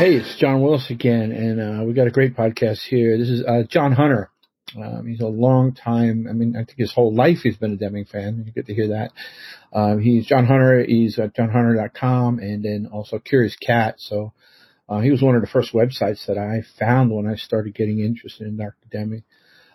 Hey, 0.00 0.14
it's 0.14 0.34
John 0.38 0.62
Willis 0.62 0.88
again, 0.88 1.30
and 1.30 1.60
uh, 1.60 1.84
we 1.84 1.92
got 1.92 2.06
a 2.06 2.10
great 2.10 2.34
podcast 2.34 2.78
here. 2.88 3.18
This 3.18 3.28
is 3.28 3.44
uh, 3.44 3.64
John 3.68 3.92
Hunter. 3.92 4.30
Um, 4.74 5.06
he's 5.06 5.20
a 5.20 5.26
long 5.26 5.74
time. 5.74 6.26
I 6.26 6.32
mean, 6.32 6.56
I 6.56 6.64
think 6.64 6.78
his 6.78 6.94
whole 6.94 7.14
life 7.14 7.40
he's 7.42 7.58
been 7.58 7.74
a 7.74 7.76
Deming 7.76 8.06
fan. 8.06 8.44
You 8.46 8.50
get 8.50 8.64
to 8.68 8.74
hear 8.74 8.88
that. 8.88 9.10
Um, 9.78 10.00
he's 10.00 10.24
John 10.24 10.46
Hunter. 10.46 10.82
He's 10.82 11.18
at 11.18 11.36
johnhunter.com 11.36 12.38
and 12.38 12.64
then 12.64 12.88
also 12.90 13.18
Curious 13.18 13.54
Cat. 13.56 13.96
So 13.98 14.32
uh, 14.88 15.00
he 15.00 15.10
was 15.10 15.20
one 15.20 15.34
of 15.34 15.42
the 15.42 15.48
first 15.48 15.74
websites 15.74 16.24
that 16.28 16.38
I 16.38 16.62
found 16.78 17.14
when 17.14 17.26
I 17.26 17.34
started 17.34 17.74
getting 17.74 18.00
interested 18.00 18.46
in 18.46 18.56
Dr. 18.56 18.88
Deming. 18.90 19.24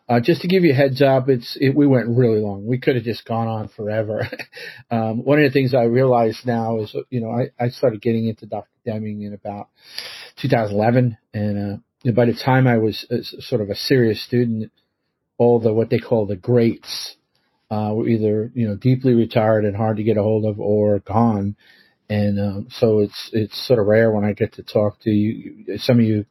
Uh, 0.10 0.22
just 0.22 0.42
to 0.42 0.48
give 0.48 0.64
you 0.64 0.72
a 0.72 0.76
heads 0.76 1.04
up, 1.04 1.30
it's 1.30 1.56
it, 1.62 1.76
we 1.76 1.86
went 1.86 2.08
really 2.08 2.40
long. 2.40 2.66
We 2.66 2.80
could 2.80 2.96
have 2.96 3.06
just 3.06 3.26
gone 3.26 3.48
on 3.48 3.68
forever. 3.68 4.28
um, 4.90 5.24
one 5.24 5.38
of 5.38 5.44
the 5.44 5.54
things 5.54 5.76
I 5.76 5.84
realize 5.84 6.42
now 6.46 6.80
is, 6.80 6.96
you 7.12 7.22
know, 7.22 7.30
I, 7.30 7.64
I 7.64 7.70
started 7.70 8.02
getting 8.02 8.26
into 8.26 8.48
Dr. 8.48 8.70
Deming 8.86 9.24
in 9.24 9.34
about 9.34 9.70
2011, 10.42 11.18
and 11.34 11.82
uh, 12.06 12.12
by 12.12 12.26
the 12.26 12.34
time 12.34 12.68
I 12.68 12.78
was 12.78 13.06
sort 13.40 13.62
of 13.62 13.70
a 13.70 13.76
serious 13.76 14.24
student, 14.24 14.72
all 15.38 15.60
the 15.60 15.74
what 15.74 15.90
they 15.90 16.00
call 16.00 16.26
the 16.26 16.36
greats 16.36 17.16
uh, 17.72 17.92
were 17.94 18.08
either 18.08 18.52
you 18.54 18.68
know 18.68 18.76
deeply 18.76 19.14
retired 19.14 19.66
and 19.66 19.76
hard 19.76 19.98
to 19.98 20.04
get 20.04 20.18
a 20.18 20.24
hold 20.24 20.46
of, 20.46 20.60
or 20.60 21.00
gone. 21.00 21.56
And 22.08 22.40
um, 22.40 22.68
so 22.70 23.00
it's 23.00 23.30
it's 23.34 23.68
sort 23.68 23.80
of 23.80 23.88
rare 23.88 24.12
when 24.12 24.24
I 24.24 24.34
get 24.34 24.54
to 24.54 24.64
talk 24.64 25.00
to 25.02 25.10
you. 25.10 25.78
Some 25.78 26.00
of 26.00 26.06
you 26.06 26.26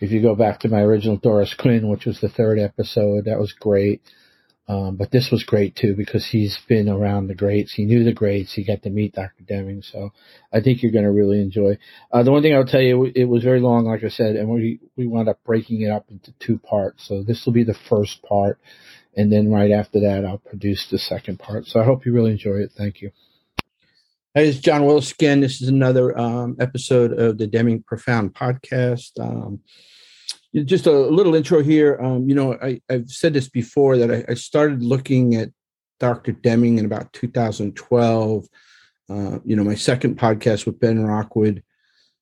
if 0.00 0.10
you 0.12 0.22
go 0.22 0.34
back 0.34 0.60
to 0.60 0.68
my 0.68 0.80
original 0.80 1.16
Doris 1.16 1.54
Quinn, 1.58 1.88
which 1.88 2.06
was 2.06 2.20
the 2.20 2.28
third 2.28 2.58
episode, 2.58 3.24
that 3.24 3.38
was 3.38 3.52
great. 3.52 4.02
Um, 4.68 4.96
but 4.96 5.10
this 5.10 5.30
was 5.30 5.44
great 5.44 5.76
too 5.76 5.94
because 5.94 6.26
he's 6.26 6.58
been 6.68 6.90
around 6.90 7.26
the 7.26 7.34
greats. 7.34 7.72
He 7.72 7.86
knew 7.86 8.04
the 8.04 8.12
greats. 8.12 8.52
He 8.52 8.64
got 8.64 8.82
to 8.82 8.90
meet 8.90 9.14
Dr. 9.14 9.42
Deming. 9.44 9.80
So 9.80 10.12
I 10.52 10.60
think 10.60 10.82
you're 10.82 10.92
going 10.92 11.06
to 11.06 11.10
really 11.10 11.40
enjoy. 11.40 11.78
Uh, 12.12 12.22
the 12.22 12.30
one 12.30 12.42
thing 12.42 12.54
I'll 12.54 12.66
tell 12.66 12.82
you, 12.82 13.10
it 13.14 13.24
was 13.24 13.42
very 13.42 13.60
long, 13.60 13.86
like 13.86 14.04
I 14.04 14.08
said, 14.08 14.36
and 14.36 14.50
we, 14.50 14.78
we 14.94 15.06
wound 15.06 15.30
up 15.30 15.42
breaking 15.42 15.80
it 15.80 15.90
up 15.90 16.10
into 16.10 16.32
two 16.38 16.58
parts. 16.58 17.08
So 17.08 17.22
this 17.22 17.46
will 17.46 17.54
be 17.54 17.64
the 17.64 17.78
first 17.88 18.22
part. 18.22 18.60
And 19.16 19.32
then 19.32 19.50
right 19.50 19.70
after 19.70 20.00
that, 20.00 20.26
I'll 20.26 20.38
produce 20.38 20.86
the 20.90 20.98
second 20.98 21.38
part. 21.38 21.66
So 21.66 21.80
I 21.80 21.84
hope 21.84 22.04
you 22.04 22.12
really 22.12 22.32
enjoy 22.32 22.58
it. 22.58 22.72
Thank 22.76 23.00
you. 23.00 23.10
Hey, 24.34 24.48
it's 24.48 24.58
John 24.58 24.84
Willis 24.84 25.12
again. 25.12 25.40
This 25.40 25.62
is 25.62 25.68
another 25.68 26.16
um, 26.16 26.56
episode 26.60 27.18
of 27.18 27.38
the 27.38 27.46
Deming 27.46 27.82
Profound 27.82 28.34
podcast. 28.34 29.18
Um, 29.18 29.60
just 30.54 30.86
a 30.86 30.92
little 30.92 31.34
intro 31.34 31.62
here. 31.62 31.98
Um, 32.00 32.28
you 32.28 32.34
know, 32.34 32.54
I, 32.54 32.80
have 32.88 33.10
said 33.10 33.34
this 33.34 33.48
before 33.48 33.98
that 33.98 34.10
I, 34.10 34.24
I, 34.30 34.34
started 34.34 34.82
looking 34.82 35.34
at 35.34 35.50
Dr. 36.00 36.32
Deming 36.32 36.78
in 36.78 36.84
about 36.84 37.12
2012. 37.12 38.46
Uh, 39.10 39.38
you 39.44 39.56
know, 39.56 39.64
my 39.64 39.74
second 39.74 40.18
podcast 40.18 40.66
with 40.66 40.80
Ben 40.80 41.02
Rockwood 41.02 41.62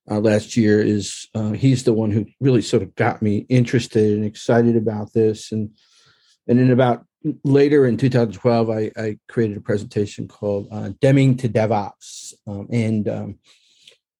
uh, 0.09 0.19
last 0.19 0.55
year 0.55 0.81
is 0.81 1.27
uh, 1.35 1.51
he's 1.51 1.83
the 1.83 1.93
one 1.93 2.11
who 2.11 2.25
really 2.39 2.61
sort 2.61 2.83
of 2.83 2.95
got 2.95 3.21
me 3.21 3.45
interested 3.49 4.13
and 4.13 4.25
excited 4.25 4.75
about 4.75 5.13
this. 5.13 5.51
And 5.51 5.71
and 6.47 6.59
in 6.59 6.71
about 6.71 7.05
later 7.43 7.85
in 7.85 7.97
2012, 7.97 8.69
I, 8.69 8.91
I, 8.95 9.17
created 9.27 9.57
a 9.57 9.61
presentation 9.61 10.27
called 10.29 10.69
uh, 10.71 10.91
Deming 11.01 11.35
to 11.37 11.49
DevOps, 11.49 12.33
um, 12.47 12.67
and 12.71 13.09
um, 13.09 13.39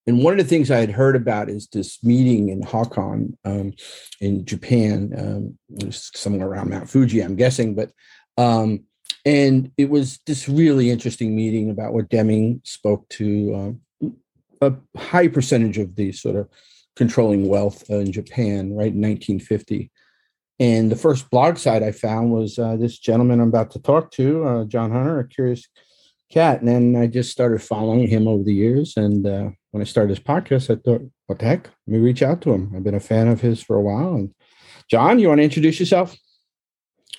and 0.07 0.23
one 0.23 0.33
of 0.33 0.39
the 0.39 0.49
things 0.49 0.71
I 0.71 0.79
had 0.79 0.91
heard 0.91 1.15
about 1.15 1.49
is 1.49 1.67
this 1.67 2.01
meeting 2.03 2.49
in 2.49 2.61
Hakone 2.61 3.33
um, 3.43 3.73
in 4.21 4.45
Japan, 4.45 5.13
um, 5.17 5.91
somewhere 5.91 6.47
around 6.47 6.69
Mount 6.69 6.89
Fuji, 6.89 7.21
I'm 7.21 7.35
guessing, 7.35 7.75
but 7.75 7.91
um, 8.37 8.85
and 9.25 9.71
it 9.77 9.89
was 9.89 10.19
this 10.25 10.47
really 10.47 10.89
interesting 10.89 11.35
meeting 11.35 11.69
about 11.69 11.93
what 11.93 12.09
Deming 12.09 12.61
spoke 12.63 13.07
to 13.09 13.77
um, 14.01 14.15
a 14.61 14.73
high 14.97 15.27
percentage 15.27 15.77
of 15.77 15.95
the 15.95 16.11
sort 16.13 16.37
of 16.37 16.47
controlling 16.95 17.47
wealth 17.47 17.89
in 17.89 18.11
Japan, 18.11 18.73
right 18.73 18.93
in 18.93 19.01
1950. 19.01 19.91
And 20.59 20.91
the 20.91 20.95
first 20.95 21.29
blog 21.29 21.57
site 21.57 21.83
I 21.83 21.91
found 21.91 22.31
was 22.31 22.57
uh, 22.57 22.77
this 22.77 22.97
gentleman 22.97 23.39
I'm 23.39 23.49
about 23.49 23.71
to 23.71 23.79
talk 23.79 24.11
to, 24.11 24.43
uh, 24.45 24.65
John 24.65 24.91
Hunter, 24.91 25.19
a 25.19 25.27
curious 25.27 25.67
cat. 26.31 26.61
And 26.61 26.67
then 26.67 27.01
I 27.01 27.07
just 27.07 27.31
started 27.31 27.61
following 27.61 28.07
him 28.07 28.27
over 28.27 28.43
the 28.43 28.53
years. 28.53 28.97
And 28.97 29.27
uh, 29.27 29.49
when 29.71 29.81
I 29.81 29.85
started 29.85 30.09
his 30.09 30.19
podcast, 30.19 30.69
I 30.69 30.81
thought, 30.81 31.01
what 31.27 31.39
the 31.39 31.45
heck? 31.45 31.69
Let 31.87 31.93
me 31.93 31.99
reach 31.99 32.21
out 32.21 32.41
to 32.41 32.51
him. 32.51 32.71
I've 32.75 32.83
been 32.83 32.95
a 32.95 32.99
fan 32.99 33.27
of 33.27 33.41
his 33.41 33.61
for 33.61 33.75
a 33.75 33.81
while. 33.81 34.15
And 34.15 34.33
John, 34.89 35.19
you 35.19 35.27
want 35.27 35.39
to 35.39 35.43
introduce 35.43 35.79
yourself? 35.79 36.15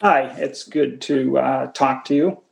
Hi, 0.00 0.22
it's 0.38 0.64
good 0.64 1.00
to 1.02 1.38
uh, 1.38 1.66
talk 1.72 2.04
to 2.06 2.14
you. 2.14 2.42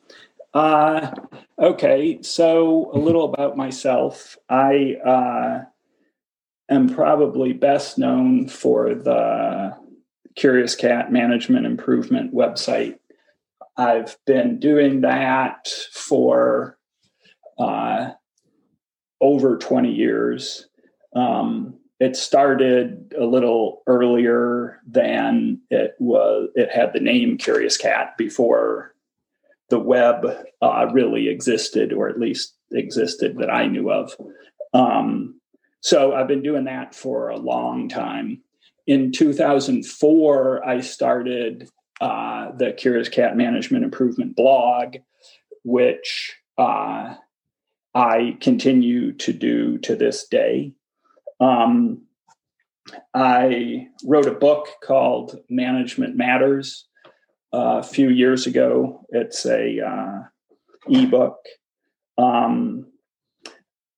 Uh, 0.53 1.13
okay, 1.59 2.21
so 2.23 2.91
a 2.93 2.99
little 2.99 3.25
about 3.25 3.57
myself. 3.57 4.37
I 4.49 4.97
uh, 5.05 5.65
am 6.71 6.89
probably 6.89 7.53
best 7.53 7.99
known 7.99 8.49
for 8.49 8.95
the 8.95 9.77
Curious 10.35 10.75
Cat 10.75 11.13
Management 11.13 11.67
Improvement 11.67 12.35
website. 12.35 12.99
I've 13.77 14.17
been 14.27 14.59
doing 14.59 15.03
that 15.03 15.69
for 15.93 16.79
uh, 17.59 18.11
over 19.21 19.57
20 19.57 19.93
years. 19.93 20.69
Um, 21.15 21.79
it 21.99 22.17
started 22.17 23.15
a 23.19 23.25
little 23.25 23.83
earlier 23.87 24.81
than 24.87 25.61
it 25.71 25.95
was. 25.99 26.51
It 26.55 26.71
had 26.71 26.93
the 26.93 27.01
name 27.01 27.39
Curious 27.39 27.77
Cat 27.77 28.17
before 28.19 28.95
the 29.71 29.79
web 29.79 30.27
uh, 30.61 30.89
really 30.93 31.29
existed, 31.29 31.93
or 31.93 32.09
at 32.09 32.21
least 32.21 32.55
existed 32.73 33.39
that 33.39 33.51
I 33.51 33.67
knew 33.67 33.91
of. 33.91 34.15
Um, 34.75 35.41
so 35.81 36.15
I've 36.15 36.29
been 36.29 36.43
doing 36.43 36.65
that 36.65 36.95
for 36.95 37.29
a 37.29 37.39
long 37.39 37.89
time 37.89 38.43
in 38.87 39.11
2004, 39.13 40.67
I 40.67 40.81
started 40.81 41.69
uh, 42.01 42.53
the 42.53 42.73
Curious 42.73 43.09
Cat 43.09 43.37
Management 43.37 43.85
Improvement 43.85 44.37
blog, 44.37 44.97
which 45.65 46.37
uh, 46.57 47.15
I 47.97 48.37
continue 48.43 49.13
to 49.15 49.33
do 49.33 49.79
to 49.79 49.97
this 49.97 50.29
day. 50.29 50.75
Um, 51.41 52.03
I 53.15 53.89
wrote 54.05 54.27
a 54.27 54.33
book 54.33 54.69
called 54.85 55.41
Management 55.49 56.15
Matters 56.15 56.87
uh, 57.55 57.79
a 57.79 57.83
few 57.83 58.11
years 58.11 58.47
ago. 58.47 59.07
It's 59.09 59.47
a 59.47 59.81
uh, 59.81 60.19
ebook. 60.87 61.39
Um, 62.19 62.89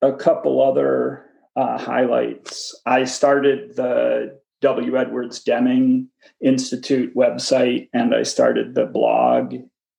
a 0.01 0.13
couple 0.13 0.63
other 0.63 1.25
uh, 1.57 1.77
highlights. 1.77 2.81
I 2.87 3.03
started 3.03 3.75
the 3.75 4.39
W. 4.61 4.97
Edwards 4.97 5.43
Deming 5.43 6.09
Institute 6.41 7.17
website, 7.17 7.89
and 7.93 8.15
I 8.15 8.23
started 8.23 8.77
the 8.77 8.87
blog 8.87 9.57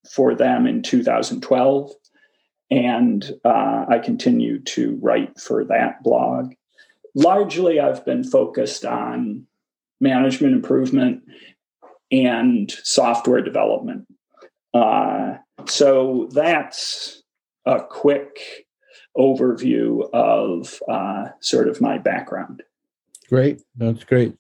for 0.10 0.36
them 0.36 0.68
in 0.68 0.84
2012. 0.84 1.92
And 2.72 3.32
uh, 3.44 3.86
I 3.90 4.00
continue 4.00 4.60
to 4.60 4.98
write 5.02 5.40
for 5.40 5.64
that 5.66 6.04
blog. 6.04 6.54
Largely, 7.16 7.80
I've 7.80 8.06
been 8.06 8.24
focused 8.24 8.86
on 8.86 9.48
management 10.00 10.54
improvement 10.54 11.24
and 12.12 12.72
software 12.84 13.42
development. 13.42 14.08
Uh, 14.74 15.38
so 15.66 16.30
that's 16.32 17.24
a 17.66 17.82
quick 17.82 18.68
overview 19.18 20.10
of 20.14 20.82
uh, 20.88 21.30
sort 21.42 21.68
of 21.68 21.82
my 21.82 21.98
background. 21.98 22.64
Great. 23.28 23.62
That's 23.76 24.04
great. 24.04 24.36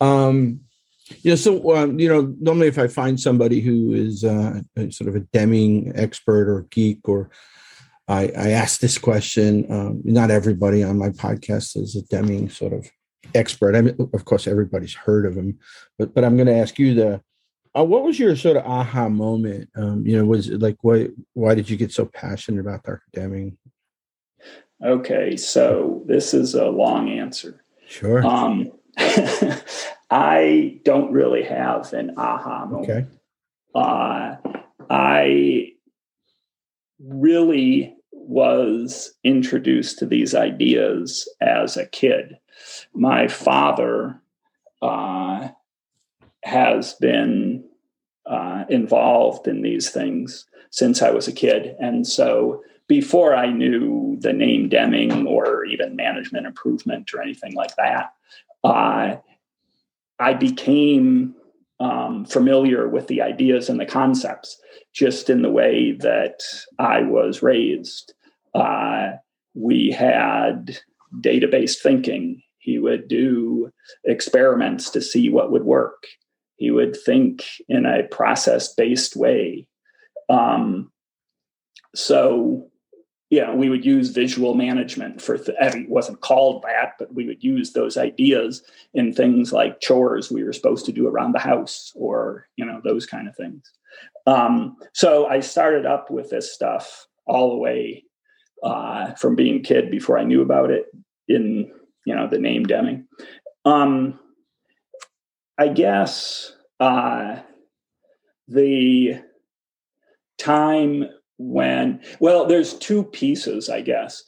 Um, 0.00 0.60
so 1.36 1.76
um, 1.76 1.98
you 1.98 2.08
know, 2.08 2.34
normally 2.40 2.66
if 2.66 2.78
I 2.78 2.86
find 2.86 3.18
somebody 3.18 3.60
who 3.60 3.92
is 3.92 4.24
uh, 4.24 4.60
sort 4.90 5.08
of 5.08 5.16
a 5.16 5.20
Deming 5.20 5.92
expert 5.94 6.48
or 6.48 6.66
geek, 6.70 7.08
or 7.08 7.30
I, 8.08 8.32
I 8.36 8.50
ask 8.50 8.80
this 8.80 8.96
question. 8.96 9.70
Um, 9.70 10.00
not 10.04 10.30
everybody 10.30 10.82
on 10.82 10.98
my 10.98 11.10
podcast 11.10 11.76
is 11.76 11.94
a 11.94 12.02
Deming 12.02 12.48
sort 12.48 12.72
of 12.72 12.90
expert. 13.34 13.76
I 13.76 13.82
mean, 13.82 13.96
of 14.14 14.24
course, 14.24 14.46
everybody's 14.46 14.94
heard 14.94 15.26
of 15.26 15.36
him, 15.36 15.58
but 15.98 16.14
but 16.14 16.24
I'm 16.24 16.36
going 16.36 16.46
to 16.46 16.56
ask 16.56 16.78
you 16.78 16.94
the. 16.94 17.20
Uh, 17.76 17.84
what 17.84 18.02
was 18.02 18.18
your 18.18 18.34
sort 18.34 18.56
of 18.56 18.64
aha 18.64 19.08
moment? 19.10 19.68
Um, 19.76 20.06
you 20.06 20.16
know, 20.16 20.24
was 20.24 20.48
it 20.48 20.60
like 20.60 20.78
why 20.80 21.08
why 21.34 21.54
did 21.54 21.68
you 21.68 21.76
get 21.76 21.92
so 21.92 22.06
passionate 22.06 22.60
about 22.60 22.82
Dr. 22.82 23.02
Deming? 23.12 23.58
Okay, 24.82 25.36
so 25.36 26.02
this 26.06 26.32
is 26.32 26.54
a 26.54 26.66
long 26.66 27.10
answer. 27.10 27.62
Sure. 27.86 28.24
Um, 28.24 28.72
I 30.10 30.80
don't 30.84 31.12
really 31.12 31.42
have 31.42 31.92
an 31.92 32.14
aha 32.16 32.64
moment. 32.64 32.90
Okay. 32.90 33.06
Uh, 33.74 34.36
I 34.88 35.72
really 36.98 37.97
was 38.28 39.14
introduced 39.24 39.98
to 39.98 40.06
these 40.06 40.34
ideas 40.34 41.26
as 41.40 41.78
a 41.78 41.86
kid. 41.86 42.36
My 42.92 43.26
father 43.26 44.20
uh, 44.82 45.48
has 46.44 46.92
been 46.94 47.64
uh, 48.26 48.64
involved 48.68 49.48
in 49.48 49.62
these 49.62 49.88
things 49.88 50.44
since 50.70 51.00
I 51.00 51.10
was 51.10 51.26
a 51.26 51.32
kid. 51.32 51.74
And 51.80 52.06
so 52.06 52.62
before 52.86 53.34
I 53.34 53.50
knew 53.50 54.18
the 54.20 54.34
name 54.34 54.68
Deming 54.68 55.26
or 55.26 55.64
even 55.64 55.96
management 55.96 56.46
improvement 56.46 57.14
or 57.14 57.22
anything 57.22 57.54
like 57.54 57.74
that, 57.76 58.12
uh, 58.62 59.16
I 60.18 60.34
became 60.34 61.34
um, 61.80 62.26
familiar 62.26 62.88
with 62.88 63.06
the 63.06 63.22
ideas 63.22 63.70
and 63.70 63.80
the 63.80 63.86
concepts 63.86 64.60
just 64.92 65.30
in 65.30 65.40
the 65.40 65.50
way 65.50 65.92
that 65.92 66.42
I 66.78 67.00
was 67.02 67.42
raised. 67.42 68.12
Uh, 68.58 69.16
we 69.54 69.90
had 69.90 70.78
database 71.20 71.76
thinking. 71.78 72.42
He 72.58 72.78
would 72.78 73.08
do 73.08 73.72
experiments 74.04 74.90
to 74.90 75.00
see 75.00 75.30
what 75.30 75.50
would 75.50 75.64
work. 75.64 76.06
He 76.56 76.70
would 76.70 76.96
think 76.96 77.44
in 77.68 77.86
a 77.86 78.02
process 78.04 78.74
based 78.74 79.16
way. 79.16 79.66
Um, 80.28 80.90
so 81.94 82.68
yeah, 83.30 83.54
we 83.54 83.68
would 83.68 83.84
use 83.84 84.08
visual 84.08 84.54
management 84.54 85.20
for, 85.20 85.36
th- 85.36 85.56
it 85.60 85.88
wasn't 85.88 86.20
called 86.22 86.62
that, 86.62 86.94
but 86.98 87.12
we 87.14 87.26
would 87.26 87.44
use 87.44 87.72
those 87.72 87.98
ideas 87.98 88.62
in 88.94 89.12
things 89.12 89.52
like 89.52 89.80
chores 89.80 90.30
we 90.30 90.42
were 90.42 90.52
supposed 90.52 90.86
to 90.86 90.92
do 90.92 91.06
around 91.06 91.32
the 91.32 91.38
house 91.38 91.92
or, 91.94 92.48
you 92.56 92.64
know, 92.64 92.80
those 92.82 93.04
kind 93.04 93.28
of 93.28 93.36
things. 93.36 93.70
Um, 94.26 94.76
so 94.94 95.26
I 95.26 95.40
started 95.40 95.84
up 95.84 96.10
with 96.10 96.30
this 96.30 96.54
stuff 96.54 97.06
all 97.26 97.50
the 97.50 97.58
way 97.58 98.04
uh, 98.62 99.14
from 99.14 99.36
being 99.36 99.56
a 99.56 99.62
kid 99.62 99.90
before 99.90 100.18
I 100.18 100.24
knew 100.24 100.42
about 100.42 100.70
it 100.70 100.86
in, 101.28 101.70
you 102.04 102.14
know, 102.14 102.28
the 102.28 102.38
name 102.38 102.64
Deming. 102.64 103.06
Um, 103.64 104.18
I 105.58 105.68
guess 105.68 106.52
uh, 106.80 107.40
the 108.48 109.20
time 110.38 111.04
when 111.36 112.00
well 112.20 112.46
there's 112.46 112.74
two 112.74 113.04
pieces 113.04 113.68
i 113.68 113.80
guess 113.80 114.24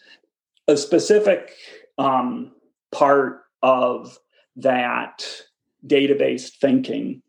a 0.69 0.77
specific 0.77 1.53
um, 1.99 2.53
part 2.93 3.43
of 3.63 4.17
that 4.57 5.25
database 5.87 6.51
thinking 6.61 7.23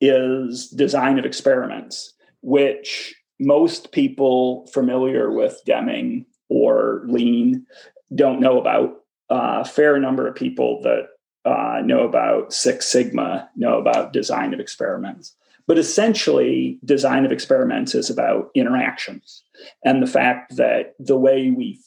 is 0.00 0.68
design 0.70 1.18
of 1.18 1.24
experiments 1.24 2.14
which 2.40 3.14
most 3.40 3.92
people 3.92 4.66
familiar 4.72 5.30
with 5.30 5.60
deming 5.66 6.24
or 6.48 7.02
lean 7.06 7.66
don't 8.14 8.40
know 8.40 8.60
about 8.60 9.00
a 9.30 9.64
fair 9.64 9.98
number 9.98 10.26
of 10.26 10.34
people 10.34 10.80
that 10.82 11.08
uh, 11.44 11.80
know 11.84 12.04
about 12.04 12.52
six 12.52 12.86
sigma 12.86 13.48
know 13.56 13.78
about 13.78 14.12
design 14.12 14.52
of 14.54 14.60
experiments. 14.60 15.34
But 15.66 15.78
essentially, 15.78 16.78
design 16.84 17.26
of 17.26 17.32
experiments 17.32 17.94
is 17.94 18.08
about 18.08 18.50
interactions 18.54 19.42
and 19.84 20.02
the 20.02 20.06
fact 20.06 20.56
that 20.56 20.94
the 20.98 21.18
way 21.18 21.50
we 21.50 21.78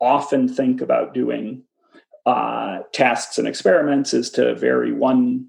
often 0.00 0.48
think 0.48 0.80
about 0.80 1.14
doing 1.14 1.62
uh, 2.26 2.80
tests 2.92 3.38
and 3.38 3.46
experiments 3.46 4.12
is 4.12 4.30
to 4.30 4.54
vary 4.56 4.92
one 4.92 5.46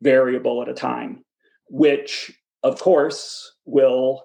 variable 0.00 0.62
at 0.62 0.68
a 0.68 0.74
time, 0.74 1.24
which, 1.68 2.32
of 2.62 2.80
course, 2.80 3.52
will 3.66 4.24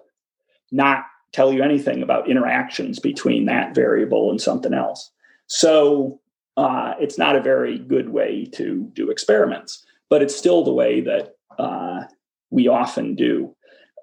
not 0.70 1.04
tell 1.32 1.52
you 1.52 1.62
anything 1.62 2.02
about 2.02 2.30
interactions 2.30 2.98
between 2.98 3.46
that 3.46 3.74
variable 3.74 4.30
and 4.30 4.40
something 4.40 4.74
else. 4.74 5.10
So 5.46 6.20
uh, 6.56 6.94
it's 7.00 7.18
not 7.18 7.36
a 7.36 7.42
very 7.42 7.78
good 7.78 8.10
way 8.10 8.46
to 8.54 8.90
do 8.92 9.10
experiments, 9.10 9.84
but 10.10 10.22
it's 10.22 10.36
still 10.36 10.62
the 10.62 10.72
way 10.72 11.00
that 11.00 11.34
uh, 11.58 12.02
we 12.50 12.68
often 12.68 13.14
do. 13.14 13.54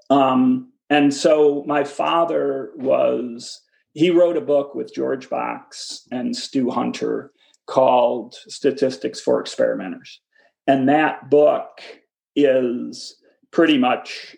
Um, 0.10 0.72
and 0.90 1.14
so 1.14 1.64
my 1.68 1.84
father 1.84 2.72
was, 2.76 3.62
he 3.94 4.10
wrote 4.10 4.38
a 4.38 4.42
book 4.42 4.74
with 4.74 4.94
George 4.94 5.30
Box 5.30 6.08
and 6.12 6.36
Stu 6.36 6.72
Hunter 6.72 7.31
called 7.68 8.34
Statistics 8.48 9.22
for 9.22 9.40
Experimenters. 9.40 10.20
And 10.66 10.90
that 10.90 11.30
book 11.30 11.81
is 12.36 13.16
pretty 13.52 13.78
much 13.78 14.36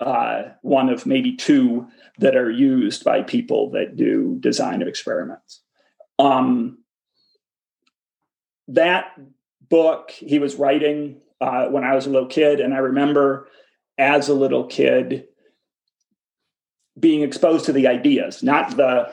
uh, 0.00 0.42
one 0.62 0.88
of 0.88 1.06
maybe 1.06 1.34
two 1.36 1.86
that 2.18 2.36
are 2.36 2.50
used 2.50 3.04
by 3.04 3.22
people 3.22 3.70
that 3.70 3.96
do 3.96 4.36
design 4.40 4.82
of 4.82 4.88
experiments. 4.88 5.62
Um, 6.18 6.78
that 8.68 9.12
book 9.68 10.10
he 10.10 10.38
was 10.38 10.56
writing 10.56 11.20
uh, 11.40 11.66
when 11.66 11.84
I 11.84 11.94
was 11.94 12.06
a 12.06 12.10
little 12.10 12.28
kid. 12.28 12.60
And 12.60 12.74
I 12.74 12.78
remember 12.78 13.48
as 13.98 14.28
a 14.28 14.34
little 14.34 14.64
kid 14.64 15.26
being 16.98 17.22
exposed 17.22 17.66
to 17.66 17.72
the 17.72 17.86
ideas, 17.86 18.42
not 18.42 18.76
the 18.76 19.12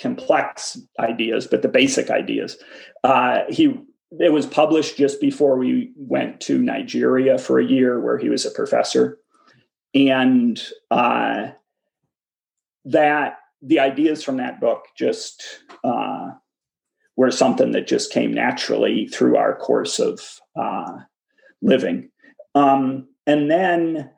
complex 0.00 0.78
ideas, 0.98 1.46
but 1.46 1.62
the 1.62 1.68
basic 1.68 2.10
ideas. 2.10 2.56
Uh, 3.04 3.40
he 3.48 3.78
it 4.18 4.32
was 4.32 4.44
published 4.44 4.96
just 4.96 5.20
before 5.20 5.56
we 5.56 5.92
went 5.94 6.40
to 6.40 6.58
Nigeria 6.58 7.38
for 7.38 7.60
a 7.60 7.64
year, 7.64 8.00
where 8.00 8.18
he 8.18 8.28
was 8.28 8.44
a 8.44 8.50
professor, 8.50 9.18
and 9.94 10.62
uh, 10.90 11.48
that 12.84 13.38
the 13.62 13.80
ideas 13.80 14.22
from 14.22 14.38
that 14.38 14.60
book 14.60 14.86
just 14.96 15.42
uh, 15.84 16.30
were 17.16 17.30
something 17.30 17.72
that 17.72 17.86
just 17.86 18.12
came 18.12 18.32
naturally 18.32 19.06
through 19.08 19.36
our 19.36 19.54
course 19.56 19.98
of 19.98 20.40
uh, 20.56 20.98
living. 21.60 22.10
Um, 22.54 23.08
and 23.26 23.50
then 23.50 24.10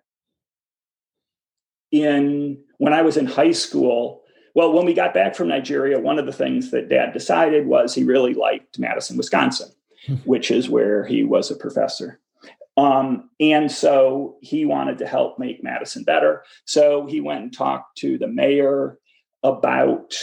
in 1.90 2.62
when 2.78 2.92
I 2.92 3.02
was 3.02 3.16
in 3.16 3.26
high 3.26 3.52
school, 3.52 4.22
well, 4.54 4.72
when 4.72 4.86
we 4.86 4.94
got 4.94 5.14
back 5.14 5.34
from 5.34 5.48
Nigeria, 5.48 5.98
one 5.98 6.18
of 6.18 6.26
the 6.26 6.32
things 6.32 6.70
that 6.70 6.88
dad 6.88 7.12
decided 7.12 7.66
was 7.66 7.94
he 7.94 8.04
really 8.04 8.34
liked 8.34 8.78
Madison, 8.78 9.16
Wisconsin, 9.16 9.70
hmm. 10.06 10.14
which 10.25 10.50
is 10.50 10.68
where 10.68 11.04
he 11.04 11.25
was 11.25 11.50
a 11.50 11.56
professor. 11.56 12.20
Um, 12.76 13.28
and 13.38 13.70
so 13.70 14.36
he 14.40 14.64
wanted 14.64 14.98
to 14.98 15.06
help 15.06 15.38
make 15.38 15.62
Madison 15.62 16.04
better. 16.04 16.42
So 16.64 17.06
he 17.06 17.20
went 17.20 17.42
and 17.42 17.52
talked 17.52 17.98
to 17.98 18.19
the 18.19 18.28
mayor 18.28 18.98
about 19.42 20.14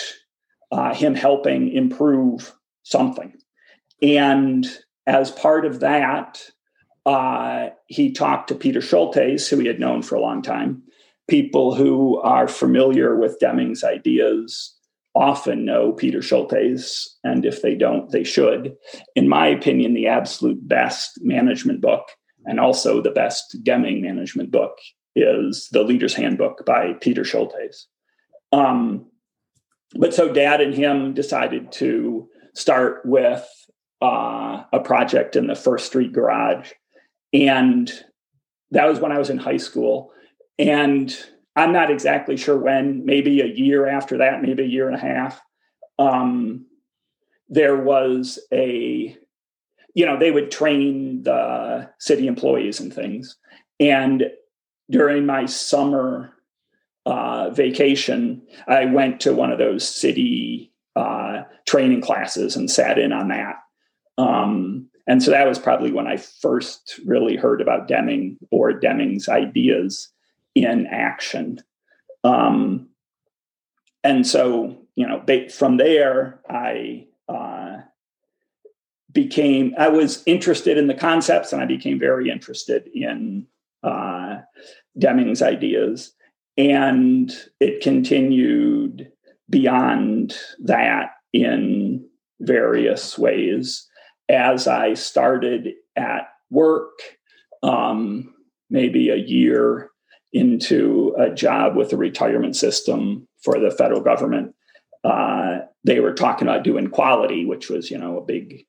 uh, 0.72 0.94
him 0.94 1.16
helping 1.16 1.72
improve 1.72 2.56
something. 2.84 3.34
And 4.02 4.66
as 5.06 5.32
part 5.32 5.66
of 5.66 5.82
that, 5.82 6.42
uh, 7.06 7.70
he 7.88 8.12
talked 8.12 8.50
to 8.50 8.56
Peter 8.56 8.80
Scholtes, 8.80 9.50
who 9.50 9.60
he 9.60 9.68
had 9.68 9.80
known 9.80 10.02
for 10.02 10.16
a 10.16 10.22
long 10.22 10.42
time. 10.42 10.84
People 11.28 11.76
who 11.76 12.20
are 12.22 12.48
familiar 12.48 13.16
with 13.16 13.40
Deming's 13.40 13.84
ideas 13.84 14.76
often 15.16 15.66
know 15.66 15.92
Peter 15.92 16.20
Scholtes, 16.20 17.08
and 17.24 17.46
if 17.46 17.62
they 17.62 17.76
don't, 17.76 18.12
they 18.12 18.24
should. 18.24 18.76
In 19.16 19.28
my 19.28 19.48
opinion, 19.48 19.94
the 19.94 20.08
absolute 20.08 20.68
best 20.68 21.20
management 21.22 21.82
book 21.82 22.10
and 22.50 22.60
also 22.60 23.02
the 23.02 23.12
best 23.12 23.58
Deming 23.64 24.02
management 24.02 24.52
book 24.52 24.78
is 25.16 25.70
The 25.72 25.84
Leader's 25.84 26.16
Handbook 26.16 26.66
by 26.66 26.94
Peter 26.94 27.22
Scholtes. 27.22 27.86
Um, 28.52 29.06
but 29.96 30.14
so 30.14 30.34
dad 30.34 30.60
and 30.62 30.74
him 30.74 31.14
decided 31.14 31.72
to 31.74 32.28
start 32.54 33.06
with 33.06 33.48
uh, 34.02 34.64
a 34.74 34.80
project 34.80 35.36
in 35.36 35.48
the 35.48 35.56
First 35.56 35.86
Street 35.86 36.12
garage 36.12 36.72
and 37.34 37.92
that 38.72 38.88
was 38.88 39.00
when 39.00 39.12
I 39.12 39.18
was 39.18 39.30
in 39.30 39.38
high 39.38 39.58
school. 39.58 40.12
And 40.58 41.16
I'm 41.56 41.72
not 41.72 41.92
exactly 41.92 42.38
sure 42.38 42.58
when, 42.58 43.06
maybe 43.06 43.42
a 43.42 43.48
year 43.48 43.88
after 43.88 44.18
that, 44.18 44.42
maybe 44.42 44.64
a 44.64 44.68
year 44.68 44.88
and 44.88 44.96
a 44.96 45.00
half, 45.00 45.42
um, 45.98 46.66
there 47.48 47.78
was 47.78 48.40
a, 48.54 49.18
you 49.94 50.06
know, 50.06 50.18
they 50.18 50.32
would 50.32 50.52
train 50.52 51.24
the 51.24 51.90
city 52.00 52.28
employees 52.28 52.80
and 52.80 52.94
things. 52.94 53.38
And 53.80 54.26
during 54.90 55.26
my 55.26 55.46
summer 55.46 56.34
uh, 57.06 57.50
vacation, 57.52 58.42
I 58.68 58.86
went 58.86 59.20
to 59.22 59.34
one 59.34 59.52
of 59.52 59.58
those 59.58 59.88
city 59.88 60.72
uh, 60.96 61.44
training 61.66 62.02
classes 62.02 62.56
and 62.56 62.70
sat 62.70 63.00
in 63.00 63.12
on 63.12 63.30
that. 63.30 63.56
Um, 64.18 64.90
and 65.08 65.24
so 65.24 65.32
that 65.32 65.48
was 65.48 65.58
probably 65.58 65.92
when 65.92 66.08
I 66.08 66.18
first 66.18 67.00
really 67.06 67.36
heard 67.36 67.62
about 67.62 67.88
Deming 67.88 68.38
or 68.52 68.74
Deming's 68.74 69.28
ideas 69.28 70.10
in 70.56 70.86
action. 70.88 71.60
Um, 72.24 72.90
and 74.04 74.28
so, 74.28 74.78
you 74.96 75.08
know, 75.08 75.24
from 75.50 75.78
there, 75.78 76.42
I 76.50 77.08
uh, 77.28 77.59
became, 79.12 79.74
I 79.78 79.90
was 79.90 80.24
interested 80.26 80.78
in 80.78 80.88
the 80.88 80.94
concepts 80.94 81.52
and 81.52 81.62
I 81.62 81.66
became 81.66 82.00
very 82.00 82.30
interested 82.30 82.90
in 82.94 83.48
uh, 83.84 84.38
Deming's 84.98 85.42
ideas. 85.42 86.14
And 86.58 87.32
it 87.60 87.82
continued 87.82 89.12
beyond 89.50 90.38
that 90.60 91.12
in 91.34 92.06
various 92.42 93.18
ways 93.18 93.88
as 94.30 94.68
I 94.68 94.94
started 94.94 95.74
at 95.96 96.30
work, 96.50 97.00
um, 97.64 98.34
maybe 98.70 99.10
a 99.10 99.16
year 99.16 99.90
into 100.34 101.16
a 101.18 101.30
job 101.32 101.76
with 101.76 101.90
the 101.90 101.98
retirement 101.98 102.56
system 102.56 103.28
for 103.44 103.60
the 103.60 103.72
federal 103.72 104.02
government. 104.02 104.54
Uh, 105.04 105.60
they 105.84 106.00
were 106.00 106.14
talking 106.14 106.48
about 106.48 106.64
doing 106.64 106.90
quality, 106.90 107.46
which 107.46 107.70
was, 107.70 107.90
you 107.90 107.98
know, 107.98 108.18
a 108.18 108.26
big 108.26 108.66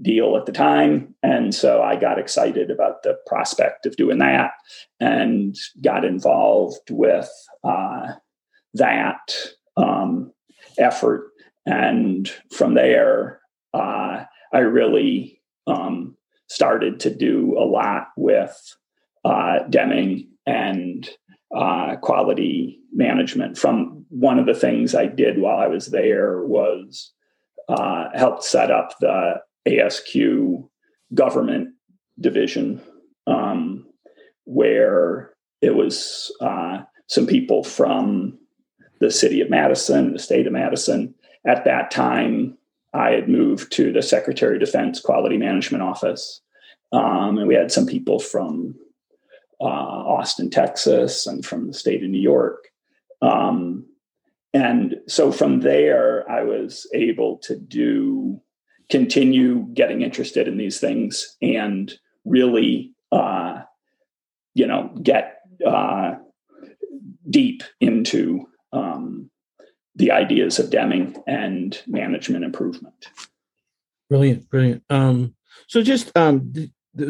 deal 0.00 0.36
at 0.36 0.46
the 0.46 0.52
time. 0.52 1.14
And 1.22 1.54
so 1.54 1.82
I 1.82 1.96
got 1.96 2.18
excited 2.18 2.70
about 2.70 3.02
the 3.02 3.18
prospect 3.26 3.86
of 3.86 3.96
doing 3.96 4.18
that 4.18 4.52
and 5.00 5.56
got 5.82 6.04
involved 6.04 6.90
with 6.90 7.30
uh, 7.62 8.12
that 8.74 9.34
um, 9.76 10.32
effort. 10.78 11.30
And 11.66 12.30
from 12.52 12.74
there, 12.74 13.40
uh, 13.72 14.24
I 14.52 14.58
really 14.58 15.40
um, 15.66 16.16
started 16.48 17.00
to 17.00 17.14
do 17.14 17.56
a 17.58 17.64
lot 17.64 18.08
with 18.16 18.76
uh, 19.24 19.60
Deming 19.70 20.28
and 20.46 21.08
uh, 21.54 21.96
quality 21.96 22.80
management. 22.92 23.56
From 23.56 24.04
one 24.08 24.38
of 24.38 24.46
the 24.46 24.54
things 24.54 24.94
I 24.94 25.06
did 25.06 25.38
while 25.38 25.58
I 25.58 25.66
was 25.66 25.86
there 25.86 26.42
was 26.42 27.12
uh, 27.68 28.08
helped 28.14 28.44
set 28.44 28.70
up 28.70 28.98
the 29.00 29.40
ASQ 29.66 30.68
government 31.14 31.70
division, 32.20 32.80
um, 33.26 33.86
where 34.44 35.34
it 35.60 35.74
was 35.74 36.34
uh, 36.40 36.82
some 37.06 37.26
people 37.26 37.64
from 37.64 38.38
the 39.00 39.10
city 39.10 39.40
of 39.40 39.50
Madison, 39.50 40.12
the 40.12 40.18
state 40.18 40.46
of 40.46 40.52
Madison. 40.52 41.14
At 41.46 41.64
that 41.64 41.90
time, 41.90 42.56
I 42.92 43.10
had 43.10 43.28
moved 43.28 43.72
to 43.72 43.92
the 43.92 44.02
Secretary 44.02 44.56
of 44.56 44.60
Defense 44.60 45.00
Quality 45.00 45.36
Management 45.36 45.82
Office. 45.82 46.40
Um, 46.92 47.38
and 47.38 47.48
we 47.48 47.54
had 47.54 47.72
some 47.72 47.86
people 47.86 48.20
from 48.20 48.76
uh, 49.60 49.64
Austin, 49.64 50.50
Texas, 50.50 51.26
and 51.26 51.44
from 51.44 51.66
the 51.66 51.74
state 51.74 52.04
of 52.04 52.10
New 52.10 52.20
York. 52.20 52.68
Um, 53.20 53.86
and 54.52 54.96
so 55.08 55.32
from 55.32 55.60
there, 55.60 56.28
I 56.30 56.44
was 56.44 56.86
able 56.94 57.38
to 57.38 57.56
do 57.56 58.40
continue 58.90 59.66
getting 59.74 60.02
interested 60.02 60.48
in 60.48 60.56
these 60.56 60.80
things 60.80 61.36
and 61.40 61.92
really, 62.24 62.92
uh, 63.12 63.62
you 64.54 64.66
know, 64.66 64.94
get 65.02 65.40
uh, 65.66 66.14
deep 67.28 67.62
into 67.80 68.46
um, 68.72 69.30
the 69.96 70.10
ideas 70.10 70.58
of 70.58 70.70
Deming 70.70 71.16
and 71.26 71.80
management 71.86 72.44
improvement. 72.44 73.08
Brilliant, 74.10 74.48
brilliant. 74.50 74.82
Um, 74.90 75.34
so 75.66 75.82
just 75.82 76.16
um, 76.16 76.52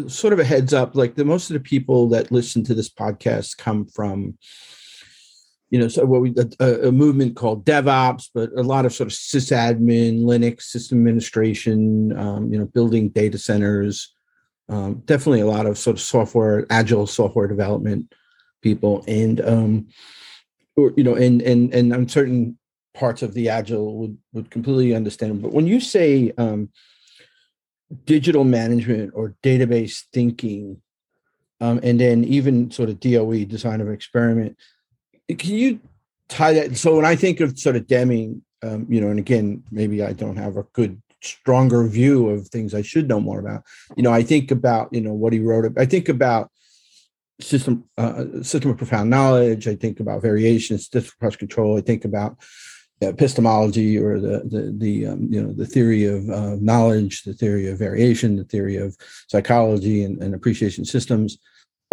sort 0.06 0.32
of 0.32 0.38
a 0.38 0.44
heads 0.44 0.72
up, 0.72 0.94
like 0.94 1.14
the 1.14 1.24
most 1.24 1.50
of 1.50 1.54
the 1.54 1.60
people 1.60 2.08
that 2.10 2.30
listen 2.30 2.64
to 2.64 2.74
this 2.74 2.88
podcast 2.88 3.58
come 3.58 3.86
from 3.86 4.38
you 5.74 5.80
know, 5.80 5.88
so 5.88 6.04
what 6.04 6.20
we 6.20 6.32
a, 6.60 6.86
a, 6.86 6.92
movement 6.92 7.34
called 7.34 7.64
DevOps, 7.64 8.30
but 8.32 8.48
a 8.56 8.62
lot 8.62 8.86
of 8.86 8.94
sort 8.94 9.08
of 9.08 9.12
sysadmin, 9.12 10.20
Linux, 10.20 10.62
system 10.62 10.98
administration, 10.98 12.16
um, 12.16 12.52
you 12.52 12.56
know, 12.56 12.66
building 12.66 13.08
data 13.08 13.38
centers. 13.38 14.14
Um, 14.68 15.02
definitely 15.04 15.40
a 15.40 15.48
lot 15.48 15.66
of 15.66 15.76
sort 15.76 15.96
of 15.96 16.00
software, 16.00 16.64
agile 16.70 17.08
software 17.08 17.48
development 17.48 18.14
people, 18.62 19.04
and 19.08 19.40
um, 19.40 19.88
or 20.76 20.92
you 20.96 21.02
know, 21.02 21.16
and 21.16 21.42
and 21.42 21.74
and 21.74 21.92
on 21.92 22.08
certain 22.08 22.56
parts 22.94 23.22
of 23.22 23.34
the 23.34 23.48
agile 23.48 23.98
would 23.98 24.16
would 24.32 24.50
completely 24.52 24.94
understand. 24.94 25.42
But 25.42 25.52
when 25.52 25.66
you 25.66 25.80
say 25.80 26.32
um, 26.38 26.68
digital 28.04 28.44
management 28.44 29.10
or 29.16 29.34
database 29.42 30.04
thinking, 30.12 30.80
um, 31.60 31.80
and 31.82 31.98
then 31.98 32.22
even 32.22 32.70
sort 32.70 32.90
of 32.90 33.00
DOE 33.00 33.44
design 33.46 33.80
of 33.80 33.90
experiment 33.90 34.56
can 35.28 35.54
you 35.54 35.80
tie 36.28 36.52
that? 36.54 36.76
So 36.76 36.96
when 36.96 37.04
I 37.04 37.16
think 37.16 37.40
of 37.40 37.58
sort 37.58 37.76
of 37.76 37.86
Deming, 37.86 38.42
um, 38.62 38.86
you 38.88 39.00
know, 39.00 39.08
and 39.08 39.18
again, 39.18 39.62
maybe 39.70 40.02
I 40.02 40.12
don't 40.12 40.36
have 40.36 40.56
a 40.56 40.64
good, 40.72 41.00
stronger 41.22 41.86
view 41.86 42.28
of 42.28 42.48
things 42.48 42.74
I 42.74 42.82
should 42.82 43.08
know 43.08 43.20
more 43.20 43.40
about. 43.40 43.64
You 43.96 44.02
know, 44.02 44.12
I 44.12 44.22
think 44.22 44.50
about 44.50 44.92
you 44.92 45.00
know 45.00 45.14
what 45.14 45.32
he 45.32 45.40
wrote. 45.40 45.72
I 45.78 45.86
think 45.86 46.08
about 46.08 46.50
system 47.40 47.84
uh, 47.98 48.42
system 48.42 48.70
of 48.70 48.78
profound 48.78 49.10
knowledge. 49.10 49.66
I 49.66 49.76
think 49.76 50.00
about 50.00 50.22
variations, 50.22 50.88
different 50.88 51.38
control. 51.38 51.78
I 51.78 51.80
think 51.80 52.04
about 52.04 52.38
epistemology 53.00 53.98
or 53.98 54.20
the 54.20 54.42
the 54.44 54.74
the 54.76 55.06
um, 55.06 55.28
you 55.30 55.42
know 55.42 55.52
the 55.52 55.66
theory 55.66 56.04
of 56.04 56.28
uh, 56.30 56.56
knowledge, 56.60 57.22
the 57.22 57.34
theory 57.34 57.68
of 57.68 57.78
variation, 57.78 58.36
the 58.36 58.44
theory 58.44 58.76
of 58.76 58.96
psychology 59.28 60.04
and, 60.04 60.22
and 60.22 60.34
appreciation 60.34 60.84
systems 60.84 61.38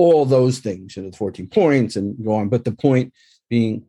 all 0.01 0.25
those 0.25 0.57
things, 0.57 0.97
you 0.97 1.03
know, 1.03 1.11
the 1.11 1.17
14 1.17 1.47
points 1.47 1.95
and 1.95 2.17
go 2.25 2.33
on. 2.33 2.49
But 2.49 2.65
the 2.65 2.71
point 2.71 3.13
being, 3.51 3.85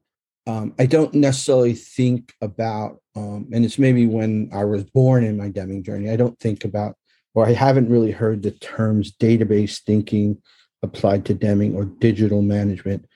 um, 0.46 0.74
I 0.78 0.84
don't 0.84 1.14
necessarily 1.14 1.72
think 1.72 2.34
about, 2.42 2.98
um, 3.16 3.48
and 3.50 3.64
it's 3.64 3.78
maybe 3.78 4.06
when 4.06 4.50
I 4.52 4.64
was 4.64 4.84
born 4.84 5.24
in 5.24 5.38
my 5.38 5.48
Deming 5.48 5.82
journey, 5.82 6.10
I 6.10 6.16
don't 6.16 6.38
think 6.38 6.66
about, 6.66 6.96
or 7.34 7.46
I 7.46 7.54
haven't 7.54 7.88
really 7.88 8.10
heard 8.10 8.42
the 8.42 8.50
terms 8.50 9.10
database 9.16 9.80
thinking 9.80 10.36
applied 10.82 11.24
to 11.26 11.34
Deming 11.34 11.74
or 11.74 11.86
digital 11.86 12.42
management. 12.42 13.06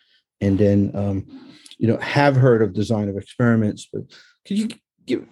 And 0.40 0.56
then, 0.56 0.90
um, 0.94 1.26
you 1.76 1.88
know, 1.88 1.98
have 1.98 2.34
heard 2.34 2.62
of 2.62 2.72
design 2.72 3.10
of 3.10 3.18
experiments, 3.18 3.86
but 3.92 4.04
could 4.46 4.56
you 4.56 4.68
give 5.04 5.26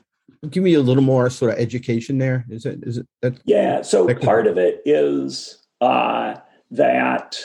give 0.51 0.63
me 0.63 0.75
a 0.75 0.81
little 0.81 1.03
more 1.03 1.31
sort 1.31 1.53
of 1.53 1.59
education 1.59 2.19
there? 2.19 2.45
Is 2.51 2.67
it 2.67 2.81
is 2.83 2.99
it 2.99 3.07
that? 3.23 3.41
Yeah. 3.47 3.81
So 3.81 4.05
that 4.05 4.21
part 4.21 4.47
of 4.47 4.59
it 4.59 4.83
is 4.85 5.65
uh, 5.81 6.35
that 6.77 7.39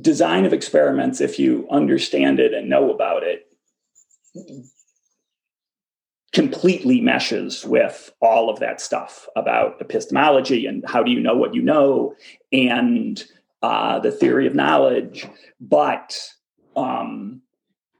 design 0.00 0.44
of 0.44 0.52
experiments, 0.52 1.20
if 1.20 1.38
you 1.38 1.66
understand 1.70 2.38
it 2.38 2.54
and 2.54 2.68
know 2.68 2.92
about 2.92 3.22
it, 3.22 3.46
completely 6.32 7.00
meshes 7.00 7.64
with 7.64 8.12
all 8.20 8.48
of 8.48 8.60
that 8.60 8.80
stuff 8.80 9.28
about 9.34 9.80
epistemology 9.80 10.66
and 10.66 10.84
how 10.86 11.02
do 11.02 11.10
you 11.10 11.20
know 11.20 11.36
what 11.36 11.54
you 11.54 11.62
know 11.62 12.14
and 12.52 13.24
uh, 13.62 13.98
the 13.98 14.12
theory 14.12 14.46
of 14.46 14.54
knowledge. 14.54 15.26
But 15.60 16.18
um, 16.76 17.42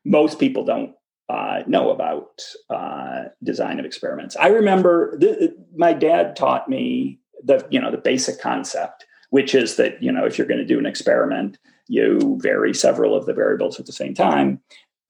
most 0.04 0.38
people 0.38 0.64
don't 0.64 0.94
uh, 1.28 1.62
know 1.66 1.90
about 1.90 2.40
uh, 2.70 3.24
design 3.42 3.78
of 3.78 3.84
experiments. 3.84 4.36
I 4.36 4.48
remember 4.48 5.18
th- 5.18 5.52
my 5.76 5.92
dad 5.92 6.36
taught 6.36 6.68
me 6.68 7.19
the 7.44 7.66
you 7.70 7.80
know 7.80 7.90
the 7.90 7.98
basic 7.98 8.40
concept, 8.40 9.06
which 9.30 9.54
is 9.54 9.76
that 9.76 10.02
you 10.02 10.12
know 10.12 10.24
if 10.24 10.38
you're 10.38 10.46
going 10.46 10.58
to 10.58 10.66
do 10.66 10.78
an 10.78 10.86
experiment, 10.86 11.58
you 11.88 12.38
vary 12.40 12.72
several 12.72 13.16
of 13.16 13.26
the 13.26 13.34
variables 13.34 13.80
at 13.80 13.86
the 13.86 13.92
same 13.92 14.14
time. 14.14 14.60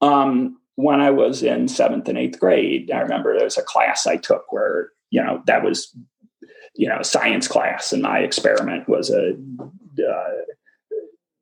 Um, 0.00 0.58
when 0.76 1.00
I 1.00 1.10
was 1.10 1.42
in 1.42 1.68
seventh 1.68 2.08
and 2.08 2.16
eighth 2.16 2.40
grade, 2.40 2.90
I 2.90 3.00
remember 3.00 3.34
there 3.34 3.44
was 3.44 3.58
a 3.58 3.62
class 3.62 4.06
I 4.06 4.16
took 4.16 4.50
where, 4.50 4.90
you 5.10 5.22
know, 5.22 5.42
that 5.46 5.62
was, 5.62 5.94
you 6.74 6.88
know, 6.88 6.98
a 7.00 7.04
science 7.04 7.46
class, 7.46 7.92
and 7.92 8.02
my 8.02 8.20
experiment 8.20 8.88
was 8.88 9.10
a 9.10 9.32
uh, 9.32 10.30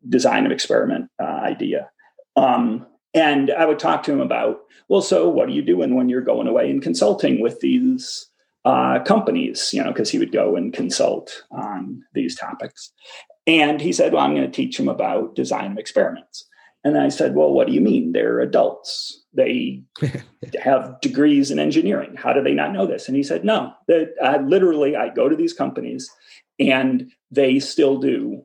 design 0.08 0.44
of 0.44 0.52
experiment 0.52 1.10
uh, 1.22 1.40
idea. 1.42 1.88
Um, 2.34 2.86
and 3.14 3.50
I 3.50 3.64
would 3.64 3.78
talk 3.78 4.02
to 4.04 4.12
him 4.12 4.20
about, 4.20 4.60
well, 4.88 5.02
so 5.02 5.28
what 5.28 5.48
are 5.48 5.52
you 5.52 5.62
doing 5.62 5.94
when 5.94 6.08
you're 6.08 6.20
going 6.20 6.48
away 6.48 6.70
and 6.70 6.82
consulting 6.82 7.40
with 7.40 7.60
these 7.60 8.27
uh, 8.68 9.02
companies? 9.04 9.70
You 9.72 9.82
know, 9.82 9.92
because 9.92 10.10
he 10.10 10.18
would 10.18 10.32
go 10.32 10.56
and 10.56 10.72
consult 10.72 11.44
on 11.50 12.02
these 12.14 12.36
topics. 12.36 12.92
And 13.46 13.80
he 13.80 13.92
said, 13.92 14.12
Well, 14.12 14.22
I'm 14.22 14.34
going 14.34 14.50
to 14.50 14.52
teach 14.52 14.76
them 14.76 14.88
about 14.88 15.34
design 15.34 15.72
of 15.72 15.78
experiments. 15.78 16.46
And 16.84 16.98
I 16.98 17.08
said, 17.08 17.34
Well, 17.34 17.52
what 17.52 17.66
do 17.66 17.72
you 17.72 17.80
mean? 17.80 18.12
They're 18.12 18.40
adults. 18.40 19.24
They 19.32 19.82
have 20.62 21.00
degrees 21.00 21.50
in 21.50 21.58
engineering. 21.58 22.14
How 22.16 22.32
do 22.32 22.42
they 22.42 22.54
not 22.54 22.72
know 22.72 22.86
this? 22.86 23.08
And 23.08 23.16
he 23.16 23.22
said, 23.22 23.44
No, 23.44 23.72
that 23.88 24.12
I 24.22 24.38
literally 24.38 24.96
I 24.96 25.08
go 25.08 25.28
to 25.28 25.36
these 25.36 25.54
companies 25.54 26.10
and 26.58 27.10
they 27.30 27.58
still 27.58 27.98
do 27.98 28.44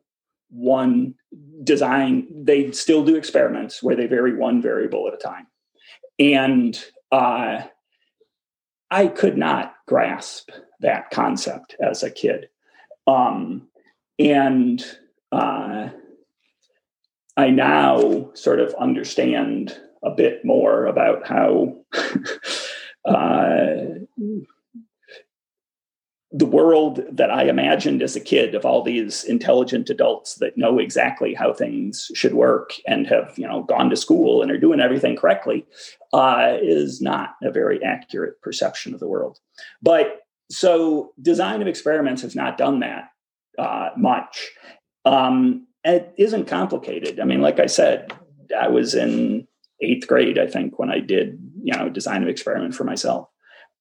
one 0.50 1.16
design, 1.64 2.28
they 2.32 2.72
still 2.72 3.04
do 3.04 3.16
experiments 3.16 3.82
where 3.82 3.96
they 3.96 4.06
vary 4.06 4.36
one 4.36 4.62
variable 4.62 5.08
at 5.08 5.14
a 5.14 5.18
time. 5.18 5.48
And 6.20 6.82
uh, 7.12 7.64
I 8.94 9.08
could 9.08 9.40
not 9.40 9.74
grasp 9.88 10.52
that 10.82 11.10
concept 11.10 11.76
as 11.82 12.04
a 12.04 12.12
kid. 12.12 12.50
Um, 13.08 13.70
and 14.20 14.86
uh, 15.32 15.90
I 17.36 17.50
now 17.50 18.30
sort 18.36 18.60
of 18.60 18.76
understand 18.76 19.76
a 20.04 20.12
bit 20.12 20.46
more 20.46 20.86
about 20.86 21.28
how 21.28 21.78
uh, 23.06 23.78
the 26.36 26.46
world 26.48 27.02
that 27.12 27.30
I 27.30 27.44
imagined 27.44 28.02
as 28.02 28.16
a 28.16 28.20
kid 28.20 28.56
of 28.56 28.66
all 28.66 28.82
these 28.82 29.24
intelligent 29.24 29.92
adults 29.92 30.36
that 30.36 30.58
know 30.58 30.80
exactly 30.80 31.36
how 31.36 31.54
things 31.54 32.10
should 32.16 32.34
work 32.34 32.74
and 32.88 33.06
have 33.06 33.34
you 33.38 33.48
know 33.48 33.62
gone 33.64 33.92
to 33.92 33.96
school 33.96 34.42
and 34.42 34.52
are 34.52 34.58
doing 34.58 34.80
everything 34.80 35.16
correctly 35.16 35.66
uh, 36.12 36.58
is 36.60 37.02
not 37.02 37.36
a 37.44 37.52
very 37.52 37.84
accurate 37.84 38.42
perception 38.42 38.96
of 38.96 39.00
the 39.00 39.08
world. 39.08 39.40
But 39.82 40.22
so 40.50 41.14
design 41.22 41.62
of 41.62 41.68
experiments 41.68 42.24
has 42.24 42.36
not 42.36 42.58
done 42.58 42.80
that 42.80 43.10
uh, 43.60 43.90
much. 43.96 44.52
Um, 45.06 45.68
it 45.84 46.14
isn't 46.18 46.48
complicated. 46.48 47.20
I 47.20 47.26
mean, 47.26 47.42
like 47.42 47.60
I 47.60 47.68
said, 47.68 48.12
I 48.60 48.70
was 48.70 48.96
in 48.96 49.48
eighth 49.82 50.08
grade, 50.08 50.40
I 50.40 50.48
think, 50.48 50.80
when 50.80 50.90
I 50.90 51.00
did, 51.00 51.40
you 51.62 51.78
know, 51.78 51.90
design 51.90 52.24
of 52.24 52.30
experiment 52.30 52.74
for 52.74 52.86
myself. 52.86 53.28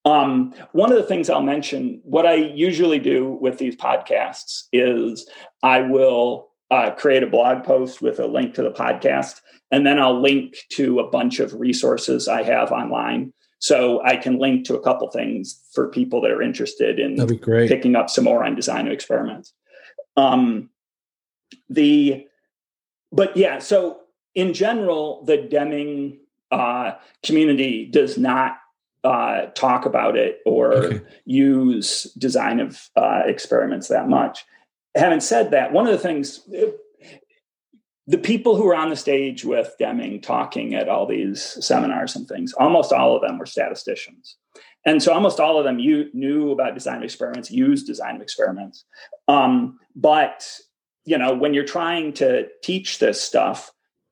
Um, 0.05 0.53
one 0.73 0.91
of 0.91 0.99
the 0.99 1.05
things 1.05 1.31
I'll 1.31 1.43
mention, 1.43 2.01
what 2.03 2.27
I 2.27 2.35
usually 2.35 2.99
do 2.99 3.39
with 3.41 3.59
these 3.59 3.77
podcasts 3.77 4.65
is 4.73 5.29
I 5.63 5.83
will 5.83 6.51
uh, 6.71 6.91
create 6.93 7.23
a 7.23 7.29
blog 7.29 7.65
post 7.65 8.03
with 8.03 8.19
a 8.19 8.27
link 8.27 8.55
to 8.55 8.63
the 8.63 8.71
podcast, 8.71 9.41
and 9.71 9.87
then 9.87 10.01
I'll 10.01 10.21
link 10.21 10.57
to 10.73 10.99
a 10.99 11.09
bunch 11.09 11.39
of 11.39 11.55
resources 11.55 12.29
I 12.29 12.43
have 12.43 12.73
online. 12.73 13.33
So 13.59 14.03
I 14.05 14.17
can 14.17 14.39
link 14.39 14.67
to 14.67 14.75
a 14.75 14.83
couple 14.83 15.09
things 15.11 15.61
for 15.73 15.89
people 15.89 16.21
that 16.23 16.33
are 16.33 16.43
interested 16.43 16.99
in 16.99 17.17
picking 17.69 17.95
up 17.95 18.11
some 18.11 18.25
more 18.25 18.43
on 18.43 18.57
design 18.57 18.89
experiments. 18.89 19.55
Um, 20.17 20.71
the 21.69 22.27
but 23.13 23.37
yeah, 23.37 23.61
so 23.61 24.01
in 24.35 24.55
general, 24.55 25.25
the 25.27 25.37
Deming 25.37 26.19
uh, 26.51 26.93
community 27.23 27.87
does 27.87 28.19
not 28.19 28.57
uh, 29.05 29.47
talk 29.55 29.87
about 29.87 30.17
it 30.17 30.41
or 30.47 30.75
okay. 30.75 31.01
use 31.25 32.05
design 32.19 32.61
of 32.61 32.89
uh, 32.97 33.23
experiments 33.27 33.89
that 33.89 34.09
much. 34.09 34.45
Having 34.95 35.21
said 35.21 35.51
that, 35.51 35.73
one 35.73 35.87
of 35.87 35.93
the 35.93 35.99
things 35.99 36.41
the 38.07 38.19
people 38.19 38.57
who 38.57 38.65
were 38.65 38.75
on 38.75 38.91
the 38.91 38.97
stage 38.97 39.45
with 39.45 39.75
Deming 39.79 40.21
talking 40.21 40.75
at 40.75 40.89
all 40.89 41.07
these 41.07 41.41
seminars 41.65 42.17
and 42.17 42.27
things, 42.27 42.53
almost 42.55 42.93
all 42.93 43.15
of 43.15 43.23
them 43.23 43.39
were 43.39 43.47
statisticians. 43.47 44.37
And 44.85 45.01
so 45.01 45.13
almost 45.13 45.39
all 45.39 45.59
of 45.59 45.65
them 45.65 45.79
you 45.79 46.11
knew 46.13 46.51
about 46.51 46.75
design 46.75 46.99
of 46.99 47.05
experiments, 47.05 47.51
used 47.51 47.87
design 47.87 48.17
of 48.17 48.23
experiments. 48.23 48.85
Um, 49.29 49.79
but 49.95 50.47
you 51.05 51.19
know, 51.19 51.35
when 51.35 51.55
you're 51.55 51.65
trying 51.65 52.13
to 52.15 52.49
teach 52.63 52.99
this 52.99 53.21
stuff, 53.21 53.71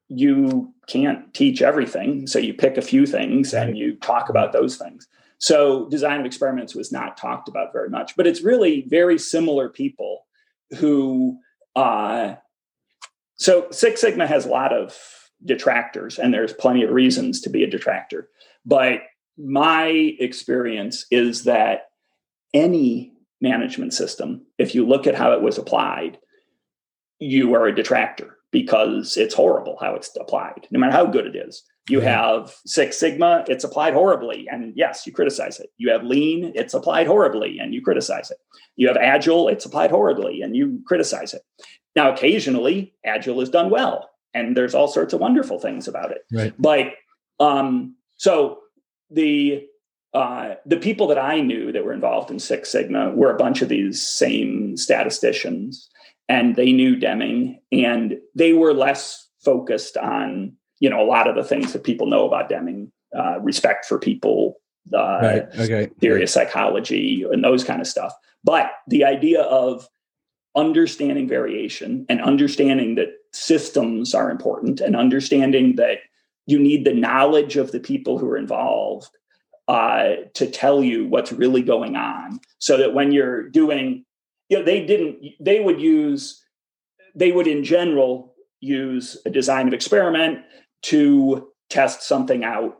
you 0.09 0.73
can't 0.91 1.33
teach 1.33 1.63
everything. 1.63 2.27
So 2.27 2.39
you 2.39 2.53
pick 2.53 2.77
a 2.77 2.83
few 2.83 3.07
things 3.07 3.55
and 3.55 3.79
you 3.79 3.97
talk 3.97 4.29
about 4.29 4.53
those 4.53 4.77
things. 4.77 5.07
So 5.39 5.89
design 5.89 6.21
of 6.21 6.27
experiments 6.27 6.75
was 6.75 6.93
not 6.93 7.17
talked 7.17 7.49
about 7.49 7.73
very 7.73 7.89
much, 7.89 8.17
but 8.17 8.27
it's 8.27 8.43
really 8.43 8.85
very 8.89 9.19
similar 9.19 9.69
people 9.69 10.27
who 10.79 11.39
uh, 11.77 12.35
so 13.37 13.69
Six 13.71 14.03
Sigma 14.03 14.27
has 14.27 14.45
a 14.45 14.51
lot 14.51 14.73
of 14.73 14.99
detractors, 15.47 16.19
and 16.19 16.35
there's 16.35 16.53
plenty 16.53 16.83
of 16.83 16.91
reasons 16.91 17.41
to 17.41 17.51
be 17.51 17.65
a 17.65 17.71
detractor. 17.71 18.29
But 18.67 19.01
my 19.39 19.87
experience 20.21 21.07
is 21.11 21.45
that 21.45 21.89
any 22.53 23.15
management 23.41 23.95
system, 23.95 24.45
if 24.59 24.75
you 24.75 24.87
look 24.87 25.07
at 25.07 25.15
how 25.15 25.33
it 25.33 25.41
was 25.41 25.57
applied, 25.57 26.19
you 27.19 27.55
are 27.55 27.67
a 27.67 27.75
detractor 27.75 28.37
because 28.51 29.17
it's 29.17 29.35
horrible 29.35 29.77
how 29.81 29.95
it's 29.95 30.17
applied, 30.21 30.67
no 30.71 30.81
matter 30.81 30.93
how 30.93 31.07
good 31.07 31.27
it 31.27 31.37
is. 31.37 31.63
You 31.89 32.01
have 32.01 32.55
Six 32.67 32.99
Sigma, 32.99 33.45
it's 33.49 33.65
applied 33.65 33.95
horribly, 33.95 34.47
and 34.49 34.73
yes, 34.77 35.07
you 35.07 35.13
criticize 35.13 35.59
it. 35.59 35.71
You 35.77 35.91
have 35.91 36.05
Lean, 36.05 36.53
it's 36.55 36.75
applied 36.75 37.09
horribly, 37.09 37.59
and 37.59 37.75
you 37.75 37.83
criticize 37.83 38.31
it. 38.31 38.37
You 38.77 38.87
have 38.89 38.97
Agile, 38.97 39.49
it's 39.49 39.65
applied 39.65 39.91
horribly, 39.91 40.43
and 40.43 40.55
you 40.55 40.81
criticize 40.87 41.35
it. 41.35 41.43
Now, 41.97 42.13
occasionally, 42.13 42.95
Agile 43.05 43.41
is 43.41 43.51
done 43.51 43.71
well, 43.71 44.09
and 44.35 44.57
there's 44.57 44.75
all 44.75 44.87
sorts 44.87 45.13
of 45.13 45.21
wonderful 45.21 45.59
things 45.59 45.89
about 45.89 46.13
it. 46.13 46.25
Right. 46.33 46.55
But 46.59 46.93
um, 47.41 47.97
so 48.19 48.61
the 49.11 49.67
uh, 50.13 50.55
the 50.67 50.77
people 50.77 51.07
that 51.07 51.19
I 51.19 51.41
knew 51.41 51.73
that 51.73 51.85
were 51.85 51.93
involved 51.93 52.31
in 52.31 52.39
Six 52.39 52.71
Sigma 52.71 53.11
were 53.11 53.33
a 53.33 53.39
bunch 53.39 53.63
of 53.63 53.69
these 53.69 54.03
same 54.03 54.77
statisticians, 54.77 55.89
and 56.31 56.55
they 56.55 56.73
knew 56.73 56.95
Deming, 56.95 57.61
and 57.73 58.19
they 58.37 58.53
were 58.53 58.73
less 58.73 59.29
focused 59.45 59.97
on 59.97 60.57
you 60.79 60.89
know 60.89 61.03
a 61.03 61.05
lot 61.05 61.29
of 61.29 61.35
the 61.35 61.45
things 61.45 61.73
that 61.73 61.85
people 61.85 62.07
know 62.07 62.27
about 62.27 62.49
Deming, 62.49 62.93
uh, 63.15 63.41
respect 63.41 63.85
for 63.85 63.99
people, 63.99 64.55
uh, 64.95 65.19
right. 65.21 65.43
okay. 65.59 65.91
theory 65.99 66.23
of 66.23 66.31
psychology, 66.31 67.27
and 67.31 67.43
those 67.43 67.65
kind 67.65 67.81
of 67.81 67.87
stuff. 67.87 68.15
But 68.45 68.71
the 68.87 69.05
idea 69.05 69.43
of 69.43 69.87
understanding 70.57 71.29
variation 71.29 72.07
and 72.09 72.21
understanding 72.23 72.95
that 72.95 73.09
systems 73.33 74.15
are 74.15 74.31
important 74.31 74.81
and 74.81 74.97
understanding 74.97 75.77
that 75.77 75.99
you 76.47 76.59
need 76.59 76.85
the 76.85 76.95
knowledge 76.95 77.57
of 77.57 77.71
the 77.73 77.79
people 77.79 78.19
who 78.19 78.29
are 78.29 78.37
involved 78.37 79.09
uh, 79.69 80.15
to 80.35 80.51
tell 80.51 80.83
you 80.83 81.07
what's 81.07 81.33
really 81.33 81.63
going 81.63 81.95
on 81.95 82.41
so 82.59 82.77
that 82.77 82.95
when 82.95 83.13
you're 83.13 83.49
doing 83.49 84.05
you 84.51 84.59
know 84.59 84.65
they 84.65 84.85
didn't 84.85 85.25
they 85.41 85.61
would 85.61 85.81
use 85.81 86.45
they 87.15 87.33
would 87.33 87.47
in 87.47 87.65
general 87.65 88.35
use 88.61 89.17
a 89.25 89.31
design 89.31 89.67
of 89.67 89.73
experiment 89.73 90.41
to 90.83 91.49
test 91.71 92.03
something 92.03 92.45
out 92.45 92.77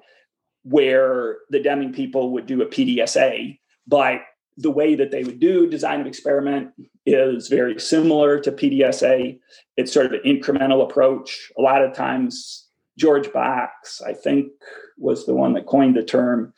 where 0.63 1.39
the 1.49 1.63
deming 1.63 1.93
people 1.93 2.33
would 2.33 2.47
do 2.47 2.61
a 2.61 2.67
pdsa 2.67 3.59
but 3.87 4.21
the 4.61 4.71
way 4.71 4.95
that 4.95 5.11
they 5.11 5.25
would 5.25 5.41
do 5.41 5.67
design 5.67 6.01
of 6.01 6.07
experiment 6.07 6.71
is 7.07 7.49
very 7.49 7.79
similar 7.81 8.39
to 8.41 8.53
PDSA. 8.53 9.39
It's 9.77 9.93
sort 9.93 10.07
of 10.07 10.13
an 10.13 10.21
incremental 10.27 10.83
approach. 10.83 11.51
A 11.57 11.63
lot 11.63 11.83
of 11.83 11.95
times, 11.95 12.69
George 12.99 13.33
Box, 13.33 14.03
I 14.03 14.13
think, 14.13 14.49
was 14.99 15.25
the 15.25 15.35
one 15.35 15.55
that 15.55 15.67
coined 15.67 15.97
the 15.97 16.03
term 16.03 16.53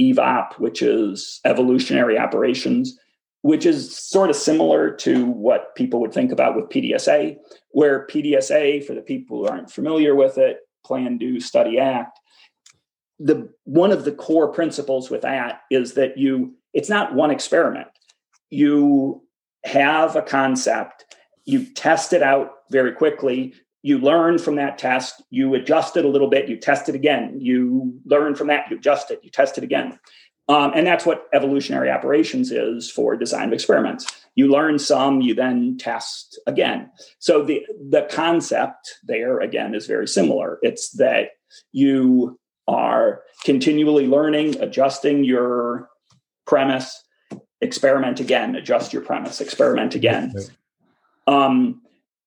EVOP, 0.00 0.58
which 0.58 0.82
is 0.82 1.40
evolutionary 1.44 2.18
operations, 2.18 2.98
which 3.44 3.66
is 3.66 3.94
sort 3.94 4.30
of 4.30 4.36
similar 4.36 4.90
to 4.90 5.26
what 5.26 5.74
people 5.74 6.00
would 6.00 6.14
think 6.14 6.32
about 6.32 6.56
with 6.56 6.70
PDSA, 6.70 7.36
where 7.72 8.06
PDSA, 8.06 8.82
for 8.86 8.94
the 8.94 9.02
people 9.02 9.36
who 9.36 9.46
aren't 9.46 9.70
familiar 9.70 10.14
with 10.14 10.38
it, 10.38 10.60
plan, 10.82 11.18
do, 11.18 11.38
study, 11.40 11.78
act. 11.78 12.18
The 13.18 13.52
one 13.64 13.92
of 13.92 14.06
the 14.06 14.12
core 14.12 14.50
principles 14.50 15.10
with 15.10 15.20
that 15.22 15.60
is 15.70 15.92
that 15.92 16.16
you 16.16 16.54
it's 16.72 16.88
not 16.88 17.14
one 17.14 17.30
experiment. 17.30 17.88
You 18.48 19.22
have 19.64 20.16
a 20.16 20.22
concept, 20.22 21.04
you 21.44 21.66
test 21.66 22.14
it 22.14 22.22
out 22.22 22.50
very 22.70 22.92
quickly, 22.92 23.52
you 23.82 23.98
learn 23.98 24.38
from 24.38 24.56
that 24.56 24.78
test, 24.78 25.22
you 25.28 25.54
adjust 25.54 25.98
it 25.98 26.06
a 26.06 26.08
little 26.08 26.30
bit, 26.30 26.48
you 26.48 26.56
test 26.56 26.88
it 26.88 26.94
again, 26.94 27.36
you 27.38 28.00
learn 28.06 28.36
from 28.36 28.46
that, 28.46 28.70
you 28.70 28.78
adjust 28.78 29.10
it, 29.10 29.20
you 29.22 29.28
test 29.28 29.58
it 29.58 29.64
again. 29.64 29.98
Um, 30.48 30.72
and 30.74 30.86
that's 30.86 31.06
what 31.06 31.26
evolutionary 31.32 31.90
operations 31.90 32.50
is 32.52 32.90
for 32.90 33.16
design 33.16 33.48
of 33.48 33.54
experiments. 33.54 34.06
You 34.34 34.48
learn 34.48 34.78
some, 34.78 35.20
you 35.22 35.34
then 35.34 35.78
test 35.78 36.38
again. 36.46 36.90
So 37.18 37.42
the 37.42 37.64
the 37.90 38.06
concept 38.10 38.98
there 39.04 39.40
again 39.40 39.74
is 39.74 39.86
very 39.86 40.06
similar. 40.06 40.58
It's 40.62 40.90
that 40.92 41.30
you 41.72 42.38
are 42.68 43.22
continually 43.44 44.06
learning, 44.06 44.60
adjusting 44.60 45.24
your 45.24 45.88
premise, 46.46 47.02
experiment 47.60 48.20
again, 48.20 48.54
adjust 48.54 48.92
your 48.92 49.02
premise, 49.02 49.40
experiment 49.40 49.94
again. 49.94 50.34
Um, 51.26 51.80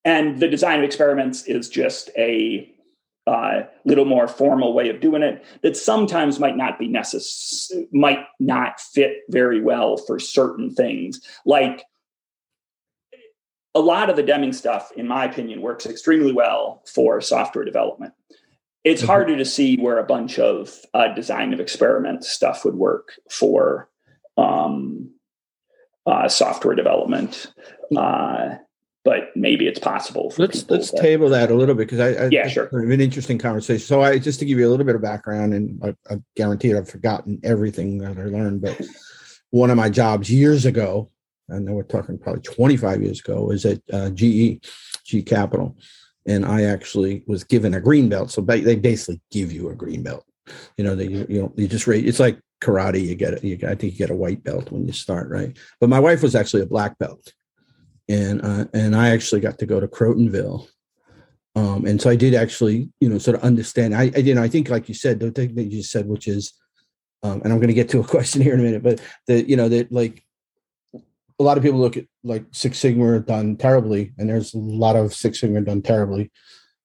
and 0.05 0.39
the 0.39 0.47
design 0.47 0.79
of 0.79 0.85
experiments 0.85 1.43
is 1.43 1.69
just 1.69 2.09
a 2.17 2.71
uh, 3.27 3.63
little 3.83 4.05
more 4.05 4.27
formal 4.27 4.73
way 4.73 4.89
of 4.89 5.01
doing 5.01 5.21
it 5.21 5.43
that 5.61 5.75
sometimes 5.75 6.39
might 6.39 6.55
not 6.55 6.79
be 6.79 6.87
necessary, 6.87 7.87
might 7.91 8.25
not 8.39 8.79
fit 8.79 9.17
very 9.29 9.61
well 9.61 9.97
for 9.97 10.17
certain 10.17 10.73
things. 10.73 11.21
Like 11.45 11.83
a 13.75 13.81
lot 13.81 14.09
of 14.09 14.15
the 14.15 14.23
Deming 14.23 14.53
stuff, 14.53 14.91
in 14.95 15.07
my 15.07 15.25
opinion, 15.25 15.61
works 15.61 15.85
extremely 15.85 16.31
well 16.31 16.81
for 16.87 17.19
software 17.19 17.65
development. 17.65 18.13
It's 18.83 19.01
mm-hmm. 19.01 19.11
harder 19.11 19.37
to 19.37 19.45
see 19.45 19.75
where 19.75 19.99
a 19.99 20.05
bunch 20.05 20.39
of 20.39 20.73
uh, 20.93 21.13
design 21.13 21.53
of 21.53 21.59
experiment 21.59 22.23
stuff 22.23 22.63
would 22.63 22.75
work 22.75 23.11
for 23.29 23.89
um, 24.37 25.11
uh, 26.05 26.29
software 26.29 26.75
development. 26.75 27.51
Uh, 27.95 28.55
but 29.07 29.33
maybe 29.37 29.65
it's 29.65 29.79
possible. 29.79 30.33
let's 30.37 30.69
let's 30.69 30.91
that, 30.91 30.99
table 30.99 31.29
that 31.29 31.49
a 31.49 31.53
little 31.53 31.75
bit 31.75 31.87
because 31.87 32.01
I, 32.01 32.25
I 32.25 32.29
yeah 32.29 32.45
sure 32.49 32.67
an 32.77 32.99
interesting 32.99 33.37
conversation. 33.37 33.79
So 33.79 34.01
I 34.01 34.19
just 34.19 34.37
to 34.39 34.45
give 34.45 34.59
you 34.59 34.67
a 34.67 34.69
little 34.69 34.85
bit 34.85 34.95
of 34.95 35.01
background, 35.01 35.53
and 35.53 35.81
I, 35.81 36.13
I 36.13 36.17
guarantee 36.35 36.75
I've 36.75 36.89
forgotten 36.89 37.39
everything 37.41 37.99
that 37.99 38.17
I 38.17 38.25
learned. 38.25 38.61
But 38.61 38.81
one 39.51 39.69
of 39.69 39.77
my 39.77 39.89
jobs 39.89 40.29
years 40.29 40.65
ago, 40.65 41.09
I 41.49 41.59
know 41.59 41.71
we're 41.71 41.83
talking 41.83 42.17
probably 42.17 42.41
25 42.41 43.01
years 43.01 43.21
ago, 43.21 43.43
was 43.43 43.65
at 43.65 43.79
uh, 43.93 44.09
GE, 44.09 44.67
G 45.05 45.23
Capital, 45.25 45.77
and 46.27 46.43
I 46.43 46.63
actually 46.63 47.23
was 47.27 47.45
given 47.45 47.75
a 47.75 47.79
green 47.79 48.09
belt. 48.09 48.29
So 48.29 48.41
they 48.41 48.75
basically 48.75 49.21
give 49.31 49.53
you 49.53 49.69
a 49.69 49.75
green 49.75 50.03
belt. 50.03 50.25
You 50.75 50.83
know, 50.83 50.95
they 50.95 51.07
you 51.07 51.43
know 51.43 51.53
you 51.55 51.69
just 51.69 51.87
rate. 51.87 52.05
It's 52.05 52.19
like 52.19 52.41
karate, 52.61 53.07
you 53.07 53.15
get 53.15 53.35
it. 53.35 53.43
You, 53.45 53.57
I 53.69 53.75
think 53.75 53.93
you 53.93 53.99
get 53.99 54.09
a 54.09 54.15
white 54.15 54.43
belt 54.43 54.69
when 54.69 54.85
you 54.85 54.91
start, 54.91 55.29
right? 55.29 55.57
But 55.79 55.87
my 55.87 56.01
wife 56.01 56.21
was 56.21 56.35
actually 56.35 56.63
a 56.63 56.65
black 56.65 56.97
belt, 56.97 57.31
and 58.09 58.41
uh, 58.43 58.65
and 58.73 58.95
I 58.95 59.09
actually 59.09 59.41
got 59.41 59.59
to 59.59 59.65
go 59.65 59.79
to 59.79 59.87
Crotonville, 59.87 60.67
um, 61.55 61.85
and 61.85 61.99
so 61.99 62.09
I 62.09 62.15
did 62.15 62.35
actually, 62.35 62.89
you 62.99 63.09
know, 63.09 63.17
sort 63.17 63.35
of 63.35 63.43
understand. 63.43 63.95
I, 63.95 64.11
I 64.15 64.19
you 64.19 64.35
know, 64.35 64.43
I 64.43 64.47
think 64.47 64.69
like 64.69 64.87
you 64.87 64.95
said, 64.95 65.19
the 65.19 65.31
thing 65.31 65.55
that 65.55 65.63
you 65.63 65.79
just 65.79 65.91
said, 65.91 66.07
which 66.07 66.27
is, 66.27 66.53
um, 67.23 67.41
and 67.43 67.51
I'm 67.51 67.59
going 67.59 67.69
to 67.69 67.73
get 67.73 67.89
to 67.89 67.99
a 67.99 68.03
question 68.07 68.41
here 68.41 68.53
in 68.53 68.59
a 68.59 68.63
minute, 68.63 68.83
but 68.83 69.01
that 69.27 69.49
you 69.49 69.55
know 69.57 69.67
that 69.69 69.91
like 69.91 70.23
a 70.93 71.43
lot 71.43 71.57
of 71.57 71.63
people 71.63 71.79
look 71.79 71.97
at 71.97 72.05
like 72.23 72.45
Six 72.51 72.77
Sigma 72.77 73.19
done 73.19 73.57
terribly, 73.57 74.13
and 74.17 74.29
there's 74.29 74.53
a 74.53 74.59
lot 74.59 74.95
of 74.95 75.13
Six 75.13 75.39
Sigma 75.39 75.61
done 75.61 75.81
terribly, 75.81 76.31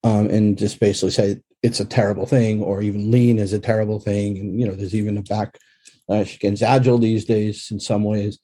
um, 0.04 0.28
and 0.30 0.56
just 0.56 0.80
basically 0.80 1.10
say 1.10 1.40
it's 1.62 1.80
a 1.80 1.84
terrible 1.84 2.26
thing, 2.26 2.62
or 2.62 2.82
even 2.82 3.10
Lean 3.10 3.38
is 3.38 3.52
a 3.52 3.58
terrible 3.58 4.00
thing, 4.00 4.38
and 4.38 4.58
you 4.58 4.66
know 4.66 4.74
there's 4.74 4.94
even 4.94 5.18
a 5.18 5.22
back 5.22 5.58
uh, 6.08 6.24
against 6.34 6.62
Agile 6.62 6.98
these 6.98 7.24
days 7.24 7.68
in 7.70 7.78
some 7.78 8.04
ways, 8.04 8.38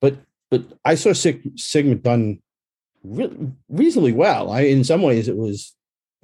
but 0.00 0.18
but 0.50 0.64
I 0.84 0.94
saw 0.94 1.12
Sigma 1.12 1.94
done 1.96 2.40
re- 3.04 3.52
reasonably 3.68 4.12
well. 4.12 4.50
I 4.50 4.62
in 4.62 4.84
some 4.84 5.02
ways 5.02 5.28
it 5.28 5.36
was 5.36 5.74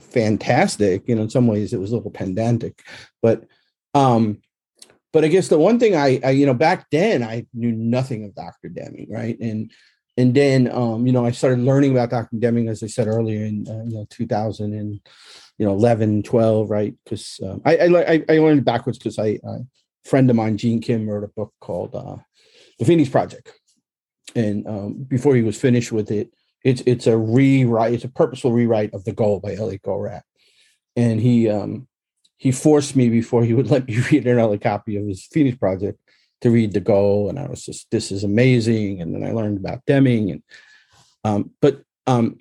fantastic, 0.01 1.09
you 1.09 1.15
know, 1.15 1.23
in 1.23 1.31
some 1.31 1.47
ways 1.47 1.73
it 1.73 1.81
was 1.81 1.93
a 1.93 1.97
little 1.97 2.11
pedantic, 2.11 2.83
but 3.23 3.45
um 3.95 4.41
but 5.15 5.25
I 5.25 5.29
guess 5.29 5.47
the 5.47 5.59
one 5.59 5.79
thing 5.79 5.95
I, 5.95 6.21
I, 6.25 6.31
you 6.31 6.45
know, 6.45 6.55
back 6.55 6.91
then 6.91 7.23
I 7.23 7.47
knew 7.55 7.71
nothing 7.71 8.25
of 8.25 8.35
Dr. 8.35 8.69
Deming, 8.69 9.07
right? 9.09 9.39
And 9.41 9.71
and 10.17 10.35
then 10.35 10.71
um, 10.73 11.07
you 11.07 11.13
know, 11.13 11.25
I 11.25 11.31
started 11.31 11.61
learning 11.61 11.93
about 11.93 12.11
Dr. 12.11 12.37
Deming, 12.37 12.69
as 12.69 12.83
I 12.83 12.89
said 12.89 13.07
earlier, 13.07 13.45
in 13.45 13.65
uh, 13.69 13.85
you 13.85 13.95
know 13.95 14.07
2000 14.11 14.75
and 14.75 15.01
you 15.57 15.67
know 15.67 15.73
11, 15.73 16.25
12, 16.25 16.69
right? 16.69 16.95
Because 17.05 17.39
um, 17.45 17.63
I, 17.65 17.77
I 17.77 18.25
I 18.29 18.39
learned 18.39 18.65
backwards 18.65 18.99
because 18.99 19.19
I, 19.21 19.39
a 19.45 19.61
friend 20.05 20.29
of 20.29 20.37
mine, 20.37 20.59
Gene 20.59 20.81
Kim, 20.81 21.09
wrote 21.09 21.25
a 21.25 21.29
book 21.29 21.55
called 21.61 21.95
uh, 21.95 22.17
The 22.81 22.85
Phoenix 22.85 23.09
Project, 23.09 23.53
and 24.35 24.67
um, 24.67 24.95
before 24.95 25.35
he 25.35 25.43
was 25.43 25.61
finished 25.61 25.93
with 25.93 26.11
it, 26.11 26.33
it's 26.65 26.83
it's 26.87 27.07
a 27.07 27.17
rewrite, 27.17 27.95
it's 27.95 28.05
a 28.05 28.09
purposeful 28.09 28.53
rewrite 28.53 28.95
of 28.95 29.05
the 29.05 29.13
Goal 29.13 29.41
by 29.41 29.55
Elliot 29.55 29.83
Goldratt, 29.83 30.23
and 30.97 31.21
he 31.21 31.49
um 31.49 31.87
he 32.37 32.53
forced 32.53 32.97
me 32.97 33.09
before 33.09 33.45
he 33.45 33.55
would 33.55 33.71
let 33.71 33.87
me 33.87 33.99
read 34.11 34.27
another 34.27 34.59
copy 34.59 34.97
of 34.97 35.07
his 35.07 35.25
Phoenix 35.25 35.57
Project 35.59 35.99
to 36.41 36.51
read 36.51 36.73
the 36.73 36.81
goal, 36.81 37.29
and 37.29 37.39
I 37.39 37.47
was 37.47 37.65
just 37.65 37.91
this 37.91 38.11
is 38.11 38.25
amazing. 38.25 39.01
And 39.01 39.15
then 39.15 39.25
I 39.25 39.33
learned 39.33 39.59
about 39.59 39.85
Deming, 39.87 40.31
and 40.31 40.43
um, 41.25 41.51
but 41.61 41.83
um, 42.07 42.39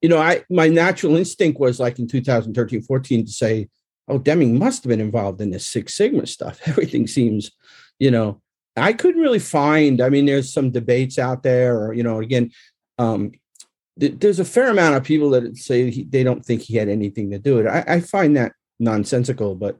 you 0.00 0.08
know, 0.08 0.18
I 0.18 0.44
my 0.50 0.68
natural 0.68 1.16
instinct 1.16 1.60
was 1.60 1.80
like 1.80 1.98
in 1.98 2.08
2013, 2.08 2.82
14 2.82 3.26
to 3.26 3.32
say, 3.32 3.68
oh, 4.08 4.18
Deming 4.18 4.58
must 4.58 4.82
have 4.84 4.88
been 4.88 5.00
involved 5.00 5.40
in 5.40 5.50
this 5.50 5.66
Six 5.66 5.94
Sigma 5.94 6.26
stuff. 6.26 6.60
Everything 6.66 7.06
seems, 7.06 7.50
you 7.98 8.10
know, 8.10 8.40
I 8.76 8.92
couldn't 8.92 9.20
really 9.20 9.38
find. 9.38 10.00
I 10.00 10.08
mean, 10.08 10.26
there's 10.26 10.52
some 10.52 10.70
debates 10.70 11.18
out 11.18 11.42
there, 11.42 11.78
or 11.78 11.92
you 11.92 12.02
know, 12.02 12.20
again, 12.20 12.50
um, 12.98 13.32
th- 13.98 14.14
there's 14.18 14.38
a 14.38 14.44
fair 14.44 14.70
amount 14.70 14.96
of 14.96 15.04
people 15.04 15.30
that 15.30 15.56
say 15.56 15.90
he, 15.90 16.04
they 16.04 16.22
don't 16.22 16.44
think 16.44 16.62
he 16.62 16.76
had 16.76 16.88
anything 16.88 17.30
to 17.30 17.38
do 17.38 17.56
with 17.56 17.66
it. 17.66 17.70
I, 17.70 17.96
I 17.96 18.00
find 18.00 18.36
that 18.36 18.52
nonsensical, 18.78 19.54
but 19.54 19.78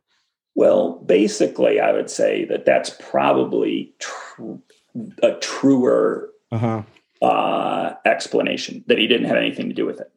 well, 0.54 0.98
basically, 1.06 1.80
I 1.80 1.92
would 1.92 2.10
say 2.10 2.44
that 2.46 2.66
that's 2.66 2.90
probably 2.98 3.94
tr- 3.98 4.56
a 5.22 5.32
truer 5.34 6.30
uh-huh. 6.50 6.82
uh, 7.22 7.94
explanation 8.04 8.84
that 8.88 8.98
he 8.98 9.06
didn't 9.06 9.28
have 9.28 9.36
anything 9.36 9.68
to 9.68 9.74
do 9.74 9.86
with 9.86 10.00
it. 10.00 10.12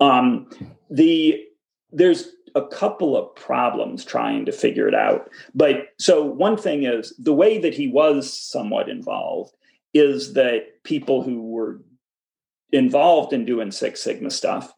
Um, 0.00 0.50
the 0.90 1.44
there's 1.90 2.28
a 2.58 2.68
couple 2.68 3.16
of 3.16 3.34
problems 3.34 4.04
trying 4.04 4.44
to 4.44 4.52
figure 4.52 4.88
it 4.88 4.94
out, 4.94 5.30
but 5.54 5.88
so 5.98 6.22
one 6.22 6.56
thing 6.56 6.84
is 6.84 7.14
the 7.18 7.34
way 7.34 7.58
that 7.58 7.74
he 7.74 7.88
was 7.88 8.32
somewhat 8.32 8.88
involved 8.88 9.54
is 9.94 10.34
that 10.34 10.82
people 10.84 11.22
who 11.22 11.40
were 11.42 11.80
involved 12.72 13.32
in 13.32 13.44
doing 13.44 13.70
Six 13.70 14.02
Sigma 14.02 14.30
stuff 14.30 14.72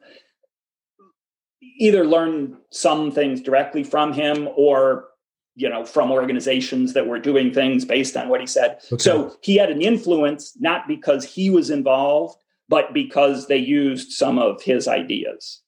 either 1.79 2.05
learn 2.05 2.57
some 2.71 3.11
things 3.11 3.41
directly 3.41 3.83
from 3.83 4.13
him 4.13 4.49
or 4.57 5.09
you 5.57 5.69
know 5.69 5.85
from 5.85 6.13
organizations 6.13 6.93
that 6.93 7.07
were 7.07 7.19
doing 7.19 7.53
things 7.53 7.85
based 7.85 8.17
on 8.17 8.29
what 8.29 8.41
he 8.41 8.47
said. 8.47 8.79
Okay. 8.93 9.03
so 9.03 9.35
he 9.43 9.57
had 9.57 9.71
an 9.71 9.83
influence 9.83 10.57
not 10.61 10.87
because 10.87 11.25
he 11.25 11.51
was 11.51 11.71
involved 11.71 12.37
but 12.71 12.95
because 12.95 13.49
they 13.49 13.57
used 13.57 14.13
some 14.13 14.39
of 14.39 14.63
his 14.63 14.87
ideas. 14.87 15.61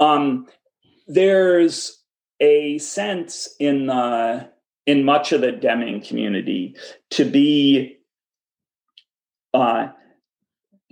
Um, 0.00 0.48
there's 1.12 2.02
a 2.40 2.78
sense 2.78 3.48
in 3.58 3.86
the 3.86 4.50
in 4.86 5.04
much 5.04 5.32
of 5.32 5.40
the 5.40 5.52
deming 5.52 6.00
community 6.00 6.74
to 7.10 7.24
be 7.24 7.98
uh, 9.54 9.88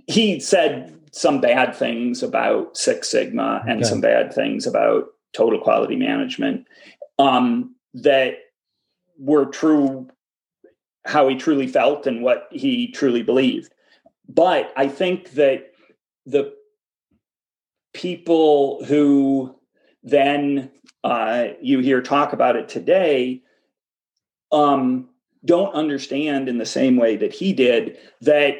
he 0.07 0.39
said 0.39 0.97
some 1.11 1.41
bad 1.41 1.75
things 1.75 2.23
about 2.23 2.77
Six 2.77 3.09
Sigma 3.09 3.63
and 3.67 3.79
okay. 3.79 3.89
some 3.89 3.99
bad 4.01 4.33
things 4.33 4.65
about 4.65 5.07
total 5.33 5.59
quality 5.59 5.95
management 5.95 6.67
um, 7.19 7.75
that 7.95 8.35
were 9.17 9.45
true, 9.45 10.07
how 11.05 11.27
he 11.27 11.35
truly 11.35 11.67
felt 11.67 12.07
and 12.07 12.21
what 12.21 12.47
he 12.51 12.91
truly 12.91 13.23
believed. 13.23 13.73
But 14.29 14.71
I 14.77 14.87
think 14.87 15.31
that 15.31 15.71
the 16.25 16.53
people 17.93 18.85
who 18.85 19.55
then 20.03 20.71
uh, 21.03 21.47
you 21.61 21.79
hear 21.79 22.01
talk 22.01 22.33
about 22.33 22.55
it 22.55 22.69
today 22.69 23.41
um, 24.51 25.09
don't 25.45 25.73
understand 25.73 26.49
in 26.49 26.57
the 26.57 26.65
same 26.65 26.97
way 26.97 27.15
that 27.15 27.33
he 27.33 27.53
did 27.53 27.97
that 28.21 28.57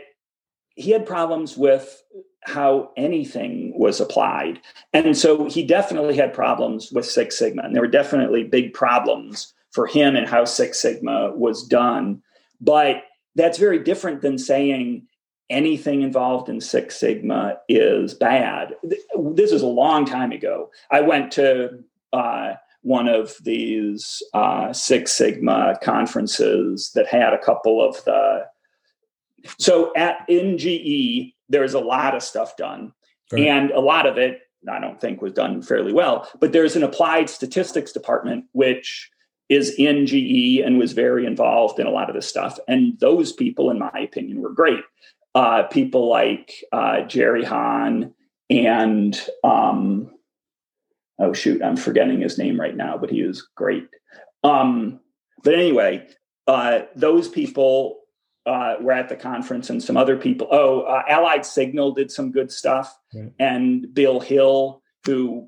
he 0.75 0.91
had 0.91 1.05
problems 1.05 1.57
with 1.57 2.01
how 2.43 2.91
anything 2.97 3.71
was 3.77 3.99
applied. 3.99 4.59
And 4.93 5.15
so 5.15 5.45
he 5.45 5.63
definitely 5.63 6.15
had 6.15 6.33
problems 6.33 6.91
with 6.91 7.05
Six 7.05 7.37
Sigma, 7.37 7.61
and 7.63 7.75
there 7.75 7.83
were 7.83 7.87
definitely 7.87 8.43
big 8.43 8.73
problems 8.73 9.53
for 9.71 9.85
him 9.85 10.15
and 10.15 10.27
how 10.27 10.45
Six 10.45 10.79
Sigma 10.79 11.31
was 11.35 11.67
done. 11.67 12.21
But 12.59 13.03
that's 13.35 13.57
very 13.57 13.79
different 13.79 14.21
than 14.21 14.37
saying 14.37 15.07
anything 15.51 16.01
involved 16.01 16.49
in 16.49 16.61
Six 16.61 16.97
Sigma 16.97 17.57
is 17.69 18.13
bad. 18.13 18.75
This 18.83 19.51
is 19.51 19.61
a 19.61 19.67
long 19.67 20.05
time 20.05 20.31
ago. 20.31 20.71
I 20.89 21.01
went 21.01 21.31
to 21.33 21.83
uh, 22.13 22.53
one 22.81 23.07
of 23.07 23.35
these 23.43 24.23
uh, 24.33 24.73
Six 24.73 25.13
Sigma 25.13 25.77
conferences 25.83 26.91
that 26.95 27.07
had 27.07 27.33
a 27.33 27.37
couple 27.37 27.87
of 27.87 28.03
the. 28.05 28.45
So 29.57 29.91
at 29.95 30.27
NGE, 30.27 31.33
there's 31.49 31.73
a 31.73 31.79
lot 31.79 32.15
of 32.15 32.23
stuff 32.23 32.57
done. 32.57 32.93
Right. 33.31 33.47
And 33.47 33.71
a 33.71 33.79
lot 33.79 34.05
of 34.05 34.17
it, 34.17 34.41
I 34.69 34.79
don't 34.79 34.99
think, 34.99 35.21
was 35.21 35.33
done 35.33 35.61
fairly 35.61 35.93
well. 35.93 36.27
But 36.39 36.53
there's 36.53 36.75
an 36.75 36.83
applied 36.83 37.29
statistics 37.29 37.91
department, 37.91 38.45
which 38.53 39.09
is 39.49 39.75
in 39.77 40.05
GE 40.05 40.59
and 40.65 40.77
was 40.77 40.93
very 40.93 41.25
involved 41.25 41.79
in 41.79 41.85
a 41.85 41.91
lot 41.91 42.09
of 42.09 42.15
this 42.15 42.27
stuff. 42.27 42.57
And 42.67 42.97
those 42.99 43.33
people, 43.33 43.69
in 43.69 43.79
my 43.79 43.91
opinion, 44.01 44.41
were 44.41 44.53
great. 44.53 44.83
Uh, 45.33 45.63
people 45.63 46.09
like 46.09 46.63
uh, 46.71 47.01
Gerry 47.03 47.43
Hahn 47.43 48.13
and, 48.49 49.19
um, 49.43 50.11
oh, 51.19 51.31
shoot, 51.31 51.61
I'm 51.63 51.77
forgetting 51.77 52.19
his 52.19 52.37
name 52.37 52.59
right 52.59 52.75
now, 52.75 52.97
but 52.97 53.09
he 53.09 53.23
was 53.23 53.47
great. 53.55 53.87
Um, 54.43 54.99
but 55.43 55.53
anyway, 55.53 56.07
uh, 56.47 56.81
those 56.95 57.29
people 57.29 58.01
uh, 58.45 58.75
were 58.81 58.91
at 58.91 59.09
the 59.09 59.15
conference 59.15 59.69
and 59.69 59.81
some 59.81 59.97
other 59.97 60.17
people. 60.17 60.47
Oh, 60.51 60.81
uh, 60.81 61.03
Allied 61.07 61.45
Signal 61.45 61.93
did 61.93 62.11
some 62.11 62.31
good 62.31 62.51
stuff, 62.51 62.97
right. 63.13 63.31
and 63.39 63.93
Bill 63.93 64.19
Hill, 64.19 64.81
who 65.05 65.47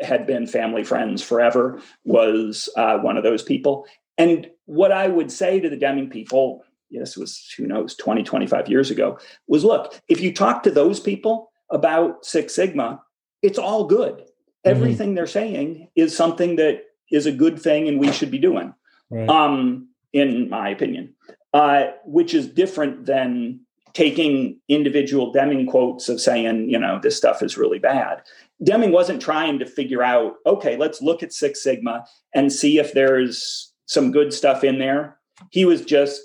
had 0.00 0.26
been 0.26 0.46
family 0.46 0.84
friends 0.84 1.22
forever, 1.22 1.80
was 2.04 2.68
uh, 2.76 2.98
one 2.98 3.16
of 3.16 3.22
those 3.22 3.42
people. 3.42 3.86
And 4.18 4.50
what 4.66 4.92
I 4.92 5.08
would 5.08 5.30
say 5.30 5.60
to 5.60 5.70
the 5.70 5.76
Deming 5.76 6.10
people, 6.10 6.64
this 7.00 7.16
was 7.16 7.52
who 7.56 7.66
knows 7.66 7.94
20, 7.96 8.22
25 8.22 8.68
years 8.68 8.90
ago, 8.90 9.18
was 9.46 9.64
look, 9.64 10.00
if 10.08 10.20
you 10.20 10.32
talk 10.32 10.62
to 10.62 10.70
those 10.70 11.00
people 11.00 11.50
about 11.70 12.24
Six 12.24 12.54
Sigma, 12.54 13.02
it's 13.42 13.58
all 13.58 13.84
good. 13.84 14.14
Mm-hmm. 14.14 14.70
Everything 14.70 15.14
they're 15.14 15.26
saying 15.26 15.88
is 15.96 16.16
something 16.16 16.56
that 16.56 16.82
is 17.10 17.26
a 17.26 17.32
good 17.32 17.60
thing 17.60 17.88
and 17.88 17.98
we 17.98 18.12
should 18.12 18.30
be 18.30 18.38
doing. 18.38 18.74
Right. 19.10 19.28
Um, 19.28 19.88
in 20.14 20.50
my 20.50 20.68
opinion 20.68 21.14
uh, 21.54 21.84
which 22.04 22.34
is 22.34 22.46
different 22.46 23.06
than 23.06 23.60
taking 23.92 24.58
individual 24.68 25.32
Deming 25.32 25.66
quotes 25.66 26.08
of 26.08 26.20
saying, 26.20 26.70
you 26.70 26.78
know, 26.78 26.98
this 27.02 27.16
stuff 27.16 27.42
is 27.42 27.58
really 27.58 27.78
bad. 27.78 28.22
Deming 28.62 28.90
wasn't 28.90 29.20
trying 29.20 29.58
to 29.58 29.66
figure 29.66 30.02
out, 30.02 30.34
okay, 30.46 30.76
let's 30.76 31.02
look 31.02 31.22
at 31.22 31.32
Six 31.32 31.62
Sigma 31.62 32.06
and 32.34 32.50
see 32.50 32.78
if 32.78 32.94
there's 32.94 33.72
some 33.86 34.10
good 34.10 34.32
stuff 34.32 34.64
in 34.64 34.78
there. 34.78 35.18
He 35.50 35.64
was 35.66 35.84
just, 35.84 36.22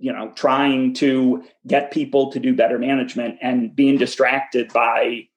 you 0.00 0.12
know, 0.12 0.32
trying 0.34 0.94
to 0.94 1.44
get 1.66 1.90
people 1.90 2.32
to 2.32 2.40
do 2.40 2.54
better 2.54 2.78
management 2.78 3.38
and 3.42 3.74
being 3.74 3.98
distracted 3.98 4.72
by, 4.72 5.28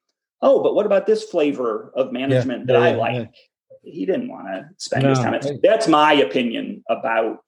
oh, 0.42 0.64
but 0.64 0.74
what 0.74 0.86
about 0.86 1.06
this 1.06 1.24
flavor 1.24 1.92
of 1.96 2.12
management 2.12 2.66
yeah, 2.68 2.74
that 2.74 2.82
yeah, 2.82 2.88
I 2.88 2.96
like? 2.96 3.16
Yeah. 3.16 3.92
He 3.92 4.06
didn't 4.06 4.30
want 4.30 4.48
to 4.48 4.70
spend 4.78 5.04
no, 5.04 5.10
his 5.10 5.20
time. 5.20 5.42
That's 5.62 5.90
my 5.90 6.14
opinion 6.14 6.84
about 6.90 7.40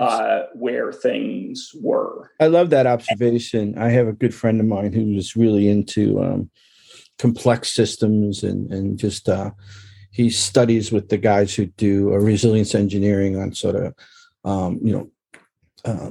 uh, 0.00 0.44
where 0.54 0.92
things 0.92 1.70
were. 1.80 2.30
I 2.40 2.46
love 2.46 2.70
that 2.70 2.86
observation. 2.86 3.76
I 3.78 3.90
have 3.90 4.08
a 4.08 4.12
good 4.12 4.34
friend 4.34 4.60
of 4.60 4.66
mine 4.66 4.92
who's 4.92 5.36
really 5.36 5.68
into 5.68 6.22
um, 6.22 6.50
complex 7.18 7.72
systems 7.72 8.42
and 8.42 8.72
and 8.72 8.98
just 8.98 9.28
uh, 9.28 9.50
he 10.10 10.30
studies 10.30 10.90
with 10.90 11.08
the 11.08 11.18
guys 11.18 11.54
who 11.54 11.66
do 11.66 12.12
a 12.12 12.20
resilience 12.20 12.74
engineering 12.74 13.36
on 13.36 13.54
sort 13.54 13.76
of 13.76 13.94
um, 14.44 14.78
you 14.82 14.92
know 14.92 15.10
uh, 15.84 16.10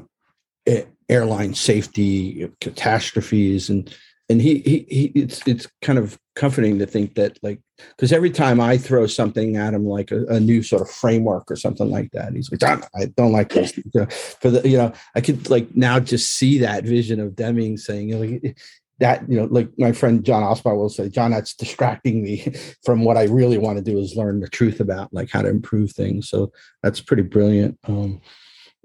airline 1.10 1.54
safety 1.54 2.50
catastrophes 2.62 3.70
and 3.70 3.96
and 4.30 4.42
he, 4.42 4.60
he 4.60 4.86
he 4.90 5.12
it's 5.16 5.46
it's 5.46 5.68
kind 5.82 6.00
of 6.00 6.18
comforting 6.36 6.80
to 6.80 6.86
think 6.86 7.16
that 7.16 7.38
like 7.44 7.60
because 7.90 8.14
every 8.14 8.32
time 8.32 8.62
I 8.62 8.78
throw 8.78 9.06
something 9.06 9.58
at 9.58 9.74
him 9.74 9.86
like 9.86 10.12
a, 10.12 10.26
a, 10.26 10.40
new 10.40 10.64
sort 10.64 10.82
of 10.82 10.90
framework 10.90 11.52
or 11.52 11.56
something 11.56 11.90
like 11.90 12.12
that, 12.12 12.34
he's 12.34 12.50
like, 12.50 12.60
Don, 12.60 12.84
I 12.96 13.06
don't 13.18 13.34
like 13.34 13.50
this. 13.50 13.78
You 13.78 14.02
know, 14.02 14.06
for 14.06 14.50
the 14.50 14.68
you 14.68 14.78
know, 14.78 14.94
I 15.16 15.22
could 15.22 15.50
like 15.50 15.76
now 15.76 16.00
just 16.00 16.32
see 16.32 16.58
that 16.60 16.86
vision 16.86 17.20
of 17.20 17.36
Deming 17.36 17.78
saying, 17.78 18.10
you 18.10 18.16
know, 18.16 18.54
that 19.00 19.30
you 19.30 19.38
know, 19.38 19.48
like 19.52 19.70
my 19.78 19.92
friend 19.92 20.24
John 20.24 20.44
Osborne 20.44 20.78
will 20.78 20.90
say, 20.90 21.10
John, 21.10 21.32
that's 21.32 21.54
distracting 21.54 22.24
me 22.24 22.54
from 22.84 23.04
what 23.04 23.18
I 23.18 23.24
really 23.24 23.58
want 23.58 23.78
to 23.78 23.84
do 23.84 24.00
is 24.00 24.16
learn 24.16 24.40
the 24.40 24.48
truth 24.48 24.80
about 24.80 25.14
like 25.14 25.30
how 25.30 25.42
to 25.42 25.50
improve 25.50 25.92
things. 25.92 26.30
So 26.30 26.52
that's 26.82 27.02
pretty 27.02 27.24
brilliant. 27.24 27.78
Um, 27.88 28.22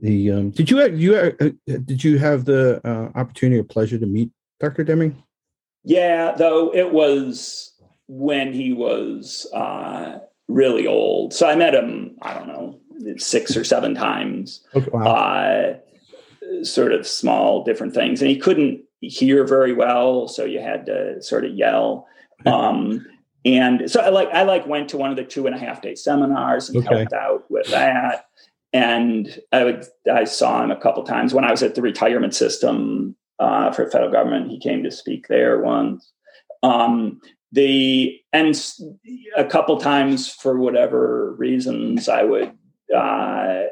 the 0.01 0.31
um, 0.31 0.51
did 0.51 0.71
you 0.71 0.87
you 0.91 1.17
uh, 1.17 1.31
did 1.67 2.05
you 2.05 2.19
have 2.19 2.45
the 2.45 2.81
uh, 2.85 3.19
opportunity 3.19 3.59
or 3.59 3.65
pleasure 3.65 3.99
to 3.99 4.07
meet 4.07 4.31
Dr. 4.61 4.85
Deming? 4.85 5.23
Yeah, 5.85 6.33
though 6.33 6.75
it 6.75 6.93
was 6.93 7.73
when 8.07 8.53
he 8.53 8.73
was 8.73 9.47
uh, 9.53 10.19
really 10.49 10.87
old. 10.87 11.35
So 11.35 11.49
I 11.49 11.57
met 11.57 11.75
him, 11.75 12.17
I 12.23 12.35
don't 12.35 12.49
know, 12.49 12.79
six 13.17 13.57
or 13.57 13.65
seven 13.65 13.95
times. 13.95 14.65
Okay, 14.75 14.89
wow. 14.91 15.05
uh, 15.05 15.77
sort 16.63 16.93
of 16.93 17.07
small, 17.07 17.65
different 17.65 17.95
things. 17.95 18.21
And 18.21 18.31
he 18.31 18.37
couldn't 18.37 18.83
hear 19.01 19.47
very 19.47 19.73
well, 19.73 20.29
so 20.29 20.45
you 20.45 20.61
had 20.61 20.87
to 20.87 21.23
sort 21.23 21.45
of 21.45 21.53
yell. 21.53 22.07
Um, 22.47 23.07
and 23.45 23.91
so 23.91 24.01
I 24.01 24.09
like 24.11 24.29
I 24.29 24.43
like 24.43 24.67
went 24.67 24.89
to 24.91 24.97
one 24.97 25.11
of 25.11 25.17
the 25.17 25.25
two 25.25 25.47
and 25.47 25.55
a 25.55 25.59
half 25.59 25.83
day 25.83 25.95
seminars 25.95 26.69
and 26.69 26.79
okay. 26.79 26.99
helped 26.99 27.13
out 27.13 27.51
with 27.51 27.67
that. 27.69 28.27
And 28.73 29.41
I 29.53 29.65
would 29.65 29.87
I 30.13 30.25
saw 30.25 30.63
him 30.63 30.71
a 30.71 30.77
couple 30.77 31.03
times 31.05 31.33
when 31.33 31.45
I 31.45 31.51
was 31.51 31.63
at 31.63 31.75
the 31.75 31.83
retirement 31.83 32.35
system 32.35 33.17
uh, 33.39 33.73
for 33.73 33.91
federal 33.91 34.13
government. 34.13 34.51
He 34.51 34.61
came 34.61 34.83
to 34.83 34.91
speak 34.91 35.29
there 35.29 35.61
once. 35.61 36.13
Um, 36.63 37.21
the 37.53 38.21
and 38.33 38.61
a 39.37 39.45
couple 39.45 39.79
times 39.79 40.31
for 40.31 40.59
whatever 40.59 41.35
reasons, 41.39 42.09
I 42.09 42.25
would 42.25 42.53
uh, 42.95 43.63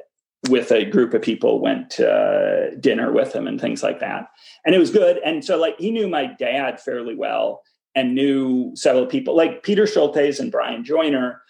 with 0.48 0.70
a 0.72 0.84
group 0.84 1.12
of 1.12 1.22
people 1.22 1.60
went 1.60 1.90
to 1.90 2.70
dinner 2.80 3.12
with 3.12 3.34
him 3.34 3.46
and 3.46 3.60
things 3.60 3.82
like 3.82 4.00
that, 4.00 4.28
and 4.64 4.74
it 4.74 4.78
was 4.78 4.90
good. 4.90 5.18
And 5.24 5.44
so 5.44 5.58
like 5.58 5.78
he 5.78 5.90
knew 5.90 6.08
my 6.08 6.26
dad 6.26 6.80
fairly 6.80 7.14
well 7.14 7.62
and 7.94 8.14
knew 8.14 8.72
several 8.74 9.06
people 9.06 9.36
like 9.36 9.62
Peter 9.62 9.84
Scholtes 9.84 10.40
and 10.40 10.52
Brian 10.52 10.84
Joiner. 10.84 11.42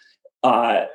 Uh, 0.43 0.87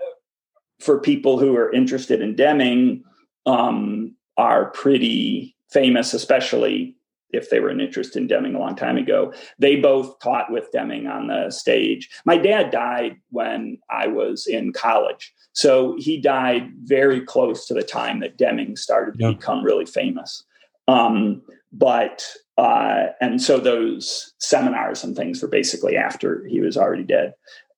for 0.82 1.00
people 1.00 1.38
who 1.39 1.56
are 1.56 1.72
interested 1.72 2.22
in 2.22 2.36
Deming, 2.36 3.04
um, 3.46 4.15
are 4.38 4.72
pretty 4.72 5.56
famous, 5.70 6.13
especially 6.13 6.96
if 7.30 7.50
they 7.50 7.60
were 7.60 7.70
an 7.70 7.80
interest 7.80 8.15
in 8.15 8.28
Deming 8.28 8.56
a 8.56 8.60
long 8.60 8.76
time 8.76 8.98
ago. 8.98 9.34
They 9.60 9.78
both 9.78 10.20
taught 10.20 10.52
with 10.52 10.72
Deming 10.72 11.08
on 11.08 11.28
the 11.28 11.50
stage. 11.50 12.10
My 12.26 12.38
dad 12.38 12.72
died 12.72 13.17
when 13.30 13.78
I 13.89 14.08
was 14.08 14.48
in 14.48 14.74
college. 14.74 15.34
So 15.54 15.96
he 15.98 16.20
died 16.20 16.72
very 16.84 17.22
close 17.22 17.67
to 17.67 17.74
the 17.74 17.84
time 17.84 18.20
that 18.20 18.38
Deming 18.38 18.76
started 18.76 19.17
to 19.20 19.26
yeah. 19.26 19.32
become 19.32 19.63
really 19.63 19.86
famous. 19.86 20.44
Um, 20.88 21.41
but, 21.72 22.26
uh, 22.58 23.08
and 23.22 23.41
so 23.41 23.60
those 23.60 24.34
seminars 24.39 25.04
and 25.04 25.15
things 25.15 25.41
were 25.41 25.48
basically 25.48 25.96
after 25.96 26.46
he 26.48 26.60
was 26.60 26.76
already 26.76 27.04
dead. 27.04 27.34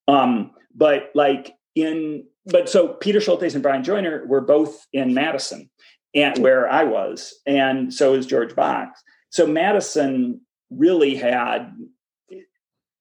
Um, 0.08 0.50
but 0.74 1.10
like 1.14 1.54
in, 1.74 2.24
but 2.46 2.68
so 2.68 2.88
Peter 2.88 3.20
Scholtes 3.20 3.54
and 3.54 3.62
Brian 3.62 3.84
Joiner 3.84 4.24
were 4.26 4.40
both 4.40 4.86
in 4.92 5.14
Madison 5.14 5.70
and 6.14 6.36
hmm. 6.36 6.42
where 6.42 6.68
I 6.68 6.84
was, 6.84 7.34
and 7.46 7.92
so 7.92 8.14
is 8.14 8.26
George 8.26 8.54
Box. 8.54 9.02
So 9.30 9.46
Madison 9.46 10.40
really 10.70 11.16
had, 11.16 11.74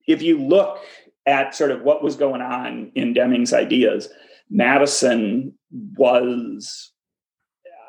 if 0.08 0.22
you 0.22 0.40
look 0.40 0.80
at 1.26 1.56
sort 1.56 1.72
of 1.72 1.82
what 1.84 2.04
was 2.04 2.16
going 2.16 2.42
on 2.42 2.92
in 2.96 3.14
Deming's 3.14 3.54
ideas, 3.54 4.10
Madison 4.50 5.58
was, 5.96 6.92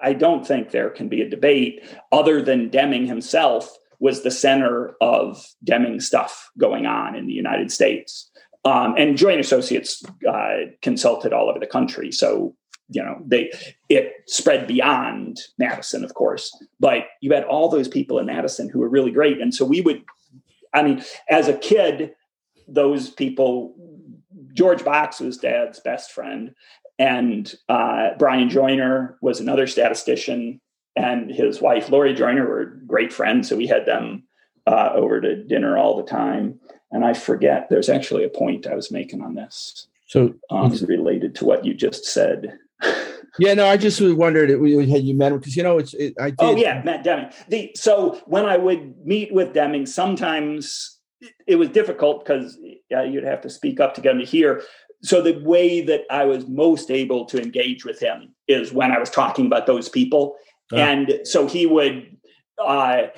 I 0.02 0.12
don't 0.12 0.46
think 0.46 0.70
there 0.70 0.90
can 0.90 1.08
be 1.08 1.22
a 1.22 1.28
debate 1.28 1.84
other 2.12 2.42
than 2.42 2.68
Deming 2.68 3.06
himself 3.06 3.74
was 3.98 4.22
the 4.22 4.30
center 4.30 4.94
of 5.00 5.44
Deming 5.62 6.00
stuff 6.00 6.50
going 6.58 6.86
on 6.86 7.14
in 7.14 7.26
the 7.26 7.32
United 7.32 7.72
States. 7.72 8.30
Um, 8.64 8.94
and 8.96 9.16
Joiner 9.16 9.40
Associates 9.40 10.02
uh, 10.28 10.56
consulted 10.80 11.32
all 11.32 11.50
over 11.50 11.58
the 11.58 11.66
country. 11.66 12.10
So 12.10 12.54
you 12.90 13.02
know 13.02 13.18
they 13.24 13.50
it 13.88 14.12
spread 14.26 14.66
beyond 14.66 15.40
madison 15.58 16.04
of 16.04 16.12
course 16.12 16.54
but 16.78 17.06
you 17.22 17.32
had 17.32 17.44
all 17.44 17.70
those 17.70 17.88
people 17.88 18.18
in 18.18 18.26
madison 18.26 18.68
who 18.68 18.78
were 18.78 18.90
really 18.90 19.10
great. 19.10 19.40
And 19.40 19.54
so 19.54 19.64
we 19.64 19.80
would 19.80 20.04
i 20.74 20.82
mean 20.82 21.02
as 21.30 21.48
a 21.48 21.56
kid 21.56 22.12
those 22.68 23.08
people 23.08 23.74
george 24.52 24.84
box 24.84 25.18
was 25.18 25.38
dad's 25.38 25.80
best 25.80 26.12
friend 26.12 26.54
and 26.98 27.54
uh, 27.70 28.10
brian 28.18 28.50
joiner 28.50 29.16
was 29.22 29.40
another 29.40 29.66
statistician 29.66 30.60
and 30.94 31.30
his 31.30 31.62
wife 31.62 31.88
lori 31.88 32.12
joiner 32.12 32.46
were 32.46 32.78
great 32.86 33.12
friends. 33.12 33.48
So 33.48 33.56
we 33.56 33.66
had 33.66 33.86
them 33.86 34.24
uh, 34.66 34.90
over 34.94 35.20
to 35.20 35.42
dinner 35.44 35.76
all 35.76 35.96
the 35.96 36.08
time 36.08 36.60
and 36.94 37.04
i 37.04 37.12
forget 37.12 37.66
there's 37.68 37.90
actually 37.90 38.24
a 38.24 38.30
point 38.30 38.66
i 38.66 38.74
was 38.74 38.90
making 38.90 39.20
on 39.20 39.34
this 39.34 39.88
so 40.06 40.34
um, 40.50 40.70
related 40.86 41.34
to 41.34 41.44
what 41.44 41.64
you 41.64 41.74
just 41.74 42.06
said 42.06 42.58
yeah, 43.38 43.54
no, 43.54 43.66
I 43.66 43.76
just 43.76 44.00
wondered 44.00 44.50
had 44.50 45.04
you 45.04 45.14
met 45.14 45.32
him 45.32 45.38
because 45.38 45.56
you 45.56 45.62
know 45.62 45.78
it's. 45.78 45.94
It, 45.94 46.14
I 46.20 46.30
did. 46.30 46.36
Oh 46.40 46.56
yeah, 46.56 46.82
Matt 46.84 47.04
Deming. 47.04 47.30
The 47.48 47.72
so 47.74 48.20
when 48.26 48.46
I 48.46 48.56
would 48.56 49.04
meet 49.04 49.32
with 49.32 49.52
Deming, 49.52 49.86
sometimes 49.86 50.98
it 51.46 51.56
was 51.56 51.68
difficult 51.70 52.24
because 52.24 52.56
uh, 52.94 53.02
you'd 53.02 53.24
have 53.24 53.40
to 53.42 53.50
speak 53.50 53.80
up 53.80 53.94
to 53.94 54.00
get 54.00 54.12
him 54.12 54.18
to 54.20 54.24
hear. 54.24 54.62
So 55.02 55.20
the 55.20 55.38
way 55.40 55.82
that 55.82 56.02
I 56.10 56.24
was 56.24 56.46
most 56.46 56.90
able 56.90 57.26
to 57.26 57.40
engage 57.40 57.84
with 57.84 58.00
him 58.00 58.34
is 58.48 58.72
when 58.72 58.92
I 58.92 58.98
was 58.98 59.10
talking 59.10 59.46
about 59.46 59.66
those 59.66 59.88
people, 59.88 60.36
uh 60.72 60.76
and 60.76 61.20
so 61.24 61.46
he 61.46 61.66
would. 61.66 62.16
Uh, 62.56 63.08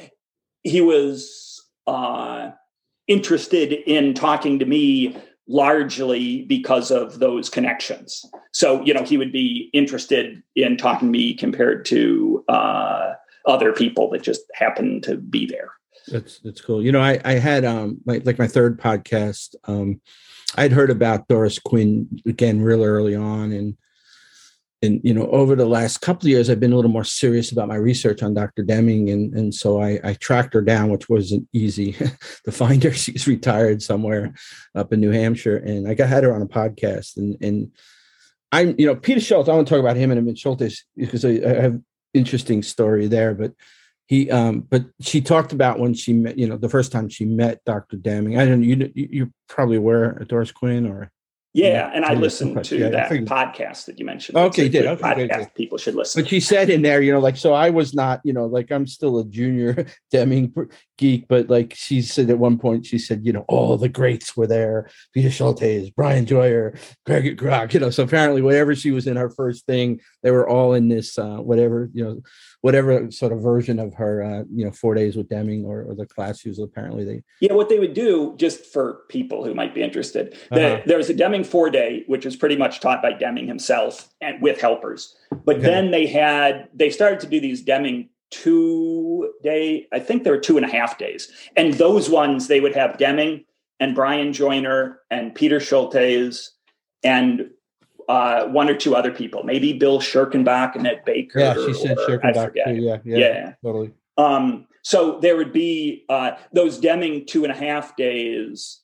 he 0.63 0.81
was 0.81 1.63
uh, 1.87 2.51
interested 3.09 3.73
in 3.73 4.15
talking 4.15 4.59
to 4.59 4.67
me 4.67 5.17
largely 5.49 6.43
because 6.43 6.91
of 6.91 7.19
those 7.19 7.49
connections. 7.49 8.25
So, 8.53 8.83
you 8.85 8.93
know, 8.93 9.05
he 9.05 9.17
would 9.17 9.33
be 9.33 9.71
interested 9.73 10.43
in 10.57 10.77
talking 10.77 11.09
to 11.09 11.13
me 11.13 11.35
compared 11.35 11.85
to 11.87 12.45
uh, 12.49 13.13
other 13.47 13.73
people 13.73 14.11
that 14.11 14.23
just 14.23 14.43
happened 14.55 15.05
to 15.05 15.17
be 15.17 15.47
there. 15.47 15.71
That's 16.09 16.39
that's 16.41 16.61
cool. 16.61 16.85
You 16.85 16.93
know, 16.93 17.01
I 17.01 17.21
I 17.25 17.33
had 17.33 17.65
um 17.65 17.99
like 18.07 18.25
like 18.25 18.39
my 18.39 18.47
third 18.47 18.81
podcast. 18.81 19.57
Um, 19.65 20.01
I'd 20.55 20.73
heard 20.73 20.91
about 20.91 21.27
Doris 21.27 21.59
Quinn 21.59 22.21
again 22.25 22.61
real 22.61 22.85
early 22.85 23.17
on, 23.17 23.51
and 23.51 23.77
and 24.83 25.01
you 25.03 25.15
know 25.15 25.27
over 25.29 25.55
the 25.55 25.67
last 25.67 26.01
couple 26.01 26.27
of 26.27 26.31
years 26.31 26.51
i've 26.51 26.61
been 26.61 26.73
a 26.73 26.77
little 26.77 26.91
more 26.91 27.05
serious 27.05 27.51
about 27.51 27.69
my 27.69 27.77
research 27.77 28.23
on 28.23 28.35
dr 28.35 28.63
deming 28.65 29.11
and 29.11 29.35
and 29.35 29.55
so 29.55 29.81
i, 29.81 29.99
I 30.05 30.15
tracked 30.15 30.55
her 30.55 30.61
down 30.61 30.91
which 30.91 31.09
wasn't 31.09 31.49
easy. 31.53 31.97
To 32.45 32.53
find 32.53 32.83
her 32.85 32.93
she's 32.93 33.27
retired 33.27 33.83
somewhere 33.83 34.35
up 34.75 34.93
in 34.93 35.01
new 35.01 35.11
hampshire 35.11 35.57
and 35.57 35.89
i 35.89 35.95
got 35.95 36.09
had 36.09 36.25
her 36.25 36.35
on 36.35 36.43
a 36.43 36.47
podcast 36.47 37.17
and 37.17 37.37
and 37.41 37.73
i'm 38.53 38.75
you 38.79 38.87
know 38.87 38.95
peter 38.95 39.21
scholtes 39.21 39.49
i 39.49 39.55
want 39.55 39.67
to 39.67 39.75
talk 39.75 39.81
about 39.81 39.97
him 39.97 40.11
and 40.11 40.29
a 40.29 40.33
scholtes 40.35 40.79
because 40.97 41.25
I, 41.25 41.39
have 41.41 41.81
interesting 42.15 42.63
story 42.63 43.09
there 43.09 43.35
but 43.35 43.53
he 44.07 44.31
um 44.31 44.61
but 44.61 44.85
she 45.01 45.21
talked 45.21 45.53
about 45.53 45.79
when 45.79 45.93
she 45.93 46.13
met 46.13 46.39
you 46.39 46.47
know 46.47 46.57
the 46.57 46.69
first 46.69 46.93
time 46.93 47.09
she 47.09 47.25
met 47.25 47.65
dr 47.65 47.97
deming. 47.97 48.39
I 48.39 48.47
don't 48.47 48.61
know, 48.61 48.67
you 48.67 48.93
you're 48.95 49.31
probably 49.49 49.77
aware 49.77 50.13
doris 50.29 50.53
quinn 50.53 50.87
or 50.87 51.11
yeah, 51.57 51.91
and 51.95 52.05
I 52.05 52.15
listened 52.15 52.63
to 52.65 52.79
yeah, 52.79 52.91
that 52.91 53.11
podcast 53.11 53.87
that 53.87 53.99
you 53.99 54.05
mentioned. 54.05 54.37
Okay, 54.37 54.69
did 54.69 54.85
okay, 54.85 55.03
podcast 55.03 55.39
good. 55.39 55.55
people 55.55 55.79
should 55.79 55.95
listen. 55.95 56.23
But 56.23 56.29
she 56.29 56.39
said 56.39 56.69
in 56.69 56.83
there, 56.83 57.01
you 57.01 57.13
know, 57.13 57.19
like 57.19 57.37
so 57.39 57.55
I 57.55 57.71
was 57.71 57.95
not, 57.95 58.21
you 58.25 58.33
know, 58.35 58.45
like 58.45 58.71
I'm 58.71 58.87
still 58.87 59.19
a 59.19 59.25
junior 59.25 59.87
Deming 60.11 60.53
geek, 60.99 61.27
but 61.29 61.49
like 61.49 61.75
she 61.75 62.03
said 62.03 62.29
at 62.29 62.39
one 62.39 62.59
point, 62.59 62.85
she 62.85 62.99
said, 62.99 63.25
you 63.25 63.33
know, 63.33 63.45
all 63.49 63.79
the 63.79 63.89
greats 63.89 64.37
were 64.37 64.47
there: 64.47 64.91
Peter 65.15 65.31
Scholtes, 65.31 65.95
Brian 65.95 66.27
Joiner, 66.27 66.75
Greg 67.07 67.39
Grok. 67.39 67.73
You 67.73 67.81
know, 67.81 67.91
so 67.91 68.03
apparently, 68.03 68.43
whatever 68.43 68.75
she 68.75 68.91
was 68.91 69.07
in 69.07 69.17
her 69.17 69.31
first 69.31 69.65
thing, 69.65 70.01
they 70.23 70.31
were 70.31 70.49
all 70.49 70.75
in 70.75 70.89
this, 70.89 71.19
uh, 71.19 71.37
whatever, 71.37 71.89
you 71.95 72.05
know, 72.05 72.23
whatever 72.67 73.09
sort 73.13 73.31
of 73.31 73.41
version 73.41 73.79
of 73.79 73.95
her, 73.95 74.25
uh, 74.25 74.43
you 74.53 74.65
know, 74.65 74.73
four 74.73 74.93
days 74.93 75.15
with 75.15 75.29
Deming 75.29 75.65
or, 75.65 75.85
or, 75.85 75.95
the 75.95 76.05
class 76.05 76.41
she 76.41 76.49
was 76.49 76.59
apparently 76.59 77.05
they. 77.05 77.23
Yeah, 77.41 77.53
what 77.53 77.69
they 77.69 77.79
would 77.79 77.95
do, 77.95 78.35
just 78.39 78.67
for 78.67 79.05
people 79.09 79.45
who 79.45 79.55
might 79.55 79.73
be 79.73 79.83
interested, 79.83 80.37
uh-huh. 80.51 80.81
there 80.85 80.97
was 80.97 81.09
a 81.09 81.15
Deming 81.15 81.45
four 81.45 81.71
day, 81.71 82.03
which 82.09 82.25
was 82.25 82.35
pretty 82.35 82.57
much 82.57 82.81
taught 82.81 83.03
by 83.03 83.13
Deming 83.13 83.47
himself 83.47 84.13
and 84.21 84.43
with 84.43 84.61
helpers. 84.61 85.15
But 85.45 85.59
okay. 85.59 85.67
then 85.67 85.93
they 85.93 86.09
had 86.09 86.69
they 86.75 86.91
started 86.91 87.21
to 87.21 87.29
do 87.29 87.39
these 87.39 87.63
Deming 87.63 88.09
two 88.33 89.33
day, 89.45 89.87
I 89.93 90.01
think 90.01 90.25
there 90.25 90.33
were 90.33 90.41
two 90.41 90.57
and 90.57 90.67
a 90.67 90.69
half 90.69 90.99
days, 90.99 91.31
and 91.57 91.75
those 91.75 92.11
ones 92.11 92.49
they 92.49 92.59
would 92.59 92.75
have 92.75 92.99
Deming 92.99 93.45
and 93.79 93.95
Brian 93.95 94.33
Joiner 94.33 95.03
and 95.09 95.37
Peter 95.37 95.61
Scholtes 95.61 96.49
and 97.05 97.49
uh, 98.09 98.47
one 98.47 98.69
or 98.69 98.77
two 98.77 98.95
other 98.95 99.11
people, 99.11 99.43
maybe 99.43 99.73
Bill 99.73 100.01
Scherkenbach 100.01 100.75
and 100.75 100.87
Ed 100.87 101.03
Baker. 101.05 101.41
Yeah, 101.41 101.55
she 101.55 101.75
said 101.75 101.97
Scherkenbach 101.99 102.53
too. 102.53 102.75
Yeah, 102.75 102.99
yeah, 103.05 103.17
yeah, 103.17 103.53
totally. 103.63 103.93
Um, 104.17 104.67
so 104.83 105.19
there 105.21 105.37
would 105.37 105.53
be 105.53 106.05
uh, 106.09 106.33
those 106.53 106.79
Deming 106.79 107.27
two 107.27 107.45
and 107.45 107.53
a 107.53 107.57
half 107.57 107.97
days. 107.97 108.81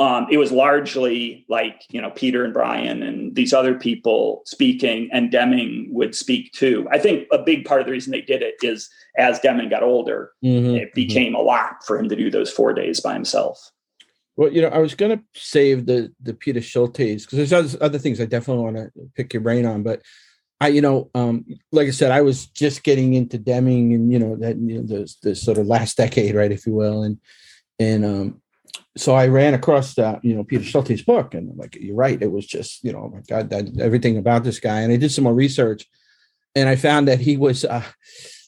Um, 0.00 0.26
it 0.28 0.38
was 0.38 0.50
largely 0.50 1.46
like 1.48 1.82
you 1.90 2.00
know 2.00 2.10
Peter 2.10 2.44
and 2.44 2.52
Brian 2.52 3.04
and 3.04 3.36
these 3.36 3.52
other 3.52 3.74
people 3.74 4.42
speaking, 4.44 5.08
and 5.12 5.30
Deming 5.30 5.86
would 5.90 6.16
speak 6.16 6.52
too. 6.52 6.88
I 6.90 6.98
think 6.98 7.28
a 7.30 7.38
big 7.38 7.64
part 7.64 7.80
of 7.80 7.86
the 7.86 7.92
reason 7.92 8.10
they 8.10 8.20
did 8.20 8.42
it 8.42 8.56
is 8.62 8.90
as 9.16 9.38
Deming 9.38 9.68
got 9.68 9.84
older, 9.84 10.32
mm-hmm, 10.44 10.74
it 10.74 10.92
became 10.94 11.34
mm-hmm. 11.34 11.42
a 11.42 11.42
lot 11.42 11.84
for 11.86 11.96
him 11.96 12.08
to 12.08 12.16
do 12.16 12.30
those 12.30 12.50
four 12.50 12.72
days 12.72 13.00
by 13.00 13.14
himself. 13.14 13.70
Well, 14.36 14.52
you 14.52 14.62
know, 14.62 14.68
I 14.68 14.78
was 14.78 14.94
going 14.94 15.16
to 15.16 15.24
save 15.34 15.86
the 15.86 16.12
the 16.20 16.34
Peter 16.34 16.60
Scholtes 16.60 17.22
because 17.22 17.50
there's 17.50 17.76
other 17.80 17.98
things 17.98 18.20
I 18.20 18.24
definitely 18.24 18.64
want 18.64 18.76
to 18.76 18.90
pick 19.14 19.32
your 19.32 19.42
brain 19.42 19.64
on, 19.64 19.82
but 19.82 20.02
I, 20.60 20.68
you 20.68 20.80
know, 20.80 21.10
um, 21.14 21.44
like 21.72 21.88
I 21.88 21.90
said, 21.90 22.10
I 22.10 22.22
was 22.22 22.46
just 22.46 22.84
getting 22.84 23.14
into 23.14 23.38
Deming 23.38 23.92
and 23.92 24.12
you 24.12 24.18
know 24.18 24.36
that 24.36 24.56
you 24.56 24.80
know, 24.80 24.86
the 24.86 25.14
the 25.22 25.34
sort 25.34 25.58
of 25.58 25.66
last 25.66 25.96
decade, 25.96 26.34
right, 26.34 26.50
if 26.50 26.66
you 26.66 26.72
will, 26.72 27.02
and 27.02 27.18
and 27.78 28.04
um, 28.04 28.42
so 28.96 29.14
I 29.14 29.26
ran 29.26 29.54
across 29.54 29.94
that, 29.94 30.24
you 30.24 30.34
know, 30.34 30.44
Peter 30.44 30.64
Scholtes' 30.64 31.04
book, 31.04 31.34
and 31.34 31.50
I'm 31.50 31.56
like, 31.56 31.76
you're 31.80 31.96
right, 31.96 32.20
it 32.20 32.30
was 32.30 32.46
just, 32.46 32.84
you 32.84 32.92
know, 32.92 33.00
oh 33.00 33.08
my 33.08 33.22
God, 33.28 33.50
that, 33.50 33.80
everything 33.80 34.16
about 34.16 34.44
this 34.44 34.60
guy, 34.60 34.80
and 34.80 34.92
I 34.92 34.96
did 34.96 35.10
some 35.10 35.24
more 35.24 35.34
research, 35.34 35.86
and 36.54 36.68
I 36.68 36.76
found 36.76 37.08
that 37.08 37.20
he 37.20 37.36
was. 37.36 37.64
Uh, 37.64 37.82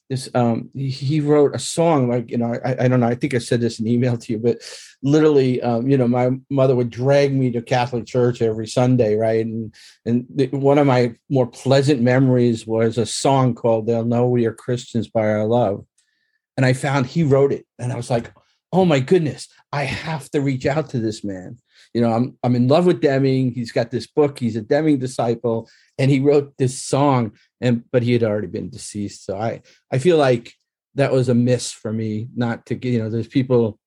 this 0.09 0.29
um 0.35 0.71
he 0.75 1.21
wrote 1.21 1.55
a 1.55 1.59
song 1.59 2.09
like 2.09 2.31
you 2.31 2.39
know 2.39 2.55
I, 2.65 2.85
I 2.85 2.89
don't 2.89 3.01
know 3.01 3.09
i 3.09 3.15
think 3.15 3.35
i 3.35 3.39
said 3.39 3.61
this 3.61 3.81
in 3.81 3.89
email 3.89 4.17
to 4.17 4.33
you 4.33 4.39
but 4.39 4.59
literally 5.03 5.61
um 5.63 5.89
you 5.89 5.99
know 5.99 6.07
my 6.07 6.31
mother 6.49 6.77
would 6.77 6.91
drag 6.91 7.35
me 7.35 7.51
to 7.53 7.63
catholic 7.63 8.07
church 8.07 8.41
every 8.41 8.67
sunday 8.67 9.17
right? 9.17 9.45
And 9.45 9.75
and 10.05 10.27
the, 10.35 10.47
one 10.49 10.79
of 10.79 10.87
my 10.87 11.15
more 11.29 11.47
pleasant 11.47 12.01
memories 12.01 12.67
was 12.67 12.99
a 12.99 13.07
song 13.07 13.55
called 13.55 13.87
they'll 13.87 14.05
know 14.05 14.29
we 14.29 14.47
are 14.47 14.55
christians 14.55 15.09
by 15.09 15.29
our 15.29 15.45
love. 15.45 15.85
And 16.57 16.65
i 16.65 16.73
found 16.73 17.07
he 17.07 17.23
wrote 17.23 17.53
it 17.53 17.67
and 17.79 17.93
i 17.93 17.97
was 17.97 18.11
like 18.11 18.33
oh 18.73 18.85
my 18.85 19.01
goodness 19.01 19.49
i 19.73 19.85
have 19.85 20.31
to 20.31 20.41
reach 20.41 20.67
out 20.67 20.91
to 20.91 20.99
this 20.99 21.25
man 21.25 21.59
you 21.95 22.01
know 22.01 22.13
i'm 22.13 22.37
i'm 22.43 22.55
in 22.55 22.69
love 22.69 22.87
with 22.87 23.01
deming. 23.01 23.53
He's 23.53 23.73
got 23.73 23.91
this 23.91 24.07
book. 24.07 24.39
He's 24.39 24.57
a 24.57 24.63
deming 24.63 24.99
disciple. 24.99 25.69
And 25.99 26.11
he 26.11 26.21
wrote 26.21 26.55
this 26.59 26.83
song 26.83 27.33
and 27.61 27.85
but 27.91 28.03
he 28.03 28.13
had 28.13 28.23
already 28.23 28.49
been 28.49 28.71
deceased. 28.71 29.25
So 29.25 29.39
i 29.39 29.63
i 29.91 29.99
feel 29.99 30.19
like 30.19 30.55
that 30.95 31.13
was 31.13 31.29
a 31.29 31.35
miss 31.35 31.73
for 31.73 31.93
me 31.93 32.29
not 32.35 32.67
to 32.67 32.75
get 32.75 32.93
you 32.93 32.99
know 32.99 33.11
there's 33.11 33.29
people 33.29 33.79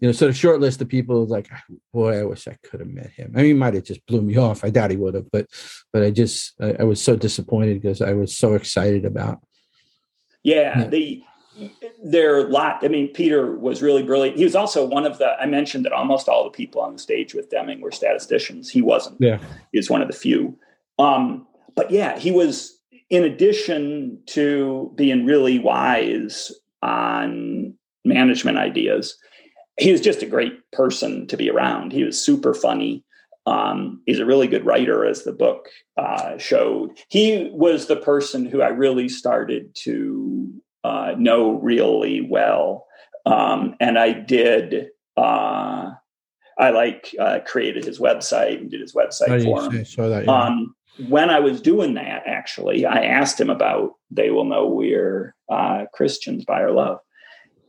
you 0.00 0.08
know 0.08 0.12
sort 0.12 0.28
of 0.28 0.36
short 0.36 0.60
list 0.60 0.82
of 0.82 0.88
people 0.88 1.24
like 1.26 1.48
ah, 1.52 1.62
boy 1.92 2.20
i 2.20 2.24
wish 2.24 2.46
i 2.48 2.56
could 2.62 2.80
have 2.80 2.88
met 2.88 3.10
him. 3.10 3.32
I 3.34 3.38
mean 3.38 3.46
he 3.46 3.54
might 3.54 3.74
have 3.74 3.84
just 3.84 4.04
blew 4.06 4.20
me 4.20 4.36
off. 4.36 4.64
I 4.64 4.70
doubt 4.70 4.90
he 4.90 4.96
would 4.96 5.14
have 5.14 5.30
but 5.30 5.46
but 5.92 6.02
i 6.02 6.10
just 6.10 6.54
i, 6.60 6.76
I 6.80 6.84
was 6.84 7.00
so 7.02 7.16
disappointed 7.16 7.80
because 7.80 8.02
i 8.02 8.12
was 8.12 8.36
so 8.36 8.54
excited 8.54 9.04
about 9.04 9.40
yeah, 10.42 10.80
yeah. 10.80 10.88
the 10.88 11.22
a 12.40 12.48
lot. 12.48 12.84
I 12.84 12.88
mean, 12.88 13.08
Peter 13.08 13.56
was 13.56 13.82
really 13.82 14.02
brilliant. 14.02 14.36
He 14.36 14.44
was 14.44 14.54
also 14.54 14.84
one 14.84 15.06
of 15.06 15.18
the. 15.18 15.32
I 15.40 15.46
mentioned 15.46 15.84
that 15.84 15.92
almost 15.92 16.28
all 16.28 16.44
the 16.44 16.50
people 16.50 16.80
on 16.80 16.94
the 16.94 16.98
stage 16.98 17.34
with 17.34 17.50
Deming 17.50 17.80
were 17.80 17.92
statisticians. 17.92 18.70
He 18.70 18.82
wasn't. 18.82 19.16
Yeah, 19.20 19.38
he 19.72 19.78
was 19.78 19.90
one 19.90 20.02
of 20.02 20.08
the 20.08 20.14
few. 20.14 20.58
Um, 20.98 21.46
but 21.74 21.90
yeah, 21.90 22.18
he 22.18 22.30
was 22.30 22.78
in 23.10 23.24
addition 23.24 24.18
to 24.26 24.90
being 24.94 25.26
really 25.26 25.58
wise 25.58 26.50
on 26.82 27.74
management 28.04 28.58
ideas, 28.58 29.16
he 29.78 29.92
was 29.92 30.00
just 30.00 30.22
a 30.22 30.26
great 30.26 30.58
person 30.72 31.26
to 31.28 31.36
be 31.36 31.50
around. 31.50 31.92
He 31.92 32.04
was 32.04 32.20
super 32.20 32.54
funny. 32.54 33.04
Um, 33.46 34.02
he's 34.06 34.20
a 34.20 34.26
really 34.26 34.46
good 34.46 34.64
writer, 34.64 35.04
as 35.04 35.24
the 35.24 35.32
book 35.32 35.68
uh, 35.96 36.38
showed. 36.38 36.98
He 37.08 37.50
was 37.52 37.86
the 37.86 37.96
person 37.96 38.46
who 38.46 38.62
I 38.62 38.68
really 38.68 39.08
started 39.08 39.74
to 39.82 40.52
uh, 40.84 41.14
know 41.16 41.52
really 41.52 42.26
well. 42.28 42.86
Um, 43.26 43.76
and 43.80 43.98
I 43.98 44.12
did, 44.12 44.88
uh, 45.16 45.90
I 46.58 46.70
like 46.70 47.14
uh, 47.18 47.40
created 47.46 47.84
his 47.84 47.98
website 47.98 48.58
and 48.60 48.70
did 48.70 48.80
his 48.80 48.94
website 48.94 49.44
for 49.44 49.62
him. 49.64 50.10
That, 50.10 50.24
yeah. 50.26 50.32
um, 50.32 50.74
when 51.08 51.30
I 51.30 51.40
was 51.40 51.60
doing 51.60 51.94
that, 51.94 52.24
actually, 52.26 52.84
I 52.84 53.04
asked 53.04 53.40
him 53.40 53.50
about 53.50 53.92
they 54.10 54.30
will 54.30 54.44
know 54.44 54.66
we're 54.66 55.34
uh, 55.48 55.86
Christians 55.94 56.44
by 56.44 56.60
our 56.60 56.72
love. 56.72 56.98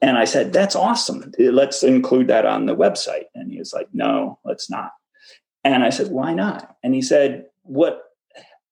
And 0.02 0.18
I 0.18 0.26
said, 0.26 0.52
that's 0.52 0.76
awesome. 0.76 1.32
Let's 1.40 1.82
include 1.82 2.28
that 2.28 2.46
on 2.46 2.66
the 2.66 2.76
website. 2.76 3.26
And 3.36 3.50
he 3.52 3.60
was 3.60 3.72
like, 3.72 3.88
no, 3.94 4.38
let's 4.44 4.70
not. 4.70 4.92
And 5.64 5.82
I 5.84 5.92
said, 5.92 6.12
why 6.12 6.34
not? 6.34 6.76
And 6.84 6.94
he 6.94 7.02
said, 7.02 7.46
what 7.62 8.02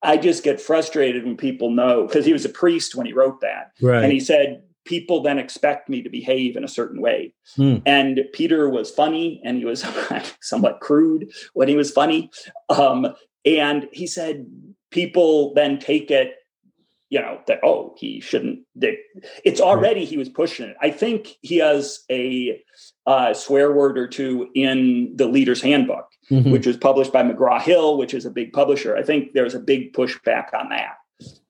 I 0.03 0.17
just 0.17 0.43
get 0.43 0.59
frustrated 0.59 1.25
when 1.25 1.37
people 1.37 1.69
know, 1.69 2.07
because 2.07 2.25
he 2.25 2.33
was 2.33 2.45
a 2.45 2.49
priest 2.49 2.95
when 2.95 3.05
he 3.05 3.13
wrote 3.13 3.41
that. 3.41 3.71
Right. 3.81 4.03
And 4.03 4.11
he 4.11 4.19
said, 4.19 4.63
people 4.85 5.21
then 5.21 5.37
expect 5.37 5.89
me 5.89 6.01
to 6.01 6.09
behave 6.09 6.55
in 6.55 6.63
a 6.63 6.67
certain 6.67 7.01
way. 7.01 7.33
Hmm. 7.55 7.77
And 7.85 8.21
Peter 8.33 8.69
was 8.69 8.89
funny 8.89 9.41
and 9.43 9.57
he 9.57 9.65
was 9.65 9.85
somewhat 10.41 10.79
crude 10.79 11.31
when 11.53 11.67
he 11.67 11.75
was 11.75 11.91
funny. 11.91 12.31
Um, 12.69 13.13
and 13.45 13.87
he 13.91 14.07
said, 14.07 14.47
people 14.89 15.53
then 15.53 15.79
take 15.79 16.11
it, 16.11 16.35
you 17.09 17.19
know, 17.19 17.39
that, 17.47 17.59
oh, 17.63 17.93
he 17.97 18.21
shouldn't. 18.21 18.59
They, 18.75 18.97
it's 19.43 19.61
already, 19.61 20.05
he 20.05 20.17
was 20.17 20.29
pushing 20.29 20.67
it. 20.67 20.77
I 20.81 20.91
think 20.91 21.37
he 21.41 21.57
has 21.57 22.03
a 22.09 22.61
uh, 23.05 23.33
swear 23.33 23.71
word 23.71 23.97
or 23.97 24.07
two 24.07 24.49
in 24.55 25.13
the 25.15 25.27
leader's 25.27 25.61
handbook, 25.61 26.07
mm-hmm. 26.31 26.51
which 26.51 26.65
was 26.65 26.77
published 26.77 27.13
by 27.13 27.23
McGraw 27.23 27.61
Hill, 27.61 27.97
which 27.97 28.13
is 28.13 28.25
a 28.25 28.31
big 28.31 28.53
publisher. 28.53 28.95
I 28.95 29.03
think 29.03 29.33
there's 29.33 29.53
a 29.53 29.59
big 29.59 29.93
pushback 29.93 30.53
on 30.53 30.69
that. 30.69 30.95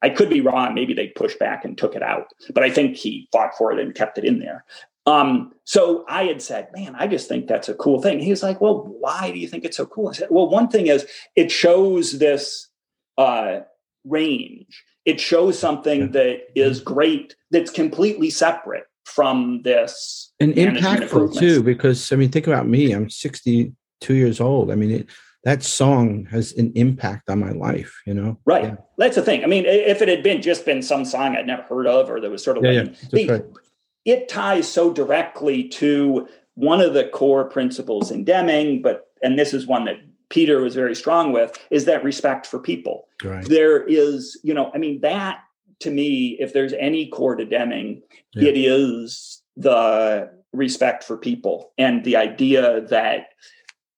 I 0.02 0.10
could 0.10 0.30
be 0.30 0.41
wrong. 0.41 0.74
Maybe 0.74 0.94
they 0.94 1.08
pushed 1.08 1.39
back 1.39 1.63
and 1.63 1.78
took 1.78 1.96
it 1.96 2.04
out, 2.04 2.28
but 2.54 2.63
I 2.63 2.70
think 2.70 2.98
he 2.98 3.30
fought 3.32 3.56
for 3.58 3.72
it 3.72 3.80
and 3.80 3.96
kept 3.96 4.17
it 4.17 4.26
in 4.26 4.39
there. 4.39 4.65
Um, 5.06 5.54
so 5.63 6.06
I 6.08 6.26
had 6.26 6.41
said, 6.41 6.67
man, 6.74 6.96
I 6.96 7.08
just 7.08 7.28
think 7.28 7.48
that's 7.48 7.70
a 7.70 7.74
cool 7.74 8.02
thing. 8.02 8.20
He 8.20 8.30
was 8.30 8.44
like, 8.44 8.62
well, 8.62 8.84
why 9.00 9.32
do 9.32 9.39
you 9.39 9.48
think 9.48 9.63
it's 9.63 9.78
so 9.78 9.86
cool? 9.86 10.10
I 10.10 10.13
said, 10.13 10.28
well, 10.30 10.50
one 10.50 10.67
thing 10.67 10.88
is 10.88 11.08
it 11.36 11.52
shows 11.52 12.20
this 12.20 12.67
uh, 13.17 13.62
range. 14.06 14.84
It 15.06 15.20
shows 15.20 15.58
something 15.58 16.12
that 16.12 16.41
is 16.56 16.80
great, 16.80 17.36
that's 17.50 17.72
completely 17.72 18.30
separate 18.30 18.84
from 19.06 19.62
this. 19.63 20.32
And 20.39 20.54
impactful 20.54 21.38
too, 21.38 21.63
because 21.63 22.12
I 22.12 22.15
mean, 22.15 22.30
think 22.30 22.48
about 22.48 22.67
me. 22.67 22.91
I'm 22.91 23.10
62 24.02 24.14
years 24.16 24.42
old. 24.42 24.72
I 24.72 24.76
mean, 24.76 24.92
it, 24.92 25.10
that 25.44 25.64
song 25.64 26.26
has 26.26 26.54
an 26.54 26.72
impact 26.76 27.30
on 27.30 27.40
my 27.40 27.52
life, 27.52 28.02
you 28.06 28.14
know? 28.14 28.38
Right. 28.46 28.66
Yeah. 28.66 28.76
That's 28.98 29.16
the 29.16 29.22
thing. 29.22 29.44
I 29.44 29.48
mean, 29.48 29.66
if 29.66 30.02
it 30.02 30.08
had 30.08 30.24
been 30.24 30.42
just 30.42 30.66
been 30.66 30.82
some 30.82 31.06
song 31.06 31.36
I'd 31.36 31.48
never 31.48 31.64
heard 31.64 31.88
of 31.88 32.10
or 32.10 32.20
that 32.20 32.30
was 32.30 32.44
sort 32.44 32.58
of 32.58 32.64
yeah, 32.64 32.82
like, 32.82 32.88
yeah. 32.88 33.08
The, 33.12 33.28
right 33.28 33.46
it 34.04 34.28
ties 34.28 34.68
so 34.68 34.92
directly 34.92 35.68
to 35.68 36.28
one 36.56 36.82
of 36.82 36.96
the 36.96 37.08
core 37.10 37.46
principles 37.46 38.10
in 38.10 38.24
Deming, 38.24 38.82
but 38.82 39.08
and 39.22 39.38
this 39.38 39.54
is 39.54 39.68
one 39.68 39.86
that 39.86 39.98
Peter 40.30 40.60
was 40.60 40.74
very 40.74 40.96
strong 40.96 41.32
with, 41.32 41.56
is 41.70 41.86
that 41.86 42.04
respect 42.04 42.48
for 42.48 42.58
people. 42.58 43.08
Right. 43.24 43.46
There 43.46 43.84
is, 43.84 44.40
you 44.44 44.56
know, 44.56 44.72
I 44.74 44.80
mean, 44.80 45.02
that 45.02 45.42
to 45.82 45.92
me, 45.92 46.36
if 46.40 46.52
there's 46.52 46.74
any 46.74 47.10
core 47.10 47.36
to 47.36 47.46
Deming, 47.46 48.02
it 48.34 48.58
is 48.58 49.44
the 49.56 50.32
respect 50.54 51.04
for 51.04 51.18
people 51.18 51.72
and 51.78 52.04
the 52.04 52.16
idea 52.16 52.82
that 52.82 53.28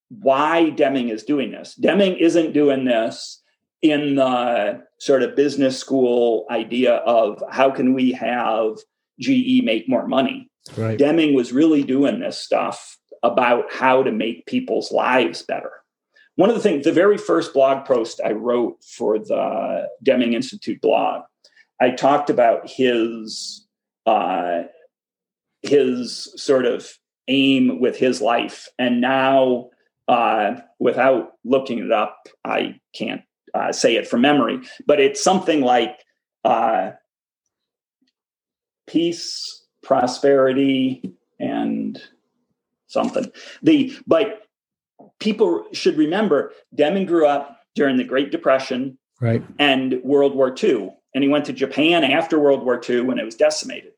why 0.09 0.69
Deming 0.69 1.09
is 1.09 1.23
doing 1.23 1.51
this. 1.51 1.75
Deming 1.75 2.17
isn't 2.17 2.53
doing 2.53 2.85
this 2.85 3.41
in 3.81 4.15
the 4.15 4.81
sort 4.99 5.23
of 5.23 5.35
business 5.35 5.77
school 5.77 6.45
idea 6.49 6.95
of 6.95 7.43
how 7.49 7.69
can 7.69 7.93
we 7.93 8.11
have 8.13 8.77
GE 9.19 9.63
make 9.63 9.89
more 9.89 10.07
money. 10.07 10.49
Right. 10.77 10.97
Deming 10.97 11.33
was 11.33 11.51
really 11.51 11.83
doing 11.83 12.19
this 12.19 12.37
stuff 12.37 12.97
about 13.21 13.71
how 13.71 14.03
to 14.03 14.11
make 14.11 14.45
people's 14.45 14.91
lives 14.91 15.41
better. 15.41 15.71
One 16.35 16.49
of 16.49 16.55
the 16.55 16.61
things, 16.61 16.85
the 16.85 16.91
very 16.91 17.17
first 17.17 17.53
blog 17.53 17.85
post 17.85 18.19
I 18.25 18.31
wrote 18.31 18.83
for 18.83 19.19
the 19.19 19.87
Deming 20.01 20.33
Institute 20.33 20.81
blog, 20.81 21.23
I 21.79 21.91
talked 21.91 22.29
about 22.29 22.69
his 22.69 23.67
uh, 24.05 24.63
his 25.61 26.33
sort 26.41 26.65
of 26.65 26.89
aim 27.27 27.79
with 27.79 27.97
his 27.97 28.21
life, 28.21 28.67
and 28.79 28.99
now 28.99 29.69
uh, 30.07 30.55
without 30.79 31.33
looking 31.43 31.79
it 31.79 31.91
up, 31.91 32.27
I 32.43 32.79
can't 32.93 33.21
uh, 33.53 33.71
say 33.71 33.95
it 33.95 34.07
from 34.07 34.21
memory, 34.21 34.59
but 34.85 34.99
it's 34.99 35.23
something 35.23 35.61
like 35.61 35.99
uh, 36.43 36.91
peace, 38.87 39.65
prosperity, 39.81 41.13
and 41.39 42.01
something. 42.87 43.31
The 43.61 43.95
but 44.07 44.43
people 45.19 45.65
should 45.73 45.97
remember 45.97 46.51
Deming 46.73 47.05
grew 47.05 47.27
up 47.27 47.59
during 47.75 47.97
the 47.97 48.03
Great 48.03 48.31
Depression 48.31 48.97
right. 49.21 49.43
and 49.59 50.01
World 50.03 50.35
War 50.35 50.53
II. 50.61 50.91
And 51.15 51.23
he 51.23 51.29
went 51.29 51.45
to 51.45 51.53
Japan 51.53 52.03
after 52.03 52.39
World 52.39 52.63
War 52.63 52.81
II 52.87 53.01
when 53.01 53.19
it 53.19 53.25
was 53.25 53.35
decimated. 53.35 53.91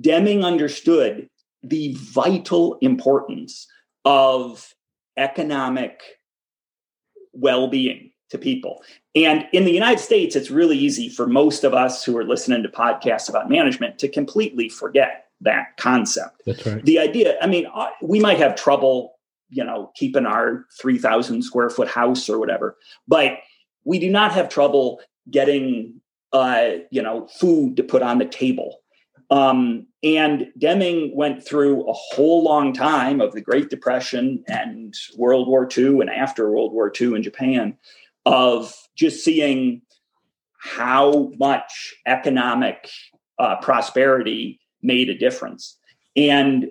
Deming 0.00 0.44
understood 0.44 1.28
the 1.62 1.94
vital 1.98 2.78
importance 2.80 3.66
of 4.04 4.74
economic 5.16 6.02
well 7.32 7.68
being 7.68 8.10
to 8.30 8.38
people. 8.38 8.82
And 9.14 9.46
in 9.52 9.64
the 9.64 9.72
United 9.72 10.00
States, 10.00 10.34
it's 10.34 10.50
really 10.50 10.76
easy 10.76 11.08
for 11.08 11.26
most 11.26 11.64
of 11.64 11.74
us 11.74 12.04
who 12.04 12.16
are 12.16 12.24
listening 12.24 12.62
to 12.62 12.68
podcasts 12.68 13.28
about 13.28 13.48
management 13.48 13.98
to 14.00 14.08
completely 14.08 14.68
forget 14.68 15.26
that 15.40 15.76
concept. 15.76 16.42
That's 16.44 16.66
right. 16.66 16.84
The 16.84 16.98
idea, 16.98 17.36
I 17.40 17.46
mean, 17.46 17.66
uh, 17.72 17.88
we 18.02 18.20
might 18.20 18.38
have 18.38 18.56
trouble, 18.56 19.14
you 19.48 19.62
know, 19.62 19.92
keeping 19.94 20.26
our 20.26 20.66
3,000 20.80 21.42
square 21.42 21.70
foot 21.70 21.88
house 21.88 22.28
or 22.28 22.38
whatever, 22.38 22.76
but 23.06 23.38
we 23.84 23.98
do 23.98 24.10
not 24.10 24.32
have 24.32 24.48
trouble 24.48 25.00
getting, 25.30 26.00
uh, 26.32 26.70
you 26.90 27.02
know, 27.02 27.28
food 27.38 27.76
to 27.76 27.84
put 27.84 28.02
on 28.02 28.18
the 28.18 28.24
table. 28.24 28.78
Um, 29.30 29.86
and 30.02 30.52
Deming 30.56 31.16
went 31.16 31.44
through 31.44 31.88
a 31.88 31.92
whole 31.92 32.44
long 32.44 32.72
time 32.72 33.20
of 33.20 33.32
the 33.32 33.40
Great 33.40 33.70
Depression 33.70 34.44
and 34.46 34.94
World 35.16 35.48
War 35.48 35.68
II 35.76 36.00
and 36.00 36.10
after 36.10 36.50
World 36.50 36.72
War 36.72 36.92
II 36.98 37.14
in 37.14 37.22
Japan 37.22 37.76
of 38.24 38.74
just 38.94 39.24
seeing 39.24 39.82
how 40.58 41.32
much 41.38 41.94
economic 42.06 42.88
uh, 43.38 43.56
prosperity 43.56 44.60
made 44.82 45.08
a 45.08 45.18
difference. 45.18 45.76
And 46.16 46.70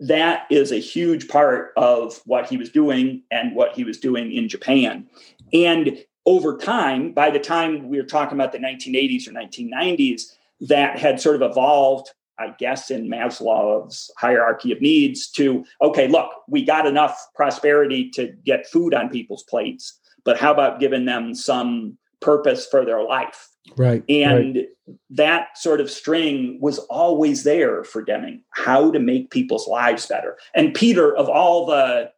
that 0.00 0.46
is 0.50 0.72
a 0.72 0.76
huge 0.78 1.28
part 1.28 1.72
of 1.76 2.20
what 2.24 2.48
he 2.48 2.56
was 2.56 2.70
doing 2.70 3.22
and 3.30 3.54
what 3.54 3.74
he 3.74 3.84
was 3.84 3.98
doing 3.98 4.32
in 4.32 4.48
Japan. 4.48 5.06
And 5.52 5.98
over 6.26 6.56
time, 6.56 7.12
by 7.12 7.30
the 7.30 7.38
time 7.38 7.88
we 7.88 7.98
were 7.98 8.06
talking 8.06 8.36
about 8.36 8.52
the 8.52 8.58
1980s 8.58 9.28
or 9.28 9.32
1990s, 9.32 10.34
that 10.60 10.98
had 10.98 11.20
sort 11.20 11.36
of 11.40 11.50
evolved, 11.50 12.10
I 12.38 12.54
guess, 12.58 12.90
in 12.90 13.08
Maslow's 13.08 14.10
hierarchy 14.18 14.72
of 14.72 14.80
needs 14.80 15.30
to 15.32 15.64
okay, 15.82 16.08
look, 16.08 16.30
we 16.48 16.64
got 16.64 16.86
enough 16.86 17.18
prosperity 17.34 18.10
to 18.10 18.32
get 18.44 18.66
food 18.66 18.94
on 18.94 19.08
people's 19.08 19.44
plates, 19.44 19.98
but 20.24 20.38
how 20.38 20.52
about 20.52 20.80
giving 20.80 21.04
them 21.04 21.34
some 21.34 21.98
purpose 22.20 22.66
for 22.66 22.84
their 22.84 23.02
life? 23.02 23.48
Right. 23.76 24.04
And 24.08 24.56
right. 24.56 24.96
that 25.10 25.58
sort 25.58 25.80
of 25.80 25.90
string 25.90 26.58
was 26.60 26.78
always 26.78 27.42
there 27.42 27.82
for 27.84 28.02
Deming 28.02 28.42
how 28.50 28.90
to 28.92 28.98
make 28.98 29.30
people's 29.30 29.66
lives 29.66 30.06
better. 30.06 30.36
And 30.54 30.74
Peter, 30.74 31.16
of 31.16 31.28
all 31.28 31.66
the 31.66 32.12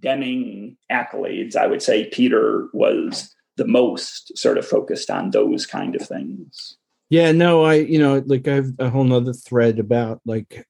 Deming 0.00 0.76
accolades, 0.90 1.56
I 1.56 1.66
would 1.66 1.82
say 1.82 2.08
Peter 2.10 2.68
was 2.72 3.34
the 3.56 3.66
most 3.66 4.36
sort 4.36 4.58
of 4.58 4.66
focused 4.66 5.10
on 5.10 5.30
those 5.30 5.66
kind 5.66 5.94
of 5.94 6.06
things. 6.06 6.76
Yeah, 7.12 7.32
no, 7.32 7.62
I, 7.62 7.74
you 7.74 7.98
know, 7.98 8.22
like 8.24 8.48
I 8.48 8.54
have 8.54 8.70
a 8.78 8.88
whole 8.88 9.04
nother 9.04 9.34
thread 9.34 9.78
about 9.78 10.22
like 10.24 10.66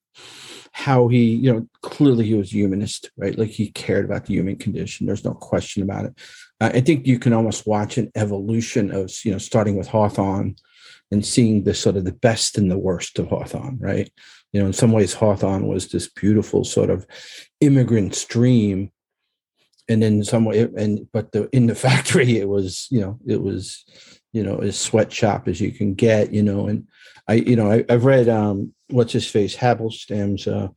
how 0.72 1.06
he, 1.06 1.36
you 1.36 1.52
know, 1.52 1.68
clearly 1.82 2.26
he 2.26 2.34
was 2.34 2.52
humanist, 2.52 3.12
right? 3.16 3.38
Like 3.38 3.50
he 3.50 3.70
cared 3.70 4.04
about 4.04 4.26
the 4.26 4.34
human 4.34 4.56
condition. 4.56 5.06
There's 5.06 5.24
no 5.24 5.34
question 5.34 5.84
about 5.84 6.06
it. 6.06 6.18
I 6.60 6.80
think 6.80 7.06
you 7.06 7.20
can 7.20 7.32
almost 7.32 7.64
watch 7.64 7.96
an 7.96 8.10
evolution 8.16 8.90
of, 8.90 9.12
you 9.24 9.30
know, 9.30 9.38
starting 9.38 9.76
with 9.76 9.86
Hawthorne 9.86 10.56
and 11.12 11.24
seeing 11.24 11.62
the 11.62 11.74
sort 11.74 11.96
of 11.96 12.04
the 12.04 12.10
best 12.10 12.58
and 12.58 12.68
the 12.68 12.76
worst 12.76 13.20
of 13.20 13.28
Hawthorne, 13.28 13.78
right? 13.80 14.12
You 14.52 14.62
know, 14.62 14.66
in 14.66 14.72
some 14.72 14.90
ways, 14.90 15.14
Hawthorne 15.14 15.68
was 15.68 15.90
this 15.92 16.10
beautiful 16.10 16.64
sort 16.64 16.90
of 16.90 17.06
immigrant 17.60 18.16
stream. 18.16 18.90
And 19.88 20.04
in 20.04 20.24
some 20.24 20.44
way, 20.44 20.68
and 20.76 21.06
but 21.12 21.32
the 21.32 21.48
in 21.54 21.66
the 21.66 21.74
factory, 21.86 22.38
it 22.38 22.48
was, 22.48 22.86
you 22.90 23.00
know, 23.00 23.18
it 23.26 23.42
was 23.42 23.84
you 24.32 24.42
know 24.42 24.58
as 24.58 24.78
sweatshop 24.78 25.46
as 25.46 25.60
you 25.60 25.70
can 25.70 25.94
get 25.94 26.32
you 26.32 26.42
know 26.42 26.66
and 26.66 26.88
i 27.28 27.34
you 27.34 27.56
know 27.56 27.70
I, 27.70 27.84
have 27.88 28.04
read 28.04 28.28
um 28.28 28.72
what's 28.88 29.12
his 29.12 29.26
face 29.26 29.56
Halberstam's 29.56 30.46
uh 30.46 30.68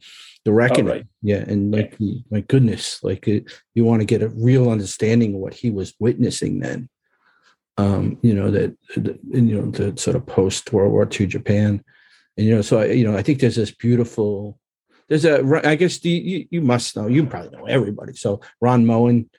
the 0.43 0.53
reckoning 0.53 0.87
oh, 0.87 0.93
right. 0.95 1.07
yeah 1.21 1.37
and 1.47 1.73
like 1.73 1.95
yeah. 1.97 2.19
my 2.29 2.41
goodness 2.41 3.03
like 3.03 3.27
it, 3.27 3.51
you 3.73 3.83
want 3.83 4.01
to 4.01 4.05
get 4.05 4.21
a 4.21 4.29
real 4.29 4.69
understanding 4.69 5.33
of 5.33 5.39
what 5.39 5.53
he 5.53 5.71
was 5.71 5.93
witnessing 5.99 6.59
then 6.59 6.89
um 7.77 8.17
you 8.21 8.33
know 8.33 8.51
that 8.51 8.75
you 8.95 9.61
know 9.61 9.71
the 9.71 9.97
sort 9.99 10.15
of 10.15 10.25
post 10.25 10.71
world 10.71 10.91
war 10.91 11.07
ii 11.19 11.25
japan 11.25 11.83
and 12.37 12.45
you 12.45 12.53
know 12.53 12.61
so 12.61 12.79
I, 12.79 12.85
you 12.87 13.09
know 13.09 13.17
i 13.17 13.23
think 13.23 13.39
there's 13.39 13.55
this 13.55 13.71
beautiful 13.71 14.59
there's 15.09 15.25
a 15.25 15.43
i 15.67 15.75
guess 15.75 15.99
the, 15.99 16.09
you, 16.09 16.47
you 16.49 16.61
must 16.61 16.95
know 16.95 17.07
you 17.07 17.25
probably 17.25 17.57
know 17.57 17.65
everybody 17.65 18.13
so 18.13 18.41
ron 18.61 18.85
moen 18.85 19.29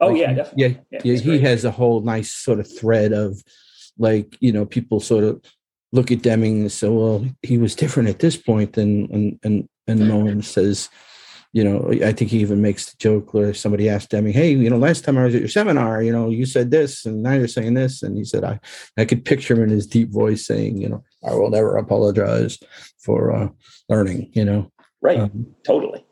Oh 0.00 0.08
like, 0.08 0.16
yeah, 0.16 0.32
definitely. 0.32 0.62
Yeah, 0.62 0.68
yeah. 0.90 1.00
yeah 1.04 1.14
he 1.18 1.28
great. 1.28 1.40
has 1.42 1.64
a 1.64 1.70
whole 1.70 2.00
nice 2.00 2.32
sort 2.32 2.58
of 2.58 2.78
thread 2.78 3.12
of 3.12 3.42
like 3.98 4.36
you 4.40 4.52
know 4.52 4.64
people 4.64 4.98
sort 5.00 5.24
of 5.24 5.42
look 5.92 6.10
at 6.10 6.22
Deming 6.22 6.60
and 6.60 6.72
say, 6.72 6.88
well, 6.88 7.26
he 7.42 7.58
was 7.58 7.74
different 7.74 8.08
at 8.08 8.20
this 8.20 8.36
point 8.36 8.74
than 8.74 9.10
and 9.12 9.38
and 9.42 9.68
and 9.86 10.08
Moen 10.08 10.42
says, 10.42 10.88
you 11.52 11.64
know, 11.64 11.90
I 12.04 12.12
think 12.12 12.30
he 12.30 12.38
even 12.38 12.62
makes 12.62 12.90
the 12.90 12.96
joke 12.98 13.34
where 13.34 13.52
somebody 13.52 13.88
asked 13.88 14.10
Deming, 14.10 14.32
hey, 14.32 14.52
you 14.52 14.70
know, 14.70 14.78
last 14.78 15.04
time 15.04 15.18
I 15.18 15.24
was 15.24 15.34
at 15.34 15.40
your 15.40 15.48
seminar, 15.48 16.02
you 16.02 16.12
know, 16.12 16.30
you 16.30 16.46
said 16.46 16.70
this 16.70 17.04
and 17.06 17.22
now 17.22 17.32
you're 17.32 17.48
saying 17.48 17.74
this. 17.74 18.02
And 18.02 18.16
he 18.16 18.24
said, 18.24 18.44
I, 18.44 18.60
I 18.96 19.04
could 19.04 19.24
picture 19.24 19.54
him 19.54 19.64
in 19.64 19.70
his 19.70 19.86
deep 19.86 20.10
voice 20.10 20.46
saying, 20.46 20.80
you 20.80 20.88
know, 20.88 21.02
I 21.26 21.34
will 21.34 21.50
never 21.50 21.76
apologize 21.76 22.56
for 23.00 23.32
uh, 23.34 23.48
learning, 23.88 24.30
you 24.32 24.44
know. 24.44 24.70
Right. 25.00 25.18
Um, 25.18 25.54
totally. 25.64 26.04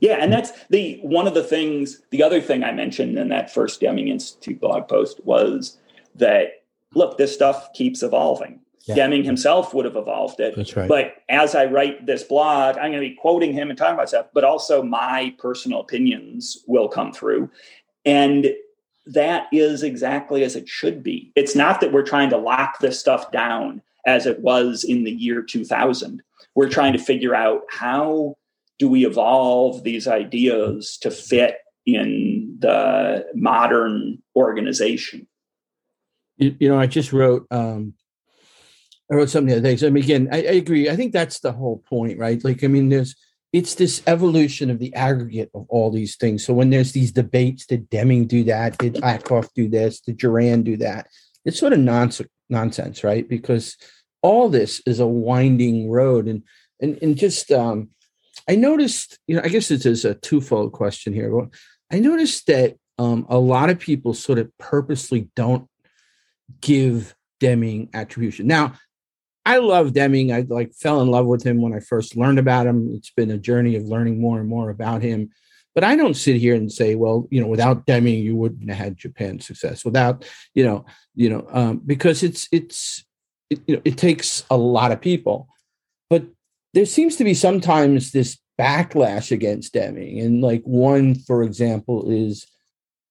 Yeah, 0.00 0.16
and 0.18 0.32
that's 0.32 0.52
the 0.70 0.98
one 1.02 1.26
of 1.26 1.34
the 1.34 1.42
things. 1.42 2.00
The 2.10 2.22
other 2.22 2.40
thing 2.40 2.64
I 2.64 2.72
mentioned 2.72 3.18
in 3.18 3.28
that 3.28 3.52
first 3.52 3.80
Deming 3.80 4.08
Institute 4.08 4.58
blog 4.58 4.88
post 4.88 5.20
was 5.24 5.78
that 6.14 6.64
look, 6.94 7.18
this 7.18 7.34
stuff 7.34 7.72
keeps 7.74 8.02
evolving. 8.02 8.60
Yeah. 8.86 8.94
Deming 8.96 9.24
himself 9.24 9.72
would 9.72 9.86
have 9.86 9.96
evolved 9.96 10.40
it. 10.40 10.56
That's 10.56 10.76
right. 10.76 10.88
But 10.88 11.14
as 11.28 11.54
I 11.54 11.64
write 11.64 12.04
this 12.04 12.22
blog, 12.22 12.76
I'm 12.76 12.92
going 12.92 13.02
to 13.02 13.08
be 13.08 13.14
quoting 13.14 13.52
him 13.52 13.70
and 13.70 13.78
talking 13.78 13.94
about 13.94 14.10
stuff, 14.10 14.26
but 14.34 14.44
also 14.44 14.82
my 14.82 15.34
personal 15.38 15.80
opinions 15.80 16.64
will 16.66 16.88
come 16.88 17.10
through. 17.10 17.50
And 18.04 18.54
that 19.06 19.46
is 19.52 19.82
exactly 19.82 20.44
as 20.44 20.54
it 20.54 20.68
should 20.68 21.02
be. 21.02 21.32
It's 21.34 21.56
not 21.56 21.80
that 21.80 21.92
we're 21.92 22.02
trying 22.02 22.28
to 22.30 22.36
lock 22.36 22.78
this 22.80 23.00
stuff 23.00 23.32
down 23.32 23.80
as 24.06 24.26
it 24.26 24.40
was 24.40 24.84
in 24.84 25.04
the 25.04 25.10
year 25.10 25.42
2000. 25.42 26.22
We're 26.54 26.68
trying 26.68 26.92
to 26.92 26.98
figure 26.98 27.34
out 27.34 27.62
how 27.70 28.36
do 28.78 28.88
we 28.88 29.06
evolve 29.06 29.82
these 29.82 30.06
ideas 30.06 30.98
to 31.02 31.10
fit 31.10 31.58
in 31.86 32.56
the 32.58 33.26
modern 33.34 34.22
organization? 34.36 35.26
You, 36.36 36.56
you 36.58 36.68
know, 36.68 36.78
I 36.78 36.86
just 36.86 37.12
wrote 37.12 37.46
um, 37.50 37.94
I 39.10 39.16
wrote 39.16 39.30
something 39.30 39.48
the 39.48 39.54
other 39.54 39.68
day. 39.68 39.76
So 39.76 39.86
I 39.86 39.90
mean, 39.90 40.04
again, 40.04 40.28
I, 40.32 40.38
I, 40.38 40.54
agree. 40.54 40.88
I 40.88 40.96
think 40.96 41.12
that's 41.12 41.40
the 41.40 41.52
whole 41.52 41.84
point, 41.88 42.18
right? 42.18 42.42
Like, 42.42 42.64
I 42.64 42.68
mean, 42.68 42.88
there's 42.88 43.14
it's 43.52 43.76
this 43.76 44.02
evolution 44.08 44.68
of 44.68 44.80
the 44.80 44.92
aggregate 44.94 45.50
of 45.54 45.66
all 45.68 45.92
these 45.92 46.16
things. 46.16 46.44
So 46.44 46.52
when 46.52 46.70
there's 46.70 46.90
these 46.90 47.12
debates, 47.12 47.66
did 47.66 47.88
Deming 47.88 48.26
do 48.26 48.42
that? 48.44 48.78
Did 48.78 48.94
Ackoff 48.94 49.48
do 49.54 49.68
this? 49.68 50.00
Did 50.00 50.18
Juran 50.18 50.64
do 50.64 50.76
that? 50.78 51.06
It's 51.44 51.60
sort 51.60 51.72
of 51.72 51.78
nonsense, 51.78 52.28
nonsense, 52.48 53.04
right? 53.04 53.28
Because 53.28 53.76
all 54.22 54.48
this 54.48 54.80
is 54.86 55.00
a 55.00 55.06
winding 55.06 55.90
road, 55.90 56.26
and 56.26 56.42
and 56.80 56.98
and 57.02 57.16
just 57.16 57.50
um, 57.52 57.90
I 58.48 58.56
noticed, 58.56 59.18
you 59.26 59.36
know, 59.36 59.42
I 59.44 59.48
guess 59.48 59.68
this 59.68 59.86
is 59.86 60.04
a 60.04 60.14
twofold 60.14 60.72
question 60.72 61.12
here. 61.12 61.48
I 61.92 61.98
noticed 61.98 62.46
that 62.46 62.76
um, 62.98 63.26
a 63.28 63.38
lot 63.38 63.70
of 63.70 63.78
people 63.78 64.14
sort 64.14 64.38
of 64.38 64.56
purposely 64.58 65.28
don't 65.34 65.68
give 66.60 67.14
Deming 67.40 67.90
attribution. 67.92 68.46
Now, 68.46 68.74
I 69.44 69.58
love 69.58 69.92
Deming. 69.92 70.32
I 70.32 70.46
like 70.48 70.72
fell 70.72 71.02
in 71.02 71.08
love 71.08 71.26
with 71.26 71.42
him 71.42 71.60
when 71.60 71.74
I 71.74 71.80
first 71.80 72.16
learned 72.16 72.38
about 72.38 72.66
him. 72.66 72.90
It's 72.94 73.10
been 73.10 73.30
a 73.30 73.38
journey 73.38 73.76
of 73.76 73.84
learning 73.84 74.20
more 74.20 74.40
and 74.40 74.48
more 74.48 74.70
about 74.70 75.02
him. 75.02 75.30
But 75.74 75.84
I 75.84 75.96
don't 75.96 76.14
sit 76.14 76.36
here 76.36 76.54
and 76.54 76.70
say, 76.70 76.94
well, 76.94 77.26
you 77.30 77.40
know, 77.40 77.48
without 77.48 77.84
Deming, 77.86 78.22
you 78.22 78.36
wouldn't 78.36 78.68
have 78.70 78.78
had 78.78 78.96
Japan 78.96 79.40
success. 79.40 79.84
Without, 79.84 80.24
you 80.54 80.64
know, 80.64 80.86
you 81.16 81.28
know, 81.28 81.46
um, 81.50 81.82
because 81.84 82.22
it's 82.22 82.48
it's 82.52 83.04
it, 83.50 83.60
you 83.66 83.76
know, 83.76 83.82
it 83.84 83.98
takes 83.98 84.44
a 84.50 84.56
lot 84.56 84.92
of 84.92 85.00
people. 85.00 85.48
But 86.08 86.24
there 86.74 86.86
seems 86.86 87.16
to 87.16 87.24
be 87.24 87.34
sometimes 87.34 88.12
this 88.12 88.38
backlash 88.58 89.32
against 89.32 89.72
Deming. 89.72 90.20
And 90.20 90.40
like 90.40 90.62
one, 90.62 91.14
for 91.14 91.42
example, 91.42 92.10
is 92.10 92.46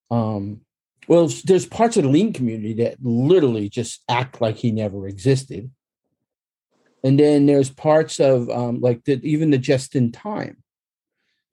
um 0.10 0.62
well, 1.08 1.30
there's 1.44 1.66
parts 1.66 1.98
of 1.98 2.04
the 2.04 2.10
lean 2.10 2.32
community 2.32 2.74
that 2.76 2.96
literally 3.02 3.68
just 3.68 4.02
act 4.08 4.40
like 4.40 4.56
he 4.56 4.72
never 4.72 5.06
existed. 5.06 5.70
And 7.04 7.20
then 7.20 7.46
there's 7.46 7.70
parts 7.70 8.22
of 8.22 8.50
um 8.50 8.80
like 8.80 9.04
the 9.04 9.20
even 9.24 9.50
the 9.50 9.58
just 9.58 9.96
in 9.96 10.12
time, 10.12 10.63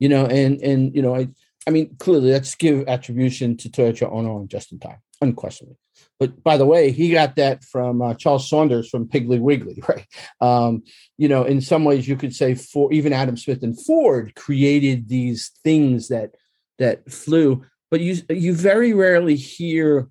you 0.00 0.08
know, 0.08 0.26
and 0.26 0.60
and 0.60 0.94
you 0.94 1.02
know, 1.02 1.14
I 1.14 1.28
I 1.68 1.70
mean, 1.70 1.94
clearly 1.98 2.32
let's 2.32 2.56
give 2.56 2.88
attribution 2.88 3.56
to 3.58 3.68
Taiichi 3.68 4.10
Ohno 4.10 4.40
on 4.40 4.48
just 4.48 4.72
in 4.72 4.80
time, 4.80 4.98
unquestionably. 5.20 5.76
But 6.18 6.42
by 6.42 6.56
the 6.56 6.66
way, 6.66 6.90
he 6.90 7.10
got 7.12 7.36
that 7.36 7.62
from 7.64 8.02
uh, 8.02 8.14
Charles 8.14 8.48
Saunders 8.48 8.88
from 8.88 9.06
Piggly 9.06 9.40
Wiggly, 9.40 9.82
right? 9.88 10.06
Um, 10.40 10.82
you 11.18 11.28
know, 11.28 11.44
in 11.44 11.60
some 11.60 11.84
ways, 11.84 12.08
you 12.08 12.16
could 12.16 12.34
say 12.34 12.54
for 12.54 12.92
even 12.92 13.12
Adam 13.12 13.36
Smith 13.36 13.62
and 13.62 13.80
Ford 13.86 14.34
created 14.34 15.08
these 15.08 15.52
things 15.62 16.08
that 16.08 16.34
that 16.78 17.10
flew, 17.10 17.64
but 17.90 18.00
you 18.00 18.16
you 18.30 18.54
very 18.54 18.94
rarely 18.94 19.36
hear 19.36 20.08